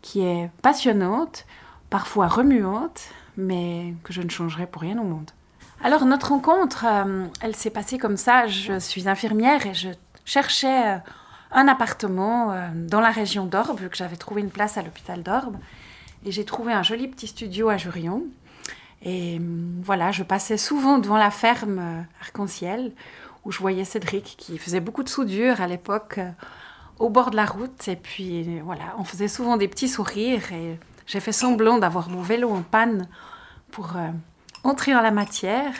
qui 0.02 0.22
est 0.22 0.50
passionnante, 0.64 1.46
parfois 1.92 2.26
remuante, 2.26 3.04
mais 3.38 3.94
que 4.04 4.14
je 4.14 4.24
ne 4.24 4.30
changerai 4.30 4.66
pour 4.66 4.82
rien 4.82 4.98
au 4.98 5.04
monde. 5.04 5.30
Alors 5.84 6.06
notre 6.06 6.30
rencontre, 6.30 6.88
euh, 6.90 7.28
elle 7.40 7.56
s'est 7.56 7.70
passée 7.70 8.00
comme 8.00 8.18
ça, 8.18 8.48
je 8.48 8.80
suis 8.80 9.08
infirmière 9.08 9.68
et 9.68 9.76
je 9.76 9.90
cherchais... 10.26 10.96
Euh, 10.96 10.98
un 11.52 11.68
appartement 11.68 12.52
euh, 12.52 12.68
dans 12.74 13.02
la 13.02 13.12
région 13.12 13.46
d'Orbe, 13.46 13.80
vu 13.80 13.90
que 13.90 13.98
j'avais 13.98 14.18
trouvé 14.18 14.42
une 14.42 14.52
place 14.52 14.78
à 14.78 14.82
l'hôpital 14.82 15.24
d'Orbe. 15.24 15.58
Et 16.26 16.32
j'ai 16.32 16.46
trouvé 16.46 16.74
un 16.74 16.84
joli 16.84 17.08
petit 17.08 17.28
studio 17.28 17.70
à 17.70 17.78
Jurion. 17.78 18.24
Et 19.02 19.38
hum, 19.38 19.82
voilà, 19.84 20.12
je 20.12 20.24
passais 20.24 20.58
souvent 20.58 21.00
devant 21.00 21.18
la 21.18 21.32
ferme 21.32 21.80
euh, 21.80 22.02
Arc-en-Ciel, 22.22 22.94
où 23.46 23.52
je 23.52 23.60
voyais 23.60 23.86
Cédric 23.86 24.36
qui 24.38 24.58
faisait 24.58 24.82
beaucoup 24.82 25.04
de 25.04 25.10
soudure 25.10 25.62
à 25.62 25.68
l'époque 25.68 26.20
euh, 26.20 26.30
au 27.00 27.10
bord 27.10 27.32
de 27.32 27.36
la 27.36 27.46
route. 27.46 27.88
Et 27.88 27.96
puis 27.96 28.60
voilà, 28.60 28.96
on 29.00 29.04
faisait 29.04 29.30
souvent 29.30 29.58
des 29.58 29.68
petits 29.68 29.90
sourires. 29.90 30.52
Et 30.54 30.78
j'ai 31.08 31.20
fait 31.20 31.32
semblant 31.32 31.78
d'avoir 31.78 32.10
mon 32.10 32.22
vélo 32.22 32.52
en 32.52 32.62
panne 32.62 33.08
pour 33.72 33.94
entrer 34.64 34.92
dans 34.92 35.02
la 35.02 35.12
matière. 35.12 35.72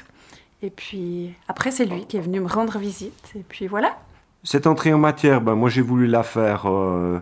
Et 0.62 0.70
puis 0.70 1.36
après, 1.50 1.72
c'est 1.72 1.86
lui 1.86 2.06
qui 2.06 2.16
est 2.16 2.22
venu 2.22 2.40
me 2.40 2.48
rendre 2.48 2.78
visite. 2.78 3.32
Et 3.36 3.44
puis 3.44 3.68
voilà. 3.68 3.98
Cette 4.44 4.68
entrée 4.68 4.94
en 4.94 4.98
matière, 4.98 5.42
ben, 5.42 5.56
moi 5.56 5.70
j'ai 5.70 5.82
voulu 5.82 6.08
la 6.08 6.24
faire 6.24 6.70
euh, 6.70 7.22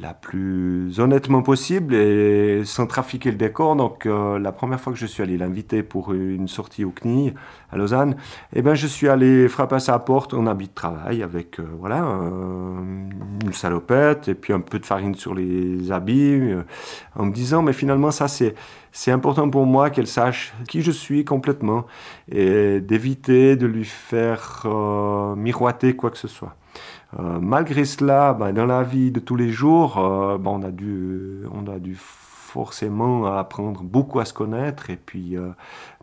la 0.00 0.14
plus 0.14 1.00
honnêtement 1.00 1.42
possible 1.42 1.94
et 1.94 2.62
sans 2.64 2.86
trafiquer 2.86 3.30
le 3.30 3.36
décor. 3.36 3.76
Donc 3.76 4.06
euh, 4.06 4.38
la 4.38 4.52
première 4.52 4.80
fois 4.80 4.92
que 4.92 4.98
je 4.98 5.06
suis 5.06 5.22
allé 5.22 5.36
l'inviter 5.36 5.82
pour 5.82 6.12
une 6.14 6.48
sortie 6.48 6.84
au 6.84 6.90
CNI 6.90 7.34
à 7.70 7.76
Lausanne, 7.76 8.16
eh 8.54 8.62
ben, 8.62 8.74
je 8.74 8.86
suis 8.86 9.08
allé 9.08 9.48
frapper 9.48 9.76
à 9.76 9.80
sa 9.80 9.98
porte 9.98 10.32
en 10.32 10.46
habit 10.46 10.68
de 10.68 10.74
travail 10.74 11.22
avec 11.22 11.60
euh, 11.60 11.66
voilà, 11.78 11.98
une 12.00 13.52
salopette 13.52 14.28
et 14.28 14.34
puis 14.34 14.52
un 14.52 14.60
peu 14.60 14.78
de 14.78 14.86
farine 14.86 15.14
sur 15.14 15.34
les 15.34 15.92
habits 15.92 16.40
en 17.14 17.26
me 17.26 17.32
disant 17.32 17.62
mais 17.62 17.72
finalement 17.72 18.10
ça 18.10 18.28
c'est 18.28 18.54
c'est 18.92 19.10
important 19.10 19.50
pour 19.50 19.66
moi 19.66 19.90
qu'elle 19.90 20.06
sache 20.06 20.54
qui 20.68 20.82
je 20.82 20.90
suis 20.90 21.24
complètement 21.24 21.86
et 22.30 22.80
d'éviter 22.80 23.56
de 23.56 23.66
lui 23.66 23.84
faire 23.84 24.66
miroiter 25.36 25.94
quoi 25.96 26.10
que 26.10 26.18
ce 26.18 26.28
soit. 26.28 26.56
Euh, 27.18 27.38
malgré 27.40 27.84
cela, 27.84 28.34
ben, 28.34 28.52
dans 28.52 28.66
la 28.66 28.82
vie 28.82 29.10
de 29.10 29.20
tous 29.20 29.36
les 29.36 29.50
jours, 29.50 29.98
euh, 29.98 30.38
ben, 30.38 30.50
on, 30.50 30.62
a 30.62 30.70
dû, 30.70 31.42
on 31.52 31.66
a 31.66 31.78
dû 31.78 31.96
forcément 31.96 33.26
apprendre 33.26 33.82
beaucoup 33.82 34.20
à 34.20 34.24
se 34.24 34.32
connaître. 34.34 34.90
Et 34.90 34.96
puis, 34.96 35.36
euh, 35.36 35.50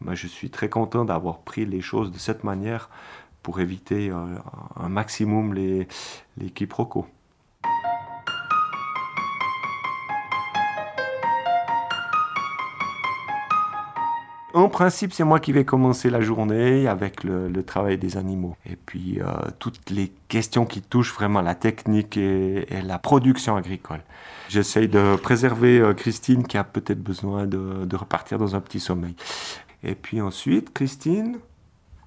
ben, 0.02 0.16
je 0.16 0.28
suis 0.28 0.50
très 0.50 0.70
content 0.70 1.06
d'avoir 1.06 1.40
pris 1.40 1.66
les 1.66 1.82
choses 1.82 2.12
de 2.12 2.18
cette 2.18 2.44
manière 2.44 2.90
pour 3.44 3.60
éviter 3.60 4.10
un 4.10 4.88
maximum 4.88 5.54
les, 5.54 5.88
les 6.38 6.50
quiproquos. 6.50 7.06
En 14.54 14.70
principe, 14.70 15.14
c'est 15.14 15.24
moi 15.24 15.40
qui 15.40 15.52
vais 15.52 15.66
commencer 15.66 16.12
la 16.12 16.22
journée 16.22 16.88
avec 16.88 17.24
le, 17.24 17.64
travail 17.64 17.98
des 17.98 18.18
animaux. 18.18 18.56
Et 18.70 18.76
puis, 18.76 19.20
euh, 19.20 19.26
toutes 19.58 19.90
les 19.90 20.12
questions 20.28 20.68
qui 20.68 20.84
touchent 20.84 21.14
vraiment 21.14 21.42
la 21.42 21.56
technique 21.56 22.18
et, 22.18 22.68
la 22.84 23.00
production 23.00 23.56
agricole. 23.56 24.02
J'essaye 24.50 24.88
de 24.88 25.16
préserver 25.16 25.80
euh, 25.80 25.96
Christine 25.96 26.46
qui 26.46 26.60
a 26.60 26.64
peut-être 26.64 27.02
besoin 27.02 27.48
de, 27.48 27.86
de 27.86 27.96
repartir 27.96 28.38
dans 28.38 28.56
un 28.56 28.62
petit 28.62 28.80
sommeil. 28.80 29.16
Et 29.82 29.96
puis 29.96 30.22
ensuite, 30.22 30.72
Christine, 30.72 31.40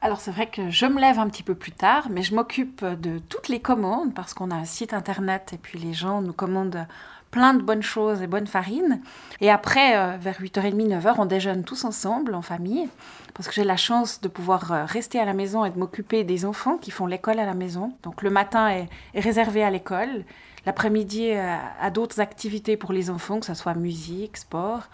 alors 0.03 0.21
c'est 0.21 0.31
vrai 0.31 0.47
que 0.49 0.71
je 0.71 0.87
me 0.87 1.01
lève 1.01 1.19
un 1.19 1.29
petit 1.29 1.43
peu 1.43 1.55
plus 1.55 1.73
tard, 1.73 2.09
mais 2.11 2.23
je 2.23 2.35
m'occupe 2.35 2.85
de 2.85 3.19
toutes 3.19 3.49
les 3.49 3.61
commandes 3.61 4.15
parce 4.15 4.35
qu'on 4.35 4.51
a 4.51 4.55
un 4.55 4.65
site 4.67 4.93
internet 4.93 5.53
et 5.53 5.59
puis 5.59 5.79
les 5.79 5.95
gens 5.95 6.21
nous 6.21 6.35
commandent 6.35 6.87
plein 7.31 7.55
de 7.55 7.63
bonnes 7.63 7.83
choses 7.83 8.23
et 8.23 8.27
bonnes 8.27 8.47
farines. 8.47 9.01
Et 9.41 9.51
après, 9.51 9.97
euh, 9.97 10.17
vers 10.17 10.41
8h30, 10.41 10.89
9h, 10.89 11.15
on 11.19 11.27
déjeune 11.27 11.65
tous 11.65 11.85
ensemble, 11.85 12.35
en 12.35 12.43
famille, 12.43 12.89
parce 13.35 13.49
que 13.49 13.55
j'ai 13.55 13.65
la 13.65 13.77
chance 13.77 14.21
de 14.21 14.29
pouvoir 14.29 14.73
euh, 14.73 14.85
rester 14.85 15.19
à 15.21 15.25
la 15.25 15.35
maison 15.35 15.65
et 15.65 15.71
de 15.71 15.79
m'occuper 15.79 16.25
des 16.25 16.45
enfants 16.45 16.79
qui 16.79 16.91
font 16.91 17.07
l'école 17.07 17.39
à 17.39 17.47
la 17.47 17.55
maison. 17.55 17.93
Donc 18.03 18.23
le 18.23 18.31
matin 18.31 18.69
est, 18.69 18.89
réservé 19.15 19.63
à 19.63 19.71
l'école, 19.71 20.25
l'après-midi 20.65 21.33
à, 21.33 21.91
d'autres 21.91 22.21
activités 22.21 22.77
pour 22.77 22.93
les 22.93 23.11
enfants, 23.11 23.41
que 23.41 23.47
ce 23.47 23.55
soit 23.55 23.75
musique, 23.75 24.37
sport. 24.37 24.85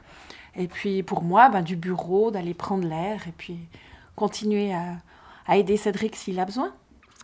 Et 0.57 0.69
puis 0.69 1.03
pour 1.03 1.23
moi, 1.23 1.49
ben, 1.49 1.63
du 1.63 1.77
bureau, 1.77 2.31
d'aller 2.31 2.55
prendre 2.55 2.87
l'air 2.87 3.27
et 3.27 3.33
puis 3.33 3.59
continuer 4.17 4.75
à 5.47 5.57
aider 5.57 5.77
Cédric 5.77 6.17
s'il 6.17 6.39
a 6.41 6.45
besoin. 6.45 6.73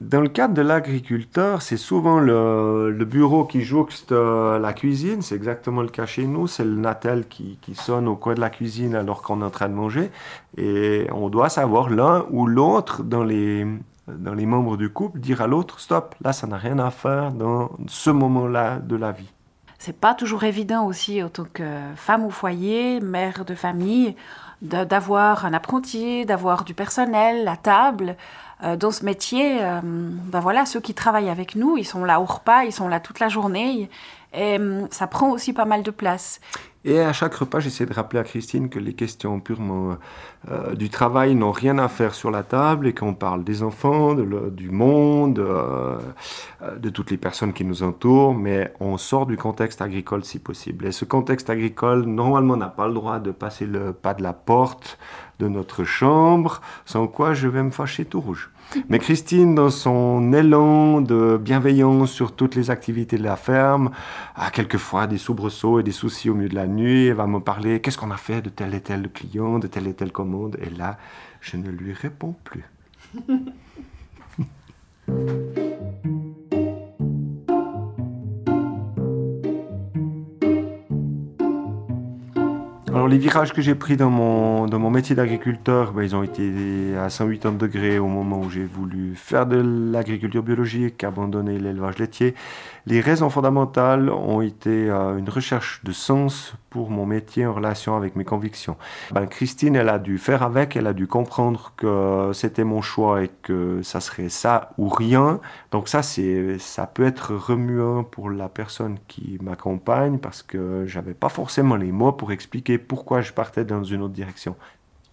Dans 0.01 0.21
le 0.21 0.29
cadre 0.29 0.55
de 0.55 0.63
l'agriculteur, 0.63 1.61
c'est 1.61 1.77
souvent 1.77 2.21
le, 2.21 3.05
bureau 3.05 3.45
qui 3.45 3.63
jouxte 3.63 4.13
euh, 4.13 4.59
la 4.61 4.73
cuisine. 4.73 5.23
C'est 5.23 5.35
exactement 5.35 5.83
le 5.83 5.89
cas 5.89 6.07
chez 6.07 6.25
nous. 6.25 6.47
C'est 6.47 6.65
le 6.65 6.77
natel 6.77 7.27
qui, 7.27 7.59
sonne 7.75 8.07
au 8.07 8.15
coin 8.15 8.35
de 8.35 8.41
la 8.41 8.51
cuisine 8.51 8.95
alors 8.95 9.23
qu'on 9.23 9.41
est 9.41 9.45
en 9.45 9.51
train 9.51 9.69
de 9.69 9.75
manger. 9.75 10.11
Et 10.57 11.09
on 11.13 11.29
doit 11.29 11.49
savoir 11.49 11.91
l'un 11.91 12.27
ou 12.31 12.47
l'autre 12.47 13.03
dans 13.03 13.25
les, 13.25 13.67
membres 14.07 14.77
du 14.77 14.89
couple 14.89 15.19
dire 15.19 15.43
à 15.43 15.49
l'autre 15.49 15.81
stop, 15.81 16.15
là 16.23 16.33
ça 16.33 16.47
n'a 16.47 16.57
rien 16.57 16.79
à 16.79 16.91
faire 16.91 17.33
dans 17.33 17.71
ce 17.89 18.11
moment-là 18.11 18.79
de 18.79 18.95
la 18.97 19.13
vie. 19.13 19.31
C'est 19.79 19.97
pas 19.97 20.15
toujours 20.15 20.45
évident 20.45 20.87
aussi 20.87 21.23
en 21.23 21.29
tant 21.29 21.47
que 21.53 21.65
femme 21.95 22.25
au 22.25 22.31
foyer, 22.31 23.01
mère 23.01 23.45
de 23.45 23.55
famille, 23.55 24.17
d'avoir 24.63 25.45
un 25.45 25.53
apprenti, 25.53 26.25
d'avoir 26.27 26.65
du 26.65 26.75
personnel, 26.75 27.45
la 27.45 27.57
table. 27.57 28.17
Euh, 28.65 28.77
dans 28.77 28.91
ce 28.91 29.05
métier, 29.05 29.63
euh, 29.63 29.81
ben 29.83 30.41
voilà, 30.41 30.67
ceux 30.67 30.81
qui 30.81 30.93
travaillent 30.93 31.31
avec 31.31 31.55
nous, 31.55 31.77
ils 31.77 31.85
sont 31.85 32.05
là 32.05 32.21
au 32.21 32.25
repas, 32.25 32.65
ils 32.65 32.73
sont 32.73 32.89
là 32.89 32.99
toute 32.99 33.21
la 33.21 33.29
journée. 33.29 33.89
Et 34.35 34.59
ça 34.91 35.07
prend 35.07 35.31
aussi 35.31 35.53
pas 35.53 35.65
mal 35.65 35.83
de 35.83 35.91
place. 35.91 36.41
Et 36.85 37.01
à 37.01 37.13
chaque 37.13 37.35
repas, 37.35 37.59
j'essaie 37.59 37.87
de 37.87 37.93
rappeler 37.93 38.21
à 38.21 38.25
Christine 38.25 38.69
que 38.69 38.79
les 38.79 38.95
questions 38.95 39.41
purement 39.41 39.97
euh, 40.49 40.75
du 40.75 40.91
travail 40.91 41.35
n'ont 41.35 41.51
rien 41.51 41.77
à 41.79 41.89
faire 41.89 42.15
sur 42.15 42.31
la 42.31 42.45
table 42.45 42.87
et 42.87 42.95
qu'on 42.95 43.15
parle 43.15 43.43
des 43.43 43.65
enfants, 43.65 44.15
du 44.15 44.71
monde, 44.71 45.41
euh, 45.41 45.99
euh, 46.63 46.77
de 46.77 46.89
toutes 46.89 47.11
les 47.11 47.17
personnes 47.17 47.53
qui 47.53 47.65
nous 47.65 47.83
entourent, 47.83 48.35
mais 48.35 48.73
on 48.79 48.97
sort 48.97 49.27
du 49.27 49.37
contexte 49.37 49.83
agricole 49.83 50.25
si 50.25 50.39
possible. 50.39 50.87
Et 50.87 50.93
ce 50.93 51.05
contexte 51.05 51.51
agricole, 51.51 52.05
normalement, 52.05 52.57
n'a 52.57 52.69
pas 52.69 52.87
le 52.87 52.95
droit 52.95 53.19
de 53.19 53.33
passer 53.33 53.67
le 53.67 53.93
pas 53.93 54.15
de 54.15 54.23
la 54.23 54.33
porte 54.33 54.99
de 55.41 55.49
notre 55.49 55.85
chambre, 55.85 56.61
sans 56.87 57.09
quoi 57.09 57.35
je 57.35 57.49
vais 57.49 57.63
me 57.63 57.71
fâcher 57.71 58.05
tout 58.05 58.21
rouge. 58.21 58.51
Mais 58.89 58.99
Christine, 58.99 59.55
dans 59.55 59.71
son 59.71 60.33
élan 60.33 61.01
de 61.01 61.39
bienveillance 61.41 62.11
sur 62.11 62.33
toutes 62.33 62.55
les 62.55 62.71
activités 62.71 63.19
de 63.19 63.23
la 63.23 63.37
ferme, 63.37 63.91
a 64.35 64.51
quelquefois 64.51 65.07
des 65.07 65.19
soubresauts 65.19 65.81
et 65.81 65.83
des 65.83 65.93
soucis 65.93 66.31
au 66.31 66.35
milieu 66.35 66.49
de 66.49 66.55
la 66.55 66.67
nuit. 66.67 67.07
Elle 67.07 67.15
va 67.15 67.27
me 67.27 67.41
parler 67.41 67.81
qu'est-ce 67.81 67.99
qu'on 67.99 68.11
a 68.11 68.17
fait 68.17 68.43
de 68.43 68.51
tel 68.51 68.75
et 68.75 68.81
tel 68.81 69.11
client, 69.11 69.59
de 69.59 69.67
telle 69.67 69.87
et 69.87 69.95
telle 69.95 70.13
commande? 70.13 70.59
Et 70.61 70.71
là, 70.71 70.99
je 71.41 71.57
ne 71.57 71.71
lui 71.71 71.93
réponds 71.93 72.37
plus. 72.45 72.65
Alors 82.91 83.07
les 83.07 83.19
virages 83.19 83.53
que 83.53 83.61
j'ai 83.61 83.75
pris 83.75 83.97
dans 83.97 84.09
mon, 84.09 84.67
dans 84.67 84.79
mon 84.79 84.91
métier 84.91 85.15
d'agriculteur, 85.15 85.93
ben, 85.93 86.03
ils 86.03 86.17
ont 86.17 86.23
été 86.23 86.97
à 86.97 87.11
180 87.11 87.53
degrés 87.53 87.99
au 87.99 88.07
moment 88.07 88.41
où 88.41 88.49
j'ai 88.49 88.65
voulu 88.65 89.15
faire 89.15 89.47
de 89.47 89.57
l'agriculture 89.93 90.43
biologique, 90.43 91.05
abandonner 91.05 91.59
l'élevage 91.59 91.99
laitier. 91.99 92.35
Les 92.87 93.03
raisons 93.03 93.29
fondamentales 93.29 94.09
ont 94.09 94.41
été 94.41 94.89
euh, 94.89 95.19
une 95.19 95.29
recherche 95.29 95.85
de 95.85 95.93
sens 95.93 96.55
pour 96.71 96.91
mon 96.91 97.05
métier 97.05 97.45
en 97.45 97.53
relation 97.53 97.97
avec 97.97 98.17
mes 98.17 98.25
convictions. 98.25 98.77
Ben, 99.11 99.27
Christine, 99.27 99.77
elle 99.77 99.91
a 99.91 99.99
dû 99.99 100.17
faire 100.17 100.43
avec, 100.43 100.75
elle 100.75 100.87
a 100.87 100.95
dû 100.95 101.07
comprendre 101.07 101.73
que 101.77 102.31
c'était 102.33 102.65
mon 102.65 102.81
choix 102.81 103.25
et 103.25 103.31
que 103.43 103.81
ça 103.83 104.01
serait 104.01 104.31
ça 104.31 104.71
ou 104.79 104.89
rien. 104.89 105.41
Donc 105.71 105.89
ça, 105.89 106.03
c'est, 106.03 106.59
ça 106.59 106.87
peut 106.87 107.05
être 107.05 107.35
remuant 107.35 108.05
pour 108.05 108.31
la 108.31 108.49
personne 108.49 108.97
qui 109.07 109.39
m'accompagne 109.43 110.19
parce 110.19 110.43
que 110.43 110.85
j'avais 110.87 111.15
pas 111.15 111.29
forcément 111.29 111.77
les 111.77 111.93
mots 111.93 112.13
pour 112.13 112.33
expliquer 112.33 112.78
pourquoi 112.79 113.21
je 113.21 113.33
partais 113.33 113.65
dans 113.65 113.85
une 113.85 114.03
autre 114.03 114.15
direction. 114.15 114.57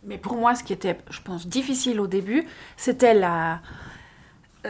Mais 0.03 0.17
pour 0.17 0.35
moi, 0.35 0.55
ce 0.55 0.63
qui 0.63 0.73
était, 0.73 0.97
je 1.09 1.21
pense, 1.21 1.47
difficile 1.47 1.99
au 1.99 2.07
début, 2.07 2.45
c'était 2.77 3.13
la 3.13 3.61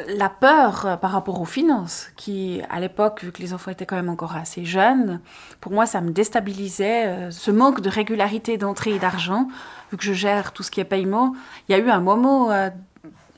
la 0.07 0.29
peur 0.29 0.85
euh, 0.85 0.97
par 0.97 1.11
rapport 1.11 1.39
aux 1.41 1.45
finances, 1.45 2.09
qui 2.15 2.61
à 2.69 2.79
l'époque, 2.79 3.23
vu 3.23 3.31
que 3.31 3.41
les 3.41 3.53
enfants 3.53 3.71
étaient 3.71 3.85
quand 3.85 3.95
même 3.95 4.09
encore 4.09 4.35
assez 4.35 4.65
jeunes, 4.65 5.21
pour 5.61 5.71
moi 5.71 5.85
ça 5.85 6.01
me 6.01 6.11
déstabilisait, 6.11 7.07
euh, 7.07 7.31
ce 7.31 7.51
manque 7.51 7.81
de 7.81 7.89
régularité 7.89 8.57
d'entrée 8.57 8.95
et 8.95 8.99
d'argent, 8.99 9.47
vu 9.91 9.97
que 9.97 10.03
je 10.03 10.13
gère 10.13 10.51
tout 10.51 10.63
ce 10.63 10.71
qui 10.71 10.79
est 10.79 10.85
paiement. 10.85 11.33
Il 11.67 11.71
y 11.71 11.75
a 11.75 11.79
eu 11.79 11.89
un 11.89 12.01
moment 12.01 12.51
euh, 12.51 12.69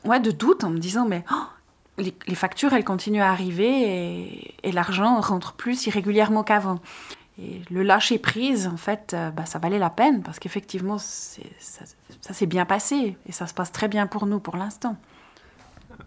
de 0.06 0.32
doute 0.32 0.64
en 0.64 0.70
me 0.70 0.78
disant, 0.78 1.06
mais 1.06 1.24
oh, 1.32 2.02
les, 2.28 2.36
factures, 2.36 2.74
elles 2.74 2.86
continuent 2.86 3.22
à 3.22 3.30
arriver 3.30 4.54
et, 4.64 4.72
l'argent 4.72 5.20
rentre 5.20 5.54
plus 5.54 5.88
irrégulièrement 5.88 6.44
qu'avant. 6.44 6.80
Et 7.40 7.62
le 7.70 7.84
lâcher 7.84 8.18
prise, 8.18 8.68
en 8.68 8.78
fait, 8.78 9.16
bah, 9.36 9.46
ça 9.46 9.60
valait 9.60 9.80
la 9.80 9.92
peine 9.92 10.24
parce 10.24 10.40
qu'effectivement, 10.40 10.98
ça 10.98 12.34
s'est 12.34 12.46
bien 12.48 12.66
passé 12.66 13.16
et 13.28 13.32
ça 13.32 13.46
se 13.46 13.54
passe 13.54 13.72
très 13.72 13.88
bien 13.88 14.08
pour 14.08 14.26
nous 14.26 14.40
pour 14.40 14.58
l'instant. 14.58 14.98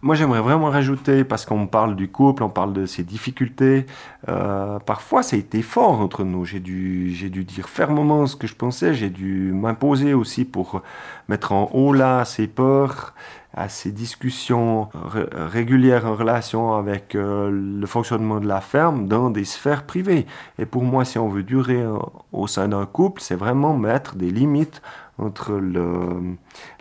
Moi, 0.01 0.15
j'aimerais 0.15 0.41
vraiment 0.41 0.69
rajouter, 0.69 1.23
parce 1.23 1.45
qu'on 1.45 1.67
parle 1.67 1.95
du 1.95 2.09
couple, 2.09 2.43
on 2.43 2.49
parle 2.49 2.73
de 2.73 2.85
ses 2.85 3.03
difficultés. 3.03 3.85
Euh, 4.29 4.79
parfois, 4.79 5.21
ça 5.21 5.35
a 5.35 5.39
été 5.39 5.61
fort 5.61 5.99
entre 5.99 6.23
nous. 6.23 6.45
J'ai 6.45 6.59
dû, 6.59 7.11
j'ai 7.11 7.29
dû 7.29 7.43
dire 7.43 7.69
fermement 7.69 8.25
ce 8.25 8.35
que 8.35 8.47
je 8.47 8.55
pensais. 8.55 8.93
J'ai 8.93 9.09
dû 9.09 9.51
m'imposer 9.53 10.13
aussi 10.13 10.45
pour 10.45 10.81
mettre 11.27 11.51
en 11.51 11.69
haut 11.73 11.93
là 11.93 12.25
ces 12.25 12.47
peurs, 12.47 13.13
à 13.53 13.69
ces 13.69 13.91
discussions 13.91 14.89
régulières 15.33 16.05
en 16.05 16.15
relation 16.15 16.73
avec 16.73 17.15
euh, 17.15 17.49
le 17.51 17.85
fonctionnement 17.85 18.39
de 18.39 18.47
la 18.47 18.61
ferme 18.61 19.07
dans 19.07 19.29
des 19.29 19.43
sphères 19.43 19.85
privées. 19.85 20.25
Et 20.57 20.65
pour 20.65 20.83
moi, 20.83 21.03
si 21.03 21.19
on 21.19 21.27
veut 21.27 21.43
durer 21.43 21.83
au 22.31 22.47
sein 22.47 22.69
d'un 22.69 22.85
couple, 22.85 23.21
c'est 23.21 23.35
vraiment 23.35 23.75
mettre 23.75 24.15
des 24.15 24.31
limites 24.31 24.81
entre 25.17 25.59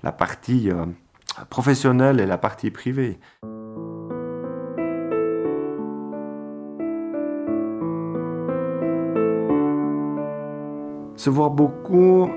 la 0.03 0.13
partie 0.13 0.71
euh, 0.71 0.87
professionnelle 1.49 2.21
et 2.21 2.27
la 2.27 2.39
partie 2.39 2.71
privée. 2.71 3.19
Se 11.17 11.29
voir 11.29 11.51
beaucoup, 11.51 12.31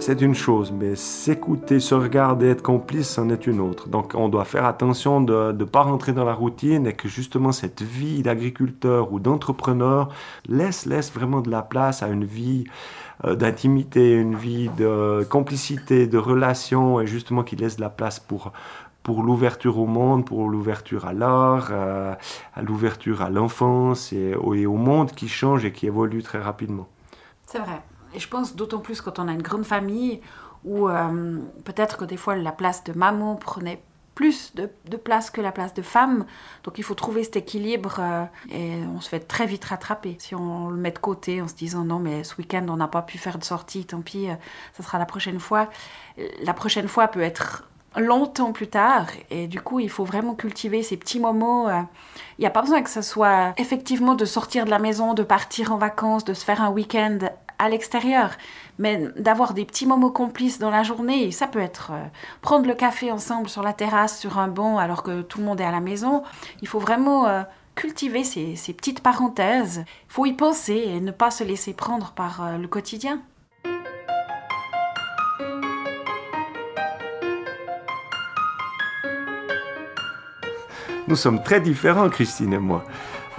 c'est 0.00 0.20
une 0.20 0.34
chose, 0.34 0.72
mais 0.72 0.96
s'écouter, 0.96 1.78
se 1.80 1.94
regarder, 1.94 2.48
être 2.48 2.62
complice, 2.62 3.08
c'en 3.08 3.28
est 3.28 3.46
une 3.46 3.60
autre. 3.60 3.88
Donc 3.88 4.14
on 4.14 4.28
doit 4.28 4.44
faire 4.44 4.64
attention 4.64 5.20
de 5.20 5.52
ne 5.52 5.64
pas 5.64 5.82
rentrer 5.82 6.12
dans 6.12 6.24
la 6.24 6.34
routine 6.34 6.86
et 6.86 6.94
que 6.94 7.08
justement 7.08 7.52
cette 7.52 7.82
vie 7.82 8.22
d'agriculteur 8.22 9.12
ou 9.12 9.20
d'entrepreneur 9.20 10.08
laisse, 10.48 10.86
laisse 10.86 11.12
vraiment 11.12 11.40
de 11.40 11.50
la 11.50 11.62
place 11.62 12.02
à 12.02 12.08
une 12.08 12.24
vie 12.24 12.64
euh, 13.24 13.34
d'intimité, 13.34 14.14
une 14.14 14.36
vie 14.36 14.70
de 14.76 15.26
complicité, 15.28 16.06
de 16.06 16.18
relation, 16.18 17.00
et 17.00 17.06
justement 17.06 17.42
qui 17.42 17.56
laisse 17.56 17.76
de 17.76 17.82
la 17.82 17.90
place 17.90 18.20
pour, 18.20 18.52
pour 19.02 19.22
l'ouverture 19.22 19.78
au 19.78 19.86
monde, 19.86 20.24
pour 20.24 20.48
l'ouverture 20.48 21.06
à 21.06 21.12
l'art, 21.12 21.68
euh, 21.72 22.14
à 22.54 22.62
l'ouverture 22.62 23.22
à 23.22 23.28
l'enfance 23.28 24.12
et, 24.12 24.34
et, 24.54 24.66
au 24.66 24.76
monde 24.76 25.12
qui 25.12 25.28
change 25.28 25.64
et 25.64 25.72
qui 25.72 25.86
évolue 25.86 26.22
très 26.22 26.40
rapidement. 26.40 26.88
C'est 27.46 27.58
vrai. 27.58 27.82
Et 28.14 28.20
je 28.20 28.28
pense 28.28 28.56
d'autant 28.56 28.78
plus 28.78 29.00
quand 29.00 29.18
on 29.18 29.28
a 29.28 29.32
une 29.32 29.42
grande 29.42 29.64
famille 29.64 30.20
où 30.64 30.88
euh, 30.88 31.38
peut-être 31.64 31.98
que 31.98 32.04
des 32.04 32.16
fois 32.16 32.36
la 32.36 32.52
place 32.52 32.84
de 32.84 32.92
maman 32.92 33.36
prenait 33.36 33.82
plus 34.14 34.54
de, 34.54 34.68
place 34.98 35.30
que 35.30 35.40
la 35.40 35.52
place 35.52 35.72
de 35.72 35.80
femme. 35.80 36.26
Donc 36.64 36.76
il 36.76 36.84
faut 36.84 36.94
trouver 36.94 37.24
cet 37.24 37.36
équilibre 37.36 37.96
euh, 38.00 38.24
et 38.50 38.74
on 38.94 39.00
se 39.00 39.08
fait 39.08 39.20
très 39.20 39.46
vite 39.46 39.64
rattraper. 39.64 40.16
Si 40.18 40.34
on 40.34 40.68
le 40.68 40.76
met 40.76 40.90
de 40.90 40.98
côté 40.98 41.40
en 41.40 41.48
se 41.48 41.54
disant 41.54 41.84
non 41.84 41.98
mais 41.98 42.22
ce 42.24 42.36
week-end 42.36 42.66
on 42.68 42.76
n'a 42.76 42.88
pas 42.88 43.02
pu 43.02 43.16
faire 43.16 43.38
de 43.38 43.44
sortie, 43.44 43.86
tant 43.86 44.02
pis, 44.02 44.28
euh, 44.28 44.34
ça 44.74 44.82
sera 44.82 44.98
la 44.98 45.06
prochaine 45.06 45.40
fois. 45.40 45.70
La 46.42 46.52
prochaine 46.52 46.88
fois 46.88 47.08
peut 47.08 47.22
être 47.22 47.66
longtemps 47.96 48.52
plus 48.52 48.68
tard 48.68 49.06
et 49.30 49.48
du 49.48 49.60
coup 49.60 49.80
il 49.80 49.88
faut 49.88 50.04
vraiment 50.04 50.34
cultiver 50.34 50.82
ces 50.82 50.98
petits 50.98 51.20
moments. 51.20 51.70
Il 52.38 52.40
n'y 52.40 52.46
a 52.46 52.50
pas 52.50 52.60
besoin 52.60 52.82
que 52.82 52.90
ce 52.90 53.02
soit 53.02 53.54
effectivement 53.56 54.16
de 54.16 54.26
sortir 54.26 54.66
de 54.66 54.70
la 54.70 54.78
maison, 54.78 55.14
de 55.14 55.22
partir 55.22 55.72
en 55.72 55.78
vacances, 55.78 56.24
de 56.24 56.34
se 56.34 56.44
faire 56.44 56.60
un 56.60 56.70
week-end 56.70 57.18
à 57.60 57.68
l'extérieur, 57.68 58.30
mais 58.78 59.08
d'avoir 59.16 59.52
des 59.52 59.66
petits 59.66 59.86
moments 59.86 60.10
complices 60.10 60.58
dans 60.58 60.70
la 60.70 60.82
journée, 60.82 61.30
ça 61.30 61.46
peut 61.46 61.60
être 61.60 61.90
euh, 61.92 62.04
prendre 62.40 62.66
le 62.66 62.74
café 62.74 63.12
ensemble 63.12 63.50
sur 63.50 63.62
la 63.62 63.74
terrasse, 63.74 64.18
sur 64.18 64.38
un 64.38 64.48
banc, 64.48 64.78
alors 64.78 65.02
que 65.02 65.20
tout 65.20 65.38
le 65.38 65.44
monde 65.44 65.60
est 65.60 65.64
à 65.64 65.70
la 65.70 65.80
maison. 65.80 66.22
Il 66.62 66.68
faut 66.68 66.78
vraiment 66.78 67.26
euh, 67.26 67.42
cultiver 67.74 68.24
ces, 68.24 68.72
petites 68.72 69.02
parenthèses. 69.02 69.84
Il 70.08 70.12
faut 70.12 70.24
y 70.24 70.32
penser 70.32 70.84
et 70.86 71.00
ne 71.00 71.10
pas 71.10 71.30
se 71.30 71.44
laisser 71.44 71.74
prendre 71.74 72.12
par 72.12 72.42
euh, 72.42 72.56
le 72.56 72.66
quotidien. 72.66 73.20
Nous 81.08 81.16
sommes 81.16 81.42
très 81.42 81.60
différents, 81.60 82.08
Christine 82.08 82.54
et 82.54 82.58
moi. 82.58 82.84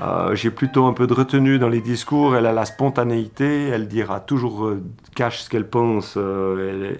Euh, 0.02 0.34
j'ai 0.34 0.50
plutôt 0.50 0.86
un 0.86 0.94
peu 0.94 1.06
de 1.06 1.14
retenue 1.14 1.60
dans 1.60 1.70
les 1.70 1.82
discours. 1.82 2.36
Elle 2.36 2.48
a 2.48 2.54
la 2.54 2.66
spontanéité. 2.66 3.68
Elle 3.68 3.88
dira 3.88 4.20
toujours 4.20 4.66
euh, 4.66 4.82
cache 5.16 5.42
ce 5.42 5.50
qu'elle 5.50 5.70
pense. 5.70 6.16
Euh, 6.18 6.96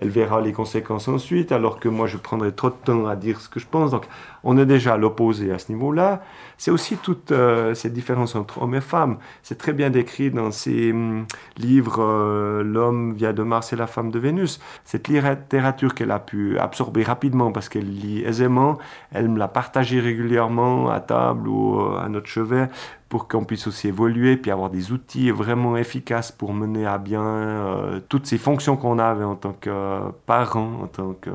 elle, 0.00 0.08
verra 0.08 0.40
les 0.40 0.52
conséquences 0.52 1.08
ensuite. 1.08 1.50
Alors 1.50 1.80
que 1.80 1.88
moi, 1.88 2.06
je 2.06 2.16
prendrai 2.16 2.52
trop 2.52 2.70
de 2.70 2.76
temps 2.84 3.06
à 3.06 3.16
dire 3.16 3.40
ce 3.40 3.48
que 3.48 3.58
je 3.58 3.66
pense. 3.66 3.90
Donc, 3.90 4.06
on 4.44 4.56
est 4.58 4.66
déjà 4.66 4.94
à 4.94 4.96
l'opposé 4.96 5.50
à 5.50 5.58
ce 5.58 5.72
niveau-là. 5.72 6.22
c'est 6.56 6.70
aussi 6.70 6.96
toute 6.96 7.32
euh, 7.32 7.74
cette 7.74 7.92
différence 7.92 8.36
entre 8.36 8.62
hommes 8.62 8.76
et 8.76 8.80
femmes. 8.80 9.18
C'est 9.42 9.58
très 9.58 9.72
bien 9.72 9.90
décrit 9.90 10.30
dans 10.30 10.52
ces 10.52 10.92
hum, 10.92 11.26
livres 11.56 12.62
L'homme 12.62 13.14
vient 13.14 13.32
de 13.32 13.42
Mars 13.42 13.72
et 13.72 13.76
la 13.76 13.88
femme 13.88 14.10
de 14.10 14.18
Vénus. 14.20 14.60
Cette 14.84 15.08
littérature 15.08 15.94
qu'elle 15.94 16.12
a 16.12 16.20
pu 16.20 16.58
absorber 16.58 17.02
rapidement 17.02 17.50
parce 17.50 17.68
qu'elle 17.68 17.90
lit 17.90 18.22
aisément, 18.24 18.78
elle 19.12 19.28
me 19.28 19.38
l'a 19.38 19.48
partagée 19.48 19.98
régulièrement 19.98 20.90
à 20.90 21.00
table 21.00 21.48
ou 21.48 21.87
euh, 21.88 22.04
à 22.04 22.08
notre 22.08 22.26
chevet 22.26 22.68
pour 23.08 23.26
qu'on 23.26 23.44
puisse 23.44 23.66
aussi 23.66 23.88
évoluer, 23.88 24.36
puis 24.36 24.50
avoir 24.50 24.70
des 24.70 24.92
outils 24.92 25.30
vraiment 25.30 25.76
efficaces 25.76 26.30
pour 26.30 26.52
mener 26.52 26.86
à 26.86 26.98
bien 26.98 27.22
euh, 27.22 28.00
toutes 28.08 28.26
ces 28.26 28.36
fonctions 28.36 28.76
qu'on 28.76 28.98
avait 28.98 29.24
en 29.24 29.34
tant 29.34 29.54
que 29.58 30.00
parent, 30.26 30.82
en 30.82 30.86
tant 30.86 31.14
que 31.18 31.30
euh, 31.30 31.32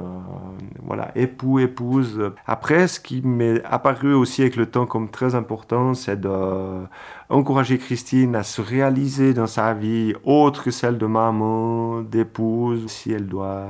voilà, 0.84 1.12
époux, 1.16 1.60
épouse. 1.60 2.32
Après, 2.46 2.88
ce 2.88 3.00
qui 3.00 3.22
m'est 3.24 3.64
apparu 3.66 4.14
aussi 4.14 4.42
avec 4.42 4.56
le 4.56 4.68
temps 4.68 4.86
comme 4.86 5.10
très 5.10 5.34
important, 5.34 5.96
c'est 5.96 6.20
d'encourager 6.22 7.80
Christine 7.80 8.36
à 8.36 8.44
se 8.44 8.62
réaliser 8.62 9.34
dans 9.34 9.48
sa 9.48 9.74
vie 9.74 10.14
autre 10.24 10.64
que 10.64 10.72
celle 10.72 11.00
de 11.00 11.08
maman, 11.08 12.02
d'épouse, 12.02 12.86
si 12.88 13.12
elle 13.12 13.26
doit 13.26 13.66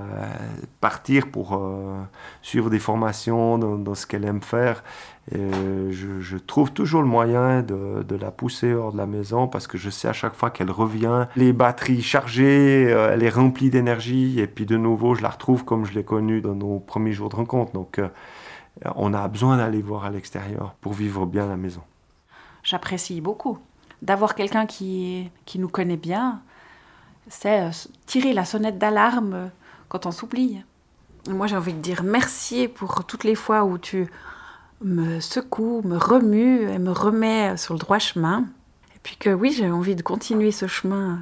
partir 0.81 1.31
pour 1.31 1.53
euh, 1.53 2.01
suivre 2.41 2.69
des 2.69 2.79
formations 2.79 3.57
dans 3.57 3.95
ce 3.95 4.05
qu'elle 4.05 4.25
aime 4.25 4.41
faire 4.41 4.83
et 5.31 5.91
je, 5.91 6.19
je, 6.19 6.37
trouve 6.37 6.73
toujours 6.73 7.01
le 7.01 7.07
moyen 7.07 7.61
de, 7.61 8.03
de, 8.03 8.15
la 8.17 8.29
pousser 8.29 8.73
hors 8.73 8.91
de 8.91 8.97
la 8.97 9.05
maison 9.05 9.47
parce 9.47 9.67
que 9.67 9.77
je 9.77 9.89
sais 9.89 10.09
à 10.09 10.13
chaque 10.13 10.33
fois 10.33 10.49
qu'elle 10.49 10.69
revient, 10.69 11.27
les 11.37 11.53
batteries 11.53 12.01
chargées, 12.01 12.87
euh, 12.91 13.11
elle 13.13 13.23
est 13.23 13.29
remplie 13.29 13.69
d'énergie 13.69 14.41
et 14.41 14.47
puis 14.47 14.65
de 14.65 14.75
nouveau 14.75 15.15
je 15.15 15.21
la 15.21 15.29
retrouve 15.29 15.63
comme 15.63 15.85
je 15.85 15.93
l'ai 15.93 16.03
connue 16.03 16.41
dans 16.41 16.55
nos 16.55 16.79
premiers 16.79 17.13
jours 17.13 17.29
de 17.29 17.37
rencontre. 17.37 17.71
Donc 17.71 17.99
euh, 17.99 18.09
on 18.95 19.13
a 19.13 19.25
besoin 19.29 19.57
d'aller 19.57 19.81
voir 19.81 20.03
à 20.03 20.09
l'extérieur 20.09 20.75
pour 20.81 20.91
vivre 20.91 21.25
bien 21.25 21.47
la 21.47 21.55
maison. 21.55 21.81
J'apprécie 22.61 23.21
beaucoup 23.21 23.59
d'avoir 24.01 24.35
quelqu'un 24.35 24.65
qui, 24.65 25.29
qui 25.45 25.57
nous 25.57 25.69
connaît 25.69 25.95
bien. 25.95 26.41
C'est 27.29 27.61
euh, 27.61 27.71
tirer 28.07 28.33
la 28.33 28.43
sonnette 28.43 28.77
d'alarme 28.77 29.51
quand 29.87 30.05
on 30.05 30.11
s'oublie. 30.11 30.61
Moi 31.29 31.47
j'ai 31.47 31.55
envie 31.55 31.73
de 31.73 31.79
dire 31.79 32.03
merci 32.03 32.67
pour 32.67 33.05
toutes 33.05 33.23
les 33.23 33.35
fois 33.35 33.63
où 33.63 33.77
tu 33.77 34.09
me 34.83 35.19
secoue, 35.19 35.81
me 35.83 35.97
remue 35.97 36.69
et 36.69 36.79
me 36.79 36.91
remet 36.91 37.57
sur 37.57 37.73
le 37.73 37.79
droit 37.79 37.99
chemin. 37.99 38.45
Et 38.95 38.99
puis 39.01 39.15
que 39.17 39.29
oui, 39.29 39.53
j'ai 39.55 39.69
envie 39.69 39.95
de 39.95 40.01
continuer 40.01 40.51
ce 40.51 40.67
chemin 40.67 41.19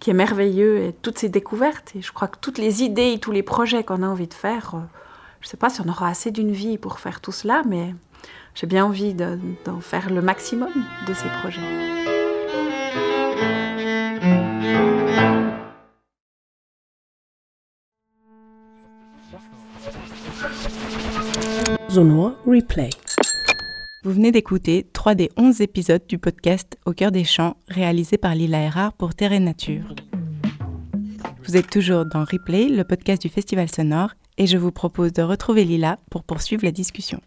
qui 0.00 0.10
est 0.10 0.14
merveilleux 0.14 0.78
et 0.78 0.92
toutes 0.92 1.18
ces 1.18 1.28
découvertes. 1.28 1.92
Et 1.94 2.02
je 2.02 2.12
crois 2.12 2.28
que 2.28 2.38
toutes 2.40 2.58
les 2.58 2.82
idées, 2.82 3.18
tous 3.20 3.32
les 3.32 3.42
projets 3.42 3.84
qu'on 3.84 4.02
a 4.02 4.06
envie 4.06 4.26
de 4.26 4.34
faire, 4.34 4.74
euh, 4.74 4.80
je 5.40 5.46
ne 5.46 5.50
sais 5.50 5.56
pas 5.56 5.70
si 5.70 5.80
on 5.80 5.88
aura 5.88 6.08
assez 6.08 6.30
d'une 6.30 6.52
vie 6.52 6.78
pour 6.78 6.98
faire 6.98 7.20
tout 7.20 7.32
cela, 7.32 7.62
mais 7.66 7.94
j'ai 8.54 8.66
bien 8.66 8.84
envie 8.84 9.14
d'en 9.14 9.80
faire 9.80 10.10
le 10.10 10.20
maximum 10.20 10.72
de 11.06 11.14
ces 11.14 11.28
projets. 11.40 12.11
Vous 24.02 24.12
venez 24.12 24.32
d'écouter 24.32 24.86
3 24.94 25.14
des 25.14 25.30
11 25.36 25.60
épisodes 25.60 26.00
du 26.08 26.16
podcast 26.16 26.78
Au 26.86 26.94
cœur 26.94 27.12
des 27.12 27.24
champs 27.24 27.58
réalisé 27.68 28.16
par 28.16 28.34
Lila 28.34 28.62
Erard 28.62 28.94
pour 28.94 29.14
Terre 29.14 29.34
et 29.34 29.40
Nature. 29.40 29.94
Vous 31.44 31.58
êtes 31.58 31.68
toujours 31.68 32.06
dans 32.06 32.24
Replay, 32.24 32.68
le 32.68 32.84
podcast 32.84 33.20
du 33.20 33.28
Festival 33.28 33.68
Sonore, 33.68 34.14
et 34.38 34.46
je 34.46 34.56
vous 34.56 34.72
propose 34.72 35.12
de 35.12 35.20
retrouver 35.20 35.66
Lila 35.66 35.98
pour 36.10 36.24
poursuivre 36.24 36.64
la 36.64 36.70
discussion. 36.70 37.20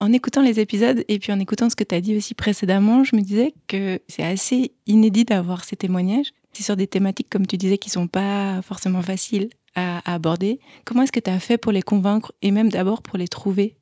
En 0.00 0.10
écoutant 0.14 0.40
les 0.40 0.58
épisodes 0.58 1.04
et 1.06 1.18
puis 1.18 1.30
en 1.30 1.38
écoutant 1.38 1.68
ce 1.68 1.76
que 1.76 1.84
tu 1.84 1.94
as 1.94 2.00
dit 2.00 2.16
aussi 2.16 2.32
précédemment, 2.32 3.04
je 3.04 3.14
me 3.14 3.20
disais 3.20 3.52
que 3.66 4.00
c'est 4.08 4.24
assez 4.24 4.72
inédit 4.86 5.26
d'avoir 5.26 5.64
ces 5.64 5.76
témoignages. 5.76 6.32
C'est 6.54 6.62
sur 6.62 6.76
des 6.76 6.86
thématiques, 6.86 7.28
comme 7.28 7.46
tu 7.46 7.58
disais, 7.58 7.76
qui 7.76 7.90
sont 7.90 8.06
pas 8.06 8.62
forcément 8.62 9.02
faciles 9.02 9.50
à, 9.74 10.12
aborder. 10.12 10.60
Comment 10.84 11.02
est-ce 11.02 11.12
que 11.12 11.20
tu 11.20 11.30
as 11.30 11.40
fait 11.40 11.58
pour 11.58 11.72
les 11.72 11.82
convaincre 11.82 12.32
et 12.42 12.50
même 12.50 12.68
d'abord 12.68 13.02
pour 13.02 13.18
les 13.18 13.28
trouver? 13.28 13.76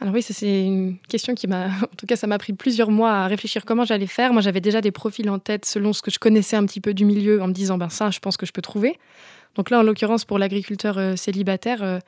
Alors 0.00 0.12
oui, 0.12 0.22
c'est 0.22 0.64
une 0.64 0.98
question 1.08 1.34
qui 1.34 1.46
m'a, 1.46 1.66
en 1.82 1.96
tout 1.96 2.06
cas, 2.06 2.16
ça 2.16 2.26
m'a 2.26 2.38
pris 2.38 2.52
plusieurs 2.52 2.90
mois 2.90 3.12
à 3.12 3.26
réfléchir 3.26 3.64
comment 3.64 3.84
j'allais 3.84 4.06
faire. 4.06 4.32
Moi, 4.32 4.42
j'avais 4.42 4.60
déjà 4.60 4.80
des 4.80 4.90
profils 4.90 5.28
en 5.30 5.38
tête 5.38 5.64
selon 5.64 5.92
ce 5.92 6.02
que 6.02 6.10
je 6.10 6.18
connaissais 6.18 6.56
un 6.56 6.66
petit 6.66 6.80
peu 6.80 6.94
du 6.94 7.04
milieu, 7.04 7.42
en 7.42 7.48
me 7.48 7.52
disant, 7.52 7.78
ben 7.78 7.88
ça, 7.88 8.10
je 8.10 8.18
pense 8.18 8.36
que 8.36 8.46
je 8.46 8.52
peux 8.52 8.62
trouver. 8.62 8.98
Donc 9.54 9.70
là, 9.70 9.80
en 9.80 9.82
l'occurrence, 9.82 10.24
pour 10.24 10.38
l'agriculteur 10.38 10.98
euh, 10.98 11.16
célibataire, 11.16 11.82
euh, 11.82 11.98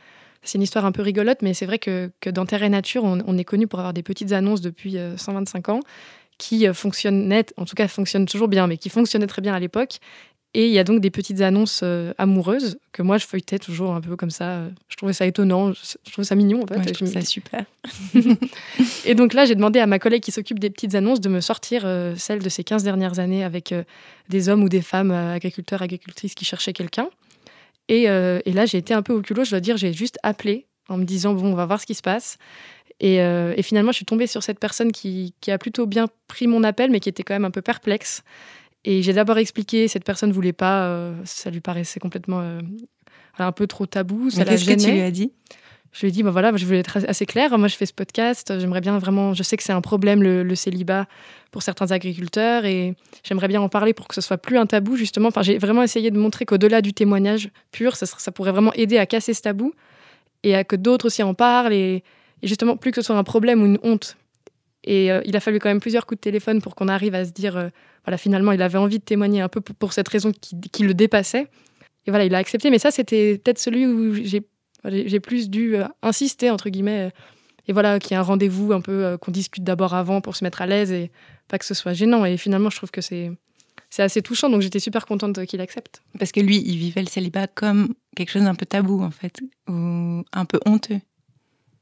c'est 0.42 0.58
une 0.58 0.62
histoire 0.62 0.84
un 0.84 0.92
peu 0.92 1.02
rigolote, 1.02 1.42
mais 1.42 1.54
c'est 1.54 1.66
vrai 1.66 1.78
que, 1.78 2.10
que, 2.20 2.30
dans 2.30 2.46
Terre 2.46 2.62
et 2.62 2.68
Nature, 2.68 3.02
on, 3.04 3.38
est 3.38 3.44
connu 3.44 3.66
pour 3.66 3.80
avoir 3.80 3.92
des 3.92 4.02
petites 4.02 4.32
annonces 4.32 4.60
depuis 4.60 4.98
euh, 4.98 5.16
125 5.16 5.68
ans 5.70 5.80
qui 6.36 6.72
fonctionnent, 6.72 7.34
en 7.56 7.64
tout 7.64 7.74
cas 7.74 7.88
fonctionnent 7.88 8.26
toujours 8.26 8.46
bien, 8.46 8.68
mais 8.68 8.76
qui 8.76 8.90
fonctionnaient 8.90 9.26
très 9.26 9.42
bien 9.42 9.54
à 9.54 9.58
l'époque 9.58 9.98
et 10.54 10.66
il 10.66 10.72
y 10.72 10.78
a 10.78 10.84
donc 10.84 11.00
des 11.00 11.10
petites 11.10 11.40
annonces 11.42 11.80
euh, 11.82 12.14
amoureuses 12.16 12.78
que 12.92 13.02
moi 13.02 13.18
je 13.18 13.26
feuilletais 13.26 13.58
toujours 13.58 13.94
un 13.94 14.00
peu 14.00 14.16
comme 14.16 14.30
ça. 14.30 14.62
Je 14.88 14.96
trouvais 14.96 15.12
ça 15.12 15.26
étonnant, 15.26 15.72
je, 15.72 16.10
trouvais 16.10 16.26
ça 16.26 16.34
mignon 16.34 16.62
en 16.62 16.66
fait. 16.66 16.78
Ouais, 16.78 16.88
je 16.88 16.92
trouve 16.94 17.08
ça 17.08 17.20
super. 17.20 17.64
et 19.04 19.14
donc 19.14 19.34
là, 19.34 19.44
j'ai 19.44 19.54
demandé 19.54 19.78
à 19.78 19.86
ma 19.86 19.98
collègue 19.98 20.22
qui 20.22 20.32
s'occupe 20.32 20.58
des 20.58 20.70
petites 20.70 20.94
annonces 20.94 21.20
de 21.20 21.28
me 21.28 21.40
sortir 21.40 21.82
euh, 21.84 22.14
celles 22.16 22.40
de 22.40 22.48
ces 22.48 22.64
15 22.64 22.82
dernières 22.82 23.18
années 23.18 23.44
avec 23.44 23.72
euh, 23.72 23.84
des 24.30 24.48
hommes 24.48 24.62
ou 24.62 24.68
des 24.68 24.82
femmes 24.82 25.10
euh, 25.10 25.34
agriculteurs, 25.34 25.82
agricultrices 25.82 26.34
qui 26.34 26.44
cherchaient 26.44 26.72
quelqu'un. 26.72 27.08
Et, 27.90 28.02
et, 28.02 28.52
là, 28.52 28.66
j'ai 28.66 28.76
été 28.76 28.92
un 28.92 29.00
peu 29.00 29.14
au 29.14 29.22
culot, 29.22 29.44
je 29.44 29.50
dois 29.50 29.60
dire, 29.60 29.78
j'ai 29.78 29.94
juste 29.94 30.18
appelé 30.22 30.66
en 30.90 30.98
me 30.98 31.04
disant 31.04 31.32
bon, 31.32 31.52
on 31.52 31.54
va 31.54 31.64
voir 31.64 31.80
ce 31.80 31.86
qui 31.86 31.94
se 31.94 32.02
passe. 32.02 32.36
Et, 33.00 33.14
et 33.14 33.62
finalement, 33.62 33.92
je 33.92 33.96
suis 33.96 34.04
tombée 34.04 34.26
sur 34.26 34.42
cette 34.42 34.58
personne 34.58 34.92
qui, 34.92 35.32
qui 35.40 35.50
a 35.50 35.56
plutôt 35.56 35.86
bien 35.86 36.06
pris 36.26 36.46
mon 36.46 36.64
appel, 36.64 36.90
mais 36.90 37.00
qui 37.00 37.08
était 37.08 37.22
quand 37.22 37.32
même 37.32 37.46
un 37.46 37.50
peu 37.50 37.62
perplexe. 37.62 38.24
Et 38.90 39.02
j'ai 39.02 39.12
d'abord 39.12 39.36
expliqué, 39.36 39.86
cette 39.86 40.04
personne 40.04 40.32
voulait 40.32 40.54
pas, 40.54 40.86
euh, 40.86 41.12
ça 41.26 41.50
lui 41.50 41.60
paraissait 41.60 42.00
complètement 42.00 42.40
euh, 42.40 42.58
un 43.38 43.52
peu 43.52 43.66
trop 43.66 43.84
tabou. 43.84 44.30
Ça 44.30 44.46
Qu'est-ce 44.46 44.64
que 44.64 44.82
tu 44.82 44.90
lui 44.90 45.02
as 45.02 45.10
dit? 45.10 45.30
Je 45.92 46.00
lui 46.00 46.08
ai 46.08 46.10
dit, 46.10 46.22
bah 46.22 46.30
voilà, 46.30 46.56
je 46.56 46.64
voulais 46.64 46.78
être 46.78 46.96
assez 47.06 47.26
claire. 47.26 47.58
Moi, 47.58 47.68
je 47.68 47.76
fais 47.76 47.84
ce 47.84 47.92
podcast. 47.92 48.58
J'aimerais 48.58 48.80
bien 48.80 48.98
vraiment. 48.98 49.34
Je 49.34 49.42
sais 49.42 49.58
que 49.58 49.62
c'est 49.62 49.74
un 49.74 49.82
problème 49.82 50.22
le, 50.22 50.42
le, 50.42 50.54
célibat 50.54 51.06
pour 51.50 51.60
certains 51.60 51.90
agriculteurs, 51.90 52.64
et 52.64 52.94
j'aimerais 53.24 53.48
bien 53.48 53.60
en 53.60 53.68
parler 53.68 53.92
pour 53.92 54.08
que 54.08 54.14
ce 54.14 54.22
soit 54.22 54.38
plus 54.38 54.56
un 54.56 54.64
tabou 54.64 54.96
justement. 54.96 55.28
Enfin, 55.28 55.42
j'ai 55.42 55.58
vraiment 55.58 55.82
essayé 55.82 56.10
de 56.10 56.18
montrer 56.18 56.46
qu'au-delà 56.46 56.80
du 56.80 56.94
témoignage 56.94 57.50
pur, 57.72 57.94
ça, 57.94 58.06
ça, 58.06 58.32
pourrait 58.32 58.52
vraiment 58.52 58.72
aider 58.72 58.96
à 58.96 59.04
casser 59.04 59.34
ce 59.34 59.42
tabou 59.42 59.74
et 60.44 60.54
à 60.54 60.64
que 60.64 60.76
d'autres 60.76 61.08
aussi 61.08 61.22
en 61.22 61.34
parlent 61.34 61.74
et, 61.74 62.02
et 62.40 62.46
justement 62.46 62.78
plus 62.78 62.90
que 62.90 63.02
ce 63.02 63.08
soit 63.08 63.16
un 63.16 63.24
problème 63.24 63.62
ou 63.62 63.66
une 63.66 63.78
honte. 63.82 64.16
Et 64.88 65.12
euh, 65.12 65.20
il 65.26 65.36
a 65.36 65.40
fallu 65.40 65.58
quand 65.58 65.68
même 65.68 65.80
plusieurs 65.80 66.06
coups 66.06 66.18
de 66.18 66.22
téléphone 66.22 66.62
pour 66.62 66.74
qu'on 66.74 66.88
arrive 66.88 67.14
à 67.14 67.26
se 67.26 67.30
dire, 67.30 67.58
euh, 67.58 67.68
voilà, 68.06 68.16
finalement, 68.16 68.52
il 68.52 68.62
avait 68.62 68.78
envie 68.78 68.98
de 68.98 69.04
témoigner 69.04 69.42
un 69.42 69.48
peu 69.50 69.60
pour, 69.60 69.92
cette 69.92 70.08
raison 70.08 70.32
qui, 70.32 70.58
qui, 70.58 70.82
le 70.82 70.94
dépassait. 70.94 71.46
Et 72.06 72.10
voilà, 72.10 72.24
il 72.24 72.34
a 72.34 72.38
accepté. 72.38 72.70
Mais 72.70 72.78
ça, 72.78 72.90
c'était 72.90 73.36
peut-être 73.36 73.58
celui 73.58 73.86
où 73.86 74.14
j'ai 74.14 75.20
plus 75.20 75.50
dû 75.50 75.76
euh, 75.76 75.84
insister, 76.02 76.48
entre 76.48 76.70
guillemets. 76.70 77.12
Et 77.66 77.74
voilà, 77.74 77.98
qu'il 77.98 78.12
y 78.12 78.14
ait 78.14 78.16
un 78.16 78.22
rendez-vous 78.22 78.72
un 78.72 78.80
peu, 78.80 79.18
qu'on 79.20 79.30
discute 79.30 79.62
d'abord 79.62 79.92
avant 79.92 80.22
pour 80.22 80.36
se 80.36 80.42
mettre 80.42 80.62
à 80.62 80.66
l'aise 80.66 80.90
et 80.90 81.10
pas 81.48 81.58
que 81.58 81.66
ce 81.66 81.74
soit 81.74 81.92
gênant. 81.92 82.24
Et 82.24 82.38
finalement, 82.38 82.70
je 82.70 82.76
trouve 82.78 82.90
que 82.90 83.02
c'est 83.02 83.30
c'est 83.90 84.02
assez 84.02 84.20
touchant, 84.20 84.50
donc 84.50 84.60
j'étais 84.60 84.80
super 84.80 85.06
contente 85.06 85.44
qu'il 85.46 85.60
accepte. 85.60 86.02
Parce 86.18 86.32
que 86.32 86.40
lui, 86.40 86.62
il 86.64 86.76
vivait 86.76 87.00
le 87.00 87.08
célibat 87.08 87.46
comme 87.46 87.94
quelque 88.16 88.30
chose 88.30 88.42
d'un 88.42 88.54
peu 88.54 88.66
tabou, 88.66 89.02
en 89.02 89.10
fait, 89.10 89.40
ou 89.68 90.22
un 90.32 90.44
peu 90.46 90.60
honteux. 90.66 91.00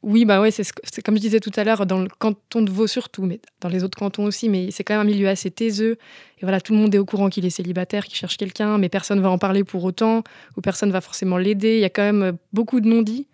Oui, 0.03 0.24
bah 0.24 0.40
ouais, 0.40 0.51
c'est 0.51 1.03
comme 1.03 1.16
je 1.16 1.20
disais 1.20 1.40
tout 1.40 1.51
à 1.57 1.64
l'heure, 1.64 1.84
dans 1.86 2.01
le 2.01 2.09
canton 2.09 2.62
de 2.62 2.70
Vaud 2.70 2.86
surtout, 2.86 3.24
mais 3.24 3.40
dans 3.61 3.68
les 3.68 3.82
autres 3.82 3.99
cantons 3.99 4.24
aussi, 4.24 4.49
mais 4.49 4.70
c'est 4.70 4.84
quand 4.84 4.94
même 4.94 5.01
un 5.01 5.11
milieu 5.11 5.28
assez 5.28 5.51
taiseux. 5.51 5.99
Et 6.38 6.42
voilà, 6.42 6.61
tout 6.61 6.72
le 6.72 6.78
monde 6.78 6.94
est 6.94 6.99
au 6.99 7.05
courant 7.05 7.28
qu'il 7.28 7.44
est 7.44 7.51
célibataire, 7.51 8.05
qu'il 8.05 8.16
cherche 8.16 8.36
quelqu'un, 8.36 8.78
mais 8.78 8.88
personne 8.88 9.20
va 9.20 9.30
en 9.30 9.38
parler 9.38 9.64
pour 9.64 9.82
autant, 9.84 10.22
ou 10.57 10.61
personne 10.61 10.92
va 10.92 11.01
forcément 11.01 11.38
l'aider. 11.38 11.76
Il 11.76 11.80
y 11.80 11.84
a 11.84 11.90
quand 11.90 12.12
même 12.12 12.36
beaucoup 12.53 12.80
de 12.80 12.88
non-dits. 12.88 13.26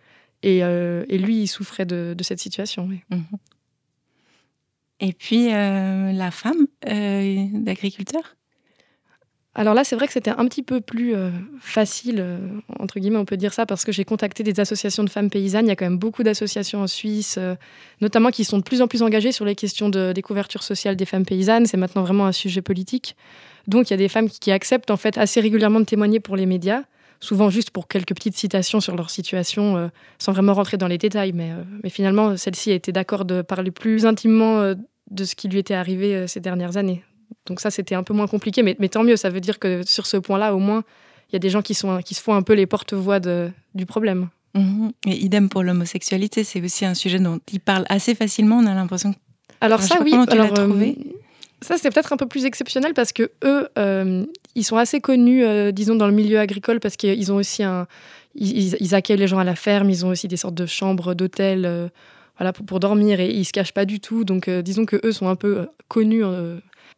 Et, 0.42 0.64
euh, 0.64 1.04
et, 1.08 1.18
lui, 1.18 1.42
il 1.42 1.46
souffrait 1.46 1.86
de, 1.86 2.16
cette 2.22 2.40
situation. 2.40 2.86
Mmh. 2.86 3.16
Et 5.00 5.12
puis, 5.12 5.52
euh, 5.52 6.12
la 6.12 6.30
femme 6.30 6.66
euh, 6.88 7.46
d'agriculteur? 7.52 8.36
Alors 9.54 9.74
là, 9.74 9.84
c'est 9.84 9.96
vrai 9.96 10.06
que 10.06 10.14
c'était 10.14 10.30
un 10.30 10.46
petit 10.46 10.62
peu 10.62 10.80
plus 10.80 11.14
euh, 11.14 11.28
facile, 11.60 12.20
euh, 12.20 12.38
entre 12.78 12.98
guillemets, 12.98 13.18
on 13.18 13.26
peut 13.26 13.36
dire 13.36 13.52
ça, 13.52 13.66
parce 13.66 13.84
que 13.84 13.92
j'ai 13.92 14.04
contacté 14.04 14.42
des 14.42 14.58
associations 14.60 15.04
de 15.04 15.10
femmes 15.10 15.28
paysannes. 15.28 15.66
Il 15.66 15.68
y 15.68 15.72
a 15.72 15.76
quand 15.76 15.84
même 15.84 15.98
beaucoup 15.98 16.22
d'associations 16.22 16.80
en 16.80 16.86
Suisse, 16.86 17.36
euh, 17.38 17.54
notamment 18.00 18.30
qui 18.30 18.44
sont 18.44 18.56
de 18.56 18.62
plus 18.62 18.80
en 18.80 18.88
plus 18.88 19.02
engagées 19.02 19.30
sur 19.30 19.44
les 19.44 19.54
questions 19.54 19.90
de, 19.90 20.12
des 20.14 20.22
couvertures 20.22 20.62
sociales 20.62 20.96
des 20.96 21.04
femmes 21.04 21.26
paysannes. 21.26 21.66
C'est 21.66 21.76
maintenant 21.76 22.02
vraiment 22.02 22.24
un 22.24 22.32
sujet 22.32 22.62
politique. 22.62 23.14
Donc 23.68 23.90
il 23.90 23.92
y 23.92 23.94
a 23.94 23.98
des 23.98 24.08
femmes 24.08 24.30
qui, 24.30 24.50
acceptent 24.50 24.90
en 24.90 24.96
fait 24.96 25.18
assez 25.18 25.40
régulièrement 25.42 25.80
de 25.80 25.84
témoigner 25.84 26.18
pour 26.18 26.34
les 26.34 26.46
médias, 26.46 26.84
souvent 27.20 27.50
juste 27.50 27.70
pour 27.70 27.88
quelques 27.88 28.14
petites 28.14 28.36
citations 28.36 28.80
sur 28.80 28.96
leur 28.96 29.10
situation, 29.10 29.90
sans 30.18 30.32
vraiment 30.32 30.54
rentrer 30.54 30.78
dans 30.78 30.88
les 30.88 30.98
détails. 30.98 31.32
Mais, 31.32 31.50
mais 31.84 31.90
finalement, 31.90 32.36
celle-ci 32.36 32.72
a 32.72 32.74
été 32.74 32.90
d'accord 32.90 33.24
de 33.24 33.42
parler 33.42 33.70
plus 33.70 34.04
intimement 34.04 34.74
de 35.10 35.24
ce 35.24 35.34
qui 35.36 35.48
lui 35.48 35.58
était 35.58 35.74
arrivé 35.74 36.26
ces 36.26 36.40
dernières 36.40 36.76
années. 36.76 37.04
Donc 37.46 37.60
ça, 37.60 37.70
c'était 37.70 37.94
un 37.94 38.02
peu 38.02 38.14
moins 38.14 38.26
compliqué, 38.26 38.62
mais, 38.62 38.76
mais, 38.78 38.88
tant 38.88 39.04
mieux. 39.04 39.16
Ça 39.16 39.30
veut 39.30 39.40
dire 39.40 39.58
que 39.58 39.82
sur 39.86 40.06
ce 40.06 40.16
point-là, 40.16 40.54
au 40.54 40.58
moins, 40.58 40.84
il 41.28 41.34
y 41.34 41.36
a 41.36 41.38
des 41.38 41.50
gens 41.50 41.62
qui, 41.62 41.74
sont, 41.74 42.00
qui 42.02 42.14
se 42.14 42.22
font 42.22 42.34
un 42.34 42.42
peu 42.42 42.54
les 42.54 42.66
porte-voix 42.66 43.20
du 43.20 43.86
problème. 43.86 44.28
Mhm. 44.54 44.92
Et 45.06 45.16
idem 45.24 45.48
pour 45.48 45.62
l'homosexualité, 45.62 46.44
c'est 46.44 46.62
aussi 46.62 46.84
un 46.84 46.94
sujet 46.94 47.18
dont 47.18 47.40
ils 47.52 47.60
parlent 47.60 47.86
assez 47.88 48.14
facilement. 48.14 48.58
On 48.58 48.66
a 48.66 48.74
l'impression. 48.74 49.14
Alors 49.60 49.78
Enfin, 49.78 49.96
ça, 49.96 50.02
oui. 50.02 50.12
tu 50.12 50.32
alors, 50.32 50.58
euh, 50.58 50.68
trouvé. 50.68 50.98
ça, 51.62 51.78
c'est 51.78 51.90
peut-être 51.90 52.12
un 52.12 52.16
peu 52.16 52.26
plus 52.26 52.44
exceptionnel 52.44 52.92
parce 52.94 53.12
que 53.12 53.30
eux, 53.44 53.68
euh, 53.78 54.26
ils 54.54 54.64
sont 54.64 54.76
assez 54.76 55.00
connus, 55.00 55.44
euh, 55.44 55.72
disons, 55.72 55.94
dans 55.94 56.06
le 56.06 56.12
milieu 56.12 56.38
agricole 56.38 56.80
parce 56.80 56.96
qu'ils 56.96 57.32
ont 57.32 57.36
aussi 57.36 57.62
un, 57.62 57.86
ils, 58.34 58.94
accueillent 58.94 59.18
les 59.18 59.28
gens 59.28 59.38
à 59.38 59.44
la 59.44 59.54
ferme. 59.54 59.90
Ils 59.90 60.04
ont 60.06 60.10
aussi 60.10 60.28
des 60.28 60.36
sortes 60.36 60.54
de 60.54 60.66
chambres 60.66 61.14
d'hôtel, 61.14 61.64
euh, 61.64 61.88
voilà, 62.38 62.52
pour, 62.52 62.64
pour 62.64 62.80
dormir 62.80 63.20
et 63.20 63.30
ils 63.30 63.44
se 63.44 63.52
cachent 63.52 63.74
pas 63.74 63.84
du 63.84 64.00
tout. 64.00 64.24
Donc, 64.24 64.48
euh, 64.48 64.62
disons 64.62 64.84
que 64.84 65.00
eux 65.04 65.12
sont 65.12 65.28
un 65.28 65.36
peu 65.36 65.58
euh, 65.58 65.66
connus. 65.88 66.24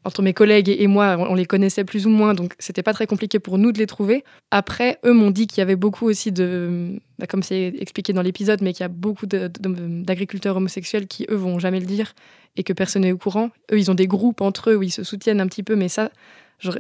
Entre 0.05 0.22
mes 0.22 0.34
collègues 0.34 0.68
et 0.68 0.86
moi, 0.86 1.16
on 1.18 1.34
les 1.34 1.46
connaissait 1.46 1.84
plus 1.84 2.07
ou 2.07 2.11
moins, 2.11 2.34
donc 2.34 2.55
c'était 2.59 2.82
pas 2.82 2.92
très 2.92 3.07
compliqué 3.07 3.38
pour 3.38 3.59
nous 3.59 3.72
de 3.72 3.78
les 3.78 3.86
trouver. 3.86 4.22
Après, 4.50 4.98
eux 5.05 5.12
m'ont 5.12 5.30
dit 5.30 5.46
qu'il 5.46 5.59
y 5.59 5.62
avait 5.62 5.76
beaucoup 5.76 6.07
aussi 6.07 6.30
de, 6.30 7.00
bah, 7.18 7.26
comme 7.26 7.42
c'est 7.42 7.74
expliqué 7.78 8.12
dans 8.12 8.22
l'épisode, 8.22 8.61
mais 8.61 8.72
qu'il 8.72 8.82
y 8.82 8.84
a 8.84 8.88
beaucoup 8.88 9.26
d'agriculteurs 9.26 10.57
homosexuels 10.57 11.07
qui, 11.07 11.26
eux, 11.30 11.36
vont 11.36 11.59
jamais 11.59 11.80
le 11.80 11.86
dire 11.86 12.14
et 12.57 12.62
que 12.62 12.72
personne 12.72 13.02
n'est 13.02 13.12
au 13.12 13.18
courant. 13.18 13.50
Eux, 13.72 13.78
ils 13.78 13.90
ont 13.90 13.94
des 13.94 14.07
groupes 14.07 14.42
entre 14.42 14.70
eux 14.70 14.76
où 14.76 14.82
ils 14.82 14.90
se 14.90 15.05
soutiennent 15.05 15.40
un 15.40 15.46
petit 15.46 15.62
peu, 15.62 15.74
mais 15.74 15.88
ça, 15.88 16.11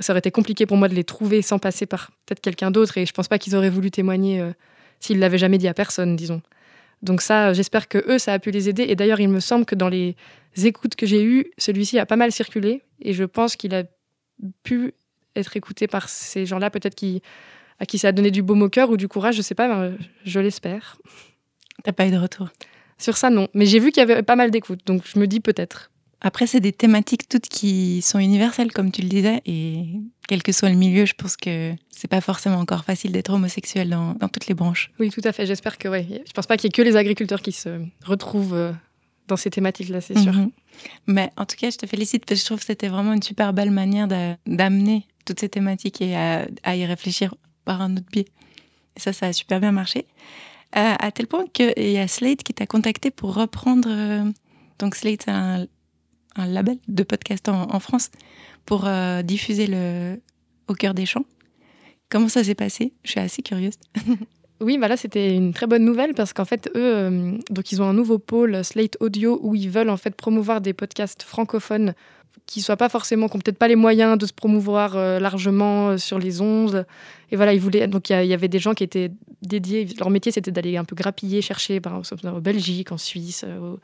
ça 0.00 0.12
aurait 0.12 0.18
été 0.18 0.30
compliqué 0.30 0.66
pour 0.66 0.76
moi 0.76 0.88
de 0.88 0.94
les 0.94 1.04
trouver 1.04 1.40
sans 1.40 1.58
passer 1.58 1.86
par 1.86 2.10
peut-être 2.26 2.40
quelqu'un 2.40 2.70
d'autre, 2.70 2.98
et 2.98 3.06
je 3.06 3.12
pense 3.12 3.28
pas 3.28 3.38
qu'ils 3.38 3.56
auraient 3.56 3.70
voulu 3.70 3.90
témoigner 3.90 4.40
euh, 4.40 4.52
s'ils 5.00 5.18
l'avaient 5.18 5.38
jamais 5.38 5.58
dit 5.58 5.68
à 5.68 5.74
personne, 5.74 6.14
disons. 6.14 6.42
Donc 7.02 7.20
ça, 7.20 7.52
j'espère 7.52 7.88
que 7.88 7.98
eux, 8.08 8.18
ça 8.18 8.32
a 8.32 8.38
pu 8.38 8.50
les 8.50 8.68
aider. 8.68 8.84
Et 8.88 8.96
d'ailleurs, 8.96 9.20
il 9.20 9.28
me 9.28 9.40
semble 9.40 9.66
que 9.66 9.74
dans 9.74 9.90
les 9.90 10.16
écoutes 10.62 10.94
que 10.94 11.06
j'ai 11.06 11.22
eues, 11.22 11.50
celui-ci 11.58 11.98
a 11.98 12.06
pas 12.06 12.16
mal 12.16 12.32
circulé, 12.32 12.82
et 13.04 13.12
je 13.12 13.24
pense 13.24 13.56
qu'il 13.56 13.74
a 13.74 13.84
pu 14.62 14.94
être 15.36 15.56
écouté 15.56 15.86
par 15.86 16.08
ces 16.08 16.46
gens-là, 16.46 16.70
peut-être 16.70 16.94
qui, 16.94 17.22
à 17.78 17.86
qui 17.86 17.98
ça 17.98 18.08
a 18.08 18.12
donné 18.12 18.30
du 18.30 18.42
baume 18.42 18.62
au 18.62 18.68
cœur 18.68 18.90
ou 18.90 18.96
du 18.96 19.08
courage, 19.08 19.36
je 19.36 19.42
sais 19.42 19.54
pas, 19.54 19.68
mais 19.68 19.74
euh, 19.74 19.96
je 20.24 20.40
l'espère. 20.40 20.98
T'as 21.82 21.92
pas 21.92 22.06
eu 22.06 22.10
de 22.10 22.16
retour. 22.16 22.48
Sur 22.98 23.16
ça, 23.16 23.30
non. 23.30 23.48
Mais 23.54 23.66
j'ai 23.66 23.78
vu 23.78 23.90
qu'il 23.90 24.00
y 24.00 24.10
avait 24.10 24.22
pas 24.22 24.36
mal 24.36 24.50
d'écoutes, 24.50 24.86
donc 24.86 25.02
je 25.04 25.18
me 25.18 25.26
dis 25.26 25.40
peut-être. 25.40 25.90
Après, 26.20 26.46
c'est 26.46 26.60
des 26.60 26.72
thématiques 26.72 27.28
toutes 27.28 27.48
qui 27.48 28.00
sont 28.00 28.18
universelles, 28.18 28.72
comme 28.72 28.90
tu 28.90 29.02
le 29.02 29.08
disais, 29.08 29.42
et 29.44 29.84
quel 30.26 30.42
que 30.42 30.52
soit 30.52 30.70
le 30.70 30.76
milieu, 30.76 31.04
je 31.04 31.12
pense 31.12 31.36
que 31.36 31.74
c'est 31.90 32.08
pas 32.08 32.22
forcément 32.22 32.56
encore 32.56 32.84
facile 32.84 33.12
d'être 33.12 33.30
homosexuel 33.30 33.90
dans, 33.90 34.14
dans 34.14 34.28
toutes 34.28 34.46
les 34.46 34.54
branches. 34.54 34.90
Oui, 34.98 35.10
tout 35.10 35.20
à 35.24 35.32
fait. 35.32 35.44
J'espère 35.44 35.76
que, 35.76 35.86
ouais. 35.88 36.06
Je 36.26 36.32
pense 36.32 36.46
pas 36.46 36.56
qu'il 36.56 36.68
y 36.68 36.68
ait 36.68 36.72
que 36.72 36.80
les 36.80 36.96
agriculteurs 36.96 37.42
qui 37.42 37.52
se 37.52 37.78
retrouvent 38.04 38.54
euh, 38.54 38.72
dans 39.28 39.36
ces 39.36 39.50
thématiques-là, 39.50 40.00
c'est 40.00 40.18
sûr. 40.18 40.32
Mhm. 40.32 40.50
Mais 41.06 41.30
en 41.36 41.46
tout 41.46 41.56
cas, 41.56 41.70
je 41.70 41.76
te 41.78 41.86
félicite 41.86 42.26
parce 42.26 42.40
que 42.40 42.42
je 42.42 42.46
trouve 42.46 42.58
que 42.60 42.66
c'était 42.66 42.88
vraiment 42.88 43.12
une 43.12 43.22
super 43.22 43.52
belle 43.52 43.70
manière 43.70 44.08
d'a- 44.08 44.36
d'amener 44.46 45.06
toutes 45.24 45.40
ces 45.40 45.48
thématiques 45.48 46.02
et 46.02 46.16
à, 46.16 46.76
y 46.76 46.84
réfléchir 46.84 47.34
par 47.64 47.80
un 47.80 47.96
autre 47.96 48.06
biais. 48.12 48.26
Et 48.96 49.00
ça, 49.00 49.12
ça 49.12 49.26
a 49.26 49.32
super 49.32 49.60
bien 49.60 49.72
marché. 49.72 50.06
Euh, 50.76 50.94
à 50.98 51.10
tel 51.12 51.26
point 51.26 51.46
qu'il 51.52 51.72
y 51.78 51.98
a 51.98 52.08
Slate 52.08 52.42
qui 52.42 52.52
t'a 52.52 52.66
contacté 52.66 53.10
pour 53.10 53.34
reprendre. 53.34 53.88
euh, 53.90 54.30
donc, 54.78 54.96
Slate, 54.96 55.22
c'est 55.24 55.30
un, 55.30 55.66
label 56.36 56.78
de 56.88 57.02
podcast 57.04 57.48
en, 57.48 57.72
en 57.72 57.78
France 57.80 58.10
pour 58.66 58.86
euh, 58.86 59.22
diffuser 59.22 59.66
le 59.68 60.20
Au 60.68 60.74
cœur 60.74 60.92
des 60.94 61.06
champs. 61.06 61.24
Comment 62.10 62.28
ça 62.28 62.42
s'est 62.44 62.54
passé? 62.56 62.92
Je 63.04 63.12
suis 63.12 63.20
assez 63.20 63.42
curieuse. 63.42 63.74
Oui, 64.60 64.78
bah 64.78 64.88
là, 64.88 64.96
c'était 64.96 65.34
une 65.34 65.52
très 65.52 65.66
bonne 65.66 65.84
nouvelle 65.84 66.14
parce 66.14 66.32
qu'en 66.32 66.44
fait, 66.44 66.70
eux, 66.74 66.94
euh, 66.94 67.38
donc 67.50 67.72
ils 67.72 67.82
ont 67.82 67.86
un 67.86 67.92
nouveau 67.92 68.18
pôle 68.18 68.64
Slate 68.64 68.96
Audio 69.00 69.38
où 69.42 69.54
ils 69.54 69.68
veulent 69.68 69.90
en 69.90 69.96
fait 69.96 70.14
promouvoir 70.14 70.60
des 70.60 70.72
podcasts 70.72 71.22
francophones 71.22 71.94
qui 72.46 72.60
soient 72.60 72.76
pas 72.76 72.88
forcément, 72.88 73.28
qui 73.28 73.36
n'ont 73.36 73.40
peut-être 73.40 73.58
pas 73.58 73.68
les 73.68 73.76
moyens 73.76 74.18
de 74.18 74.26
se 74.26 74.32
promouvoir 74.32 74.96
euh, 74.96 75.18
largement 75.18 75.90
euh, 75.90 75.98
sur 75.98 76.18
les 76.18 76.40
ondes. 76.40 76.86
Et 77.30 77.36
voilà, 77.36 77.54
ils 77.54 77.60
voulaient. 77.60 77.88
Donc 77.88 78.10
il 78.10 78.26
y 78.26 78.34
avait 78.34 78.48
des 78.48 78.58
gens 78.58 78.74
qui 78.74 78.84
étaient 78.84 79.10
dédiés. 79.42 79.86
Leur 79.98 80.10
métier, 80.10 80.30
c'était 80.30 80.50
d'aller 80.50 80.76
un 80.76 80.84
peu 80.84 80.94
grappiller, 80.94 81.42
chercher, 81.42 81.80
par 81.80 81.98
exemple, 81.98 82.26
en 82.28 82.40
Belgique, 82.40 82.92
en 82.92 82.98
Suisse, 82.98 83.44
euh, 83.46 83.76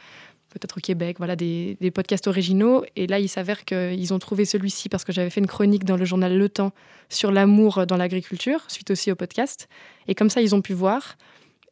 peut-être 0.51 0.79
au 0.79 0.81
Québec, 0.81 1.17
voilà, 1.19 1.37
des, 1.37 1.77
podcasts 1.95 2.27
originaux. 2.27 2.85
Et 2.97 3.07
là, 3.07 3.19
il 3.19 3.29
s'avère 3.29 3.65
qu'ils 3.65 4.13
ont 4.13 4.19
trouvé 4.19 4.45
celui-ci 4.45 4.89
parce 4.89 5.05
que 5.05 5.13
j'avais 5.13 5.31
fait 5.31 5.41
une 5.41 5.47
chronique 5.47 5.85
dans 5.85 5.97
le 5.97 6.05
journal 6.05 6.37
Le 6.37 6.49
Temps 6.49 6.73
sur 7.09 7.33
l'amour 7.33 7.87
dans 7.87 7.97
l'agriculture, 7.97 8.65
suite 8.69 8.91
aussi 8.91 9.11
au 9.11 9.15
podcast. 9.15 9.69
Et 10.09 10.15
comme 10.15 10.31
ça, 10.31 10.43
ils 10.43 10.55
ont 10.55 10.61
pu 10.61 10.75
voir. 10.75 11.17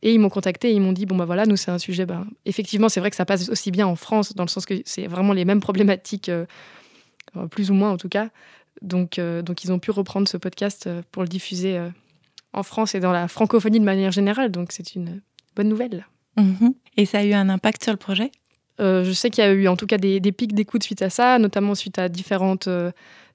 Et 0.03 0.13
ils 0.13 0.21
m'ont 0.21 0.29
contacté 0.29 0.71
et 0.71 0.73
ils 0.73 0.81
m'ont 0.81 0.93
dit 0.93 1.07
bon, 1.07 1.17
bah 1.17 1.25
voilà, 1.25 1.45
nous, 1.45 1.57
c'est 1.57 1.71
un 1.71 1.79
sujet. 1.79 2.07
Ben, 2.07 2.27
effectivement, 2.45 2.89
c'est 2.89 3.01
vrai 3.01 3.11
que 3.11 3.17
ça 3.17 3.25
passe 3.25 3.49
aussi 3.49 3.71
bien 3.71 3.87
en 3.87 3.97
France, 3.97 4.35
dans 4.35 4.45
le 4.45 4.49
sens 4.49 4.65
que 4.65 4.75
c'est 4.85 5.07
vraiment 5.07 5.33
les 5.33 5.45
mêmes 5.45 5.61
problématiques, 5.61 6.29
euh, 6.29 6.47
plus 7.51 7.71
ou 7.71 7.75
moins 7.75 7.91
en 7.91 7.97
tout 7.97 8.09
cas. 8.09 8.31
Donc, 8.81 9.19
euh, 9.19 9.43
donc, 9.43 9.65
ils 9.65 9.73
ont 9.73 9.81
pu 9.81 9.91
reprendre 9.91 10.29
ce 10.29 10.37
podcast 10.37 10.87
euh, 10.87 11.03
pour 11.11 11.23
le 11.23 11.29
diffuser 11.29 11.81
en 12.53 12.63
France 12.63 12.95
et 12.95 13.01
dans 13.01 13.13
la 13.13 13.27
francophonie 13.27 13.81
de 13.81 13.85
manière 13.85 14.13
générale. 14.13 14.53
Donc, 14.53 14.71
c'est 14.71 14.95
une 14.95 15.21
bonne 15.57 15.69
nouvelle. 15.69 16.07
Mhm. 16.37 16.75
Et 16.97 17.05
ça 17.05 17.19
a 17.19 17.25
eu 17.25 17.33
un 17.33 17.49
impact 17.49 17.83
sur 17.83 17.93
le 17.93 17.99
projet? 17.99 18.31
Euh, 18.81 19.05
je 19.05 19.13
sais 19.13 19.31
qu'il 19.31 19.43
y 19.43 19.47
a 19.47 19.53
eu 19.53 19.67
en 19.69 19.77
tout 19.77 19.87
cas 19.87 19.99
des, 19.99 20.21
des 20.21 20.33
pics 20.33 20.55
d'écoute 20.55 20.83
suite 20.83 21.03
à 21.03 21.11
ça, 21.11 21.39
notamment 21.39 21.75
suite 21.75 21.99
à 21.99 22.09
différentes 22.09 22.69
euh, 22.69 22.93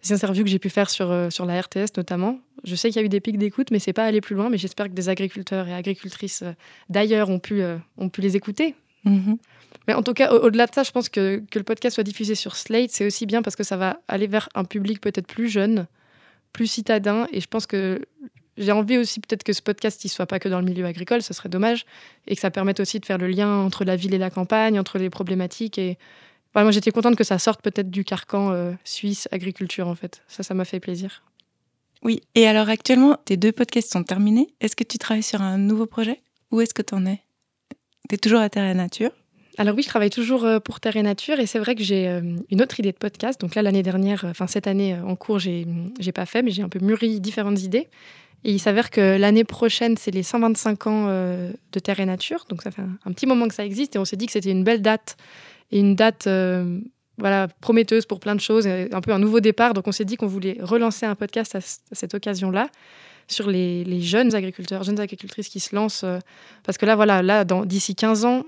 interviews 0.09 0.43
que 0.43 0.49
j'ai 0.49 0.59
pu 0.59 0.69
faire 0.69 0.89
sur, 0.89 1.11
euh, 1.11 1.29
sur 1.29 1.45
la 1.45 1.59
RTS 1.59 1.95
notamment. 1.97 2.39
Je 2.63 2.75
sais 2.75 2.89
qu'il 2.89 3.01
y 3.01 3.03
a 3.03 3.05
eu 3.05 3.09
des 3.09 3.19
pics 3.19 3.37
d'écoute, 3.37 3.69
mais 3.71 3.79
c'est 3.79 3.93
pas 3.93 4.05
allé 4.05 4.21
plus 4.21 4.35
loin. 4.35 4.49
Mais 4.49 4.57
j'espère 4.57 4.87
que 4.87 4.93
des 4.93 5.09
agriculteurs 5.09 5.67
et 5.67 5.73
agricultrices 5.73 6.43
d'ailleurs 6.89 7.29
ont, 7.29 7.39
pu, 7.39 7.61
ont 7.97 8.09
pu 8.09 8.21
les 8.21 8.35
écouter. 8.37 8.75
Mhm. 9.03 9.37
Mais 9.87 9.93
en 9.95 10.01
tout 10.01 10.13
cas, 10.13 10.31
au- 10.33 10.45
au-delà 10.45 10.65
de 10.65 10.73
ça, 10.73 10.83
je 10.83 10.91
pense 10.91 11.09
que, 11.09 11.43
que 11.51 11.59
le 11.59 11.65
podcast 11.65 11.95
soit 11.95 12.03
diffusé 12.05 12.35
sur 12.35 12.55
Slate, 12.55 12.91
c'est 12.91 13.05
aussi 13.05 13.25
bien 13.25 13.41
parce 13.41 13.57
que 13.57 13.63
ça 13.65 13.75
va 13.75 13.99
aller 14.07 14.27
vers 14.27 14.47
un 14.55 14.63
public 14.63 15.01
peut-être 15.01 15.27
plus 15.27 15.49
jeune, 15.49 15.87
plus 16.53 16.67
citadin. 16.67 17.27
Et 17.33 17.41
je 17.41 17.47
pense 17.47 17.65
que 17.67 17.99
j'ai 18.57 18.71
envie 18.71 18.97
aussi 18.97 19.19
peut-être 19.19 19.43
que 19.43 19.53
ce 19.53 19.61
podcast 19.61 20.03
ne 20.03 20.09
soit 20.09 20.25
pas 20.25 20.39
que 20.39 20.49
dans 20.49 20.59
le 20.59 20.65
milieu 20.65 20.85
agricole, 20.85 21.21
ce 21.21 21.33
serait 21.33 21.49
dommage, 21.49 21.85
et 22.27 22.35
que 22.35 22.41
ça 22.41 22.51
permette 22.51 22.79
aussi 22.79 22.99
de 22.99 23.05
faire 23.05 23.17
le 23.17 23.27
lien 23.27 23.49
entre 23.49 23.83
la 23.83 23.95
ville 23.95 24.13
et 24.13 24.17
la 24.17 24.29
campagne, 24.29 24.79
entre 24.79 24.97
les 24.97 25.09
problématiques. 25.09 25.77
Et 25.77 25.97
voilà, 26.53 26.65
moi, 26.65 26.71
j'étais 26.71 26.91
contente 26.91 27.15
que 27.15 27.23
ça 27.23 27.39
sorte 27.39 27.61
peut-être 27.61 27.89
du 27.89 28.03
carcan 28.03 28.51
euh, 28.51 28.73
suisse 28.83 29.27
agriculture, 29.31 29.87
en 29.87 29.95
fait. 29.95 30.21
Ça, 30.27 30.43
ça 30.43 30.53
m'a 30.53 30.65
fait 30.65 30.79
plaisir. 30.79 31.23
Oui. 32.03 32.21
Et 32.35 32.47
alors 32.47 32.69
actuellement, 32.69 33.17
tes 33.25 33.37
deux 33.37 33.51
podcasts 33.51 33.91
sont 33.91 34.03
terminés. 34.03 34.47
Est-ce 34.59 34.75
que 34.75 34.83
tu 34.83 34.97
travailles 34.97 35.23
sur 35.23 35.41
un 35.41 35.57
nouveau 35.57 35.85
projet? 35.85 36.21
Où 36.51 36.61
est-ce 36.61 36.73
que 36.73 36.81
tu 36.81 36.93
en 36.93 37.05
es? 37.05 37.21
Tu 38.09 38.15
es 38.15 38.17
toujours 38.17 38.41
à 38.41 38.49
Terre 38.49 38.69
et 38.69 38.73
Nature? 38.73 39.11
Alors 39.57 39.75
oui, 39.75 39.83
je 39.83 39.87
travaille 39.87 40.09
toujours 40.09 40.45
euh, 40.45 40.59
pour 40.59 40.79
Terre 40.79 40.97
et 40.97 41.03
Nature 41.03 41.39
et 41.39 41.45
c'est 41.45 41.59
vrai 41.59 41.75
que 41.75 41.83
j'ai 41.83 42.07
euh, 42.07 42.35
une 42.49 42.61
autre 42.61 42.79
idée 42.79 42.91
de 42.91 42.97
podcast. 42.97 43.39
Donc 43.39 43.55
là, 43.55 43.61
l'année 43.61 43.83
dernière, 43.83 44.25
enfin 44.25 44.47
cette 44.47 44.67
année 44.67 44.97
en 44.97 45.15
cours, 45.15 45.39
j'ai 45.39 45.65
j'ai 45.99 46.11
pas 46.11 46.25
fait, 46.25 46.41
mais 46.41 46.51
j'ai 46.51 46.63
un 46.63 46.69
peu 46.69 46.79
mûri 46.79 47.21
différentes 47.21 47.61
idées. 47.61 47.87
Et 48.45 48.51
il 48.51 48.59
s'avère 48.59 48.89
que 48.89 49.17
l'année 49.17 49.45
prochaine, 49.45 49.95
c'est 49.97 50.11
les 50.11 50.23
125 50.23 50.87
ans 50.87 51.05
euh, 51.07 51.51
de 51.71 51.79
Terre 51.79 51.99
et 51.99 52.05
Nature. 52.05 52.45
Donc 52.49 52.61
ça 52.61 52.71
fait 52.71 52.81
un, 52.81 53.11
petit 53.11 53.25
moment 53.25 53.47
que 53.47 53.53
ça 53.53 53.65
existe 53.65 53.95
et 53.95 53.99
on 53.99 54.05
s'est 54.05 54.17
dit 54.17 54.25
que 54.25 54.33
c'était 54.33 54.51
une 54.51 54.63
belle 54.63 54.81
date 54.81 55.15
et 55.71 55.79
une 55.79 55.95
date 55.95 56.27
euh, 56.27 56.79
voilà, 57.17 57.47
prometteuse 57.61 58.05
pour 58.05 58.19
plein 58.19 58.35
de 58.35 58.41
choses, 58.41 58.67
un 58.67 59.01
peu 59.01 59.13
un 59.13 59.19
nouveau 59.19 59.39
départ. 59.39 59.73
Donc 59.73 59.87
on 59.87 59.93
s'est 59.93 60.05
dit 60.05 60.17
qu'on 60.17 60.27
voulait 60.27 60.57
relancer 60.61 61.05
un 61.05 61.15
podcast 61.15 61.55
à, 61.55 61.61
cette 61.61 62.13
occasion-là 62.13 62.67
sur 63.29 63.49
les, 63.49 64.01
jeunes 64.01 64.35
agriculteurs, 64.35 64.83
jeunes 64.83 64.99
agricultrices 64.99 65.47
qui 65.47 65.61
se 65.61 65.73
lancent. 65.73 66.03
euh, 66.03 66.19
parce 66.65 66.77
que 66.77 66.85
là, 66.85 66.97
voilà, 66.97 67.21
là, 67.21 67.45
d'ici 67.45 67.95
15 67.95 68.25
ans, 68.25 68.43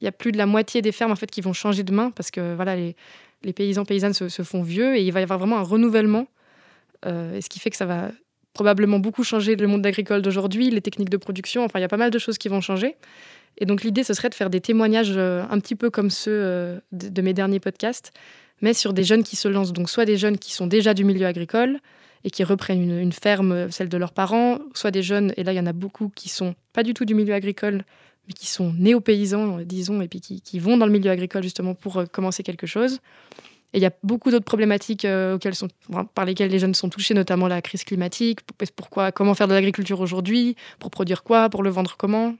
il 0.00 0.04
y 0.04 0.08
a 0.08 0.12
plus 0.12 0.32
de 0.32 0.38
la 0.38 0.46
moitié 0.46 0.82
des 0.82 0.92
fermes 0.92 1.12
en 1.12 1.16
fait 1.16 1.30
qui 1.30 1.40
vont 1.40 1.52
changer 1.52 1.84
de 1.84 1.92
main 1.92 2.10
parce 2.10 2.30
que 2.30 2.54
voilà 2.54 2.76
les, 2.76 2.94
paysans 3.52 3.84
paysannes 3.84 4.14
se, 4.14 4.42
font 4.42 4.62
vieux 4.62 4.96
et 4.96 5.02
il 5.02 5.12
va 5.12 5.20
y 5.20 5.22
avoir 5.24 5.40
vraiment 5.40 5.58
un 5.58 5.62
renouvellement 5.62 6.28
et 7.04 7.40
ce 7.40 7.48
qui 7.48 7.58
fait 7.58 7.70
que 7.70 7.76
ça 7.76 7.86
va 7.86 8.10
probablement 8.52 8.98
beaucoup 8.98 9.24
changer 9.24 9.56
le 9.56 9.66
monde 9.66 9.86
agricole 9.86 10.22
d'aujourd'hui 10.22 10.70
les 10.70 10.80
techniques 10.80 11.10
de 11.10 11.16
production 11.16 11.64
enfin 11.64 11.78
il 11.78 11.82
y 11.82 11.84
a 11.84 11.88
pas 11.88 11.96
mal 11.96 12.10
de 12.10 12.18
choses 12.18 12.38
qui 12.38 12.48
vont 12.48 12.60
changer 12.60 12.96
et 13.58 13.66
donc 13.66 13.82
l'idée 13.82 14.04
ce 14.04 14.14
serait 14.14 14.30
de 14.30 14.34
faire 14.34 14.50
des 14.50 14.60
témoignages 14.60 15.14
euh, 15.16 15.44
un 15.50 15.58
petit 15.60 15.74
peu 15.74 15.90
comme 15.90 16.10
ceux 16.10 16.32
euh, 16.32 16.80
de, 16.92 17.22
mes 17.22 17.34
derniers 17.34 17.60
podcasts 17.60 18.12
mais 18.60 18.74
sur 18.74 18.92
des 18.92 19.04
jeunes 19.04 19.22
qui 19.22 19.36
se 19.36 19.48
lancent 19.48 19.72
donc 19.72 19.88
soit 19.90 20.04
des 20.04 20.16
jeunes 20.16 20.38
qui 20.38 20.52
sont 20.52 20.66
déjà 20.66 20.94
du 20.94 21.04
milieu 21.04 21.26
agricole 21.26 21.78
et 22.24 22.30
qui 22.30 22.42
reprennent 22.42 22.98
une, 22.98 23.12
ferme 23.12 23.52
euh, 23.52 23.70
celle 23.70 23.88
de 23.88 23.96
leurs 23.96 24.12
parents 24.12 24.58
soit 24.74 24.90
des 24.90 25.02
jeunes 25.02 25.32
et 25.36 25.44
là 25.44 25.52
il 25.52 25.56
y 25.56 25.60
en 25.60 25.66
a 25.66 25.72
beaucoup 25.72 26.10
qui 26.14 26.28
sont 26.28 26.54
pas 26.72 26.82
du 26.82 26.94
tout 26.94 27.04
du 27.04 27.14
milieu 27.14 27.34
agricole 27.34 27.84
mais 28.26 28.34
qui 28.34 28.46
sont 28.46 28.74
néo-paysans, 28.74 29.60
disons, 29.64 30.02
et 30.02 30.08
puis 30.08 30.20
qui, 30.20 30.58
vont 30.58 30.76
dans 30.76 30.84
le 30.84 30.92
milieu 30.92 31.10
agricole 31.10 31.42
justement 31.42 31.74
pour 31.74 32.04
commencer 32.12 32.42
quelque 32.42 32.66
chose. 32.66 33.00
Et 33.74 33.78
il 33.78 33.82
y 33.82 33.86
a 33.86 33.92
beaucoup 34.02 34.30
d'autres 34.30 34.46
problématiques 34.46 35.04
euh, 35.04 35.34
auxquelles 35.34 35.54
sont, 35.54 35.68
enfin, 35.90 36.04
par 36.06 36.24
lesquelles 36.24 36.50
les 36.50 36.58
jeunes 36.58 36.74
sont 36.74 36.88
touchés, 36.88 37.12
notamment 37.12 37.48
la 37.48 37.60
crise 37.60 37.84
climatique, 37.84 38.40
pourquoi, 38.76 39.12
comment 39.12 39.34
faire 39.34 39.46
de 39.48 39.52
l'agriculture 39.52 40.00
aujourd'hui, 40.00 40.56
pour 40.78 40.90
produire 40.90 41.22
quoi, 41.22 41.50
pour 41.50 41.62
le 41.62 41.68
vendre 41.70 41.96
comment? 41.98 42.34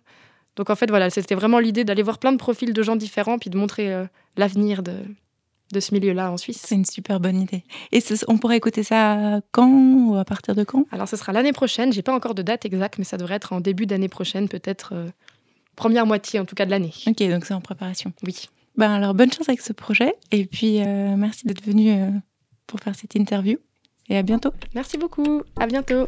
Donc 0.57 0.70
en 0.70 0.74
fait, 0.74 0.89
voilà, 0.89 1.11
c'était 1.11 1.35
vraiment 1.35 1.59
l'idée 1.59 1.85
d'aller 1.85 2.03
voir 2.03 2.18
plein 2.18 2.33
de 2.33 2.39
profils 2.39 2.72
de 2.72 2.83
gens 2.83 2.97
différents, 2.97 3.39
puis 3.39 3.51
de 3.51 3.59
montrer 3.59 3.93
euh, 3.93 4.07
l'avenir 4.37 4.83
de, 4.83 4.95
de 5.72 5.81
ce 5.81 5.93
milieu-là 5.95 6.33
en 6.33 6.39
Suisse. 6.39 6.62
C'est 6.64 6.74
une 6.74 6.87
super 6.87 7.20
bonne 7.20 7.41
idée. 7.41 7.62
Et 7.93 8.01
ce- 8.01 8.24
on 8.26 8.39
pourrait 8.39 8.57
écouter 8.57 8.83
ça 8.83 9.41
quand 9.53 9.68
ou 9.70 10.16
à 10.16 10.24
partir 10.24 10.55
de 10.55 10.64
quand? 10.64 10.87
Alors 10.91 11.07
ce 11.09 11.16
sera 11.16 11.33
l'année 11.33 11.53
prochaine, 11.53 11.93
j'ai 11.93 12.03
pas 12.03 12.14
encore 12.14 12.35
de 12.35 12.43
date 12.43 12.64
exacte, 12.64 12.97
mais 12.99 13.05
ça 13.05 13.18
devrait 13.18 13.35
être 13.37 13.53
en 13.53 13.61
début 13.61 13.85
d'année 13.87 14.09
prochaine, 14.09 14.49
peut-être 14.49 14.95
euh, 14.95 15.09
première 15.76 16.07
moitié 16.07 16.41
en 16.41 16.47
tout 16.47 16.55
cas 16.55 16.64
de 16.64 16.70
l'année. 16.70 16.93
Ok, 17.07 17.22
donc 17.29 17.45
c'est 17.45 17.55
en 17.55 17.61
préparation. 17.61 18.12
Oui. 18.24 18.49
Ben 18.79 18.93
alors 18.93 19.12
bonne 19.12 19.33
chance 19.33 19.49
avec 19.49 19.61
ce 19.61 19.72
projet 19.72 20.14
et 20.31 20.47
puis 20.47 20.81
euh, 20.81 21.16
merci 21.16 21.45
d'être 21.49 21.64
venu 21.64 21.91
euh, 21.91 22.11
pour 22.68 22.79
faire 22.79 22.95
cette 22.95 23.16
interview 23.16 23.59
et 24.09 24.16
à 24.16 24.22
bientôt. 24.22 24.53
Merci 24.72 24.97
beaucoup, 24.97 25.43
à 25.59 25.66
bientôt. 25.66 26.07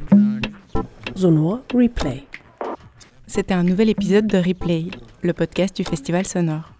Sonor 1.16 1.62
Replay. 1.74 2.22
c'était 3.26 3.54
un 3.54 3.64
nouvel 3.64 3.88
épisode 3.88 4.28
de 4.28 4.38
Replay, 4.38 4.86
le 5.22 5.32
podcast 5.32 5.74
du 5.74 5.82
Festival 5.82 6.24
Sonore. 6.24 6.72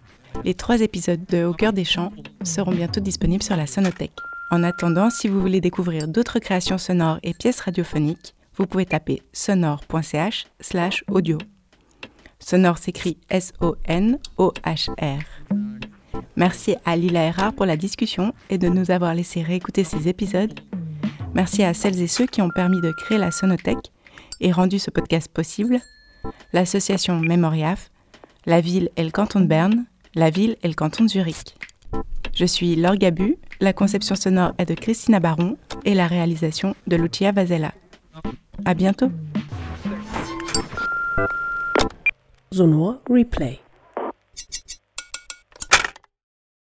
Les 0.45 0.53
trois 0.53 0.79
épisodes 0.79 1.25
de 1.29 1.43
Au 1.43 1.53
cœur 1.53 1.73
des 1.73 1.83
champs 1.83 2.13
seront 2.41 2.71
bientôt 2.71 3.01
disponibles 3.01 3.43
sur 3.43 3.57
la 3.57 3.67
Sonothèque. 3.67 4.15
En 4.49 4.63
attendant, 4.63 5.09
si 5.09 5.27
vous 5.27 5.41
voulez 5.41 5.59
découvrir 5.59 6.07
d'autres 6.07 6.39
créations 6.39 6.77
sonores 6.77 7.19
et 7.21 7.33
pièces 7.33 7.59
radiophoniques, 7.59 8.33
vous 8.55 8.65
pouvez 8.65 8.85
taper 8.85 9.21
sonore.ch 9.33 10.45
slash 10.61 11.03
audio. 11.09 11.37
Sonore 12.41 12.77
s'écrit 12.77 13.17
S-O-N-O-H-R. 13.29 15.19
Merci 16.35 16.75
à 16.85 16.95
Lila 16.95 17.23
Erard 17.25 17.53
pour 17.53 17.65
la 17.65 17.77
discussion 17.77 18.33
et 18.49 18.57
de 18.57 18.67
nous 18.67 18.91
avoir 18.91 19.13
laissé 19.13 19.41
réécouter 19.41 19.83
ces 19.83 20.07
épisodes. 20.07 20.59
Merci 21.33 21.63
à 21.63 21.73
celles 21.73 22.01
et 22.01 22.07
ceux 22.07 22.25
qui 22.25 22.41
ont 22.41 22.49
permis 22.49 22.81
de 22.81 22.91
créer 22.91 23.17
la 23.17 23.31
Sonothèque 23.31 23.91
et 24.41 24.51
rendu 24.51 24.79
ce 24.79 24.89
podcast 24.89 25.31
possible. 25.31 25.79
L'association 26.51 27.19
Memoriaf, 27.19 27.91
la 28.45 28.59
ville 28.59 28.89
et 28.97 29.03
le 29.03 29.11
canton 29.11 29.39
de 29.39 29.45
Berne, 29.45 29.85
la 30.15 30.29
ville 30.29 30.57
et 30.63 30.67
le 30.67 30.73
canton 30.73 31.05
de 31.05 31.09
Zurich. 31.09 31.55
Je 32.33 32.45
suis 32.45 32.75
Laure 32.75 32.95
Gabu, 32.95 33.37
la 33.59 33.73
conception 33.73 34.15
sonore 34.15 34.53
est 34.57 34.65
de 34.65 34.73
Christina 34.73 35.19
Baron 35.19 35.57
et 35.85 35.93
la 35.93 36.07
réalisation 36.07 36.75
de 36.87 36.95
Lucia 36.95 37.31
Vazella. 37.31 37.73
À 38.65 38.73
bientôt. 38.73 39.11
Sonor 42.53 42.99
Replay. 43.07 43.70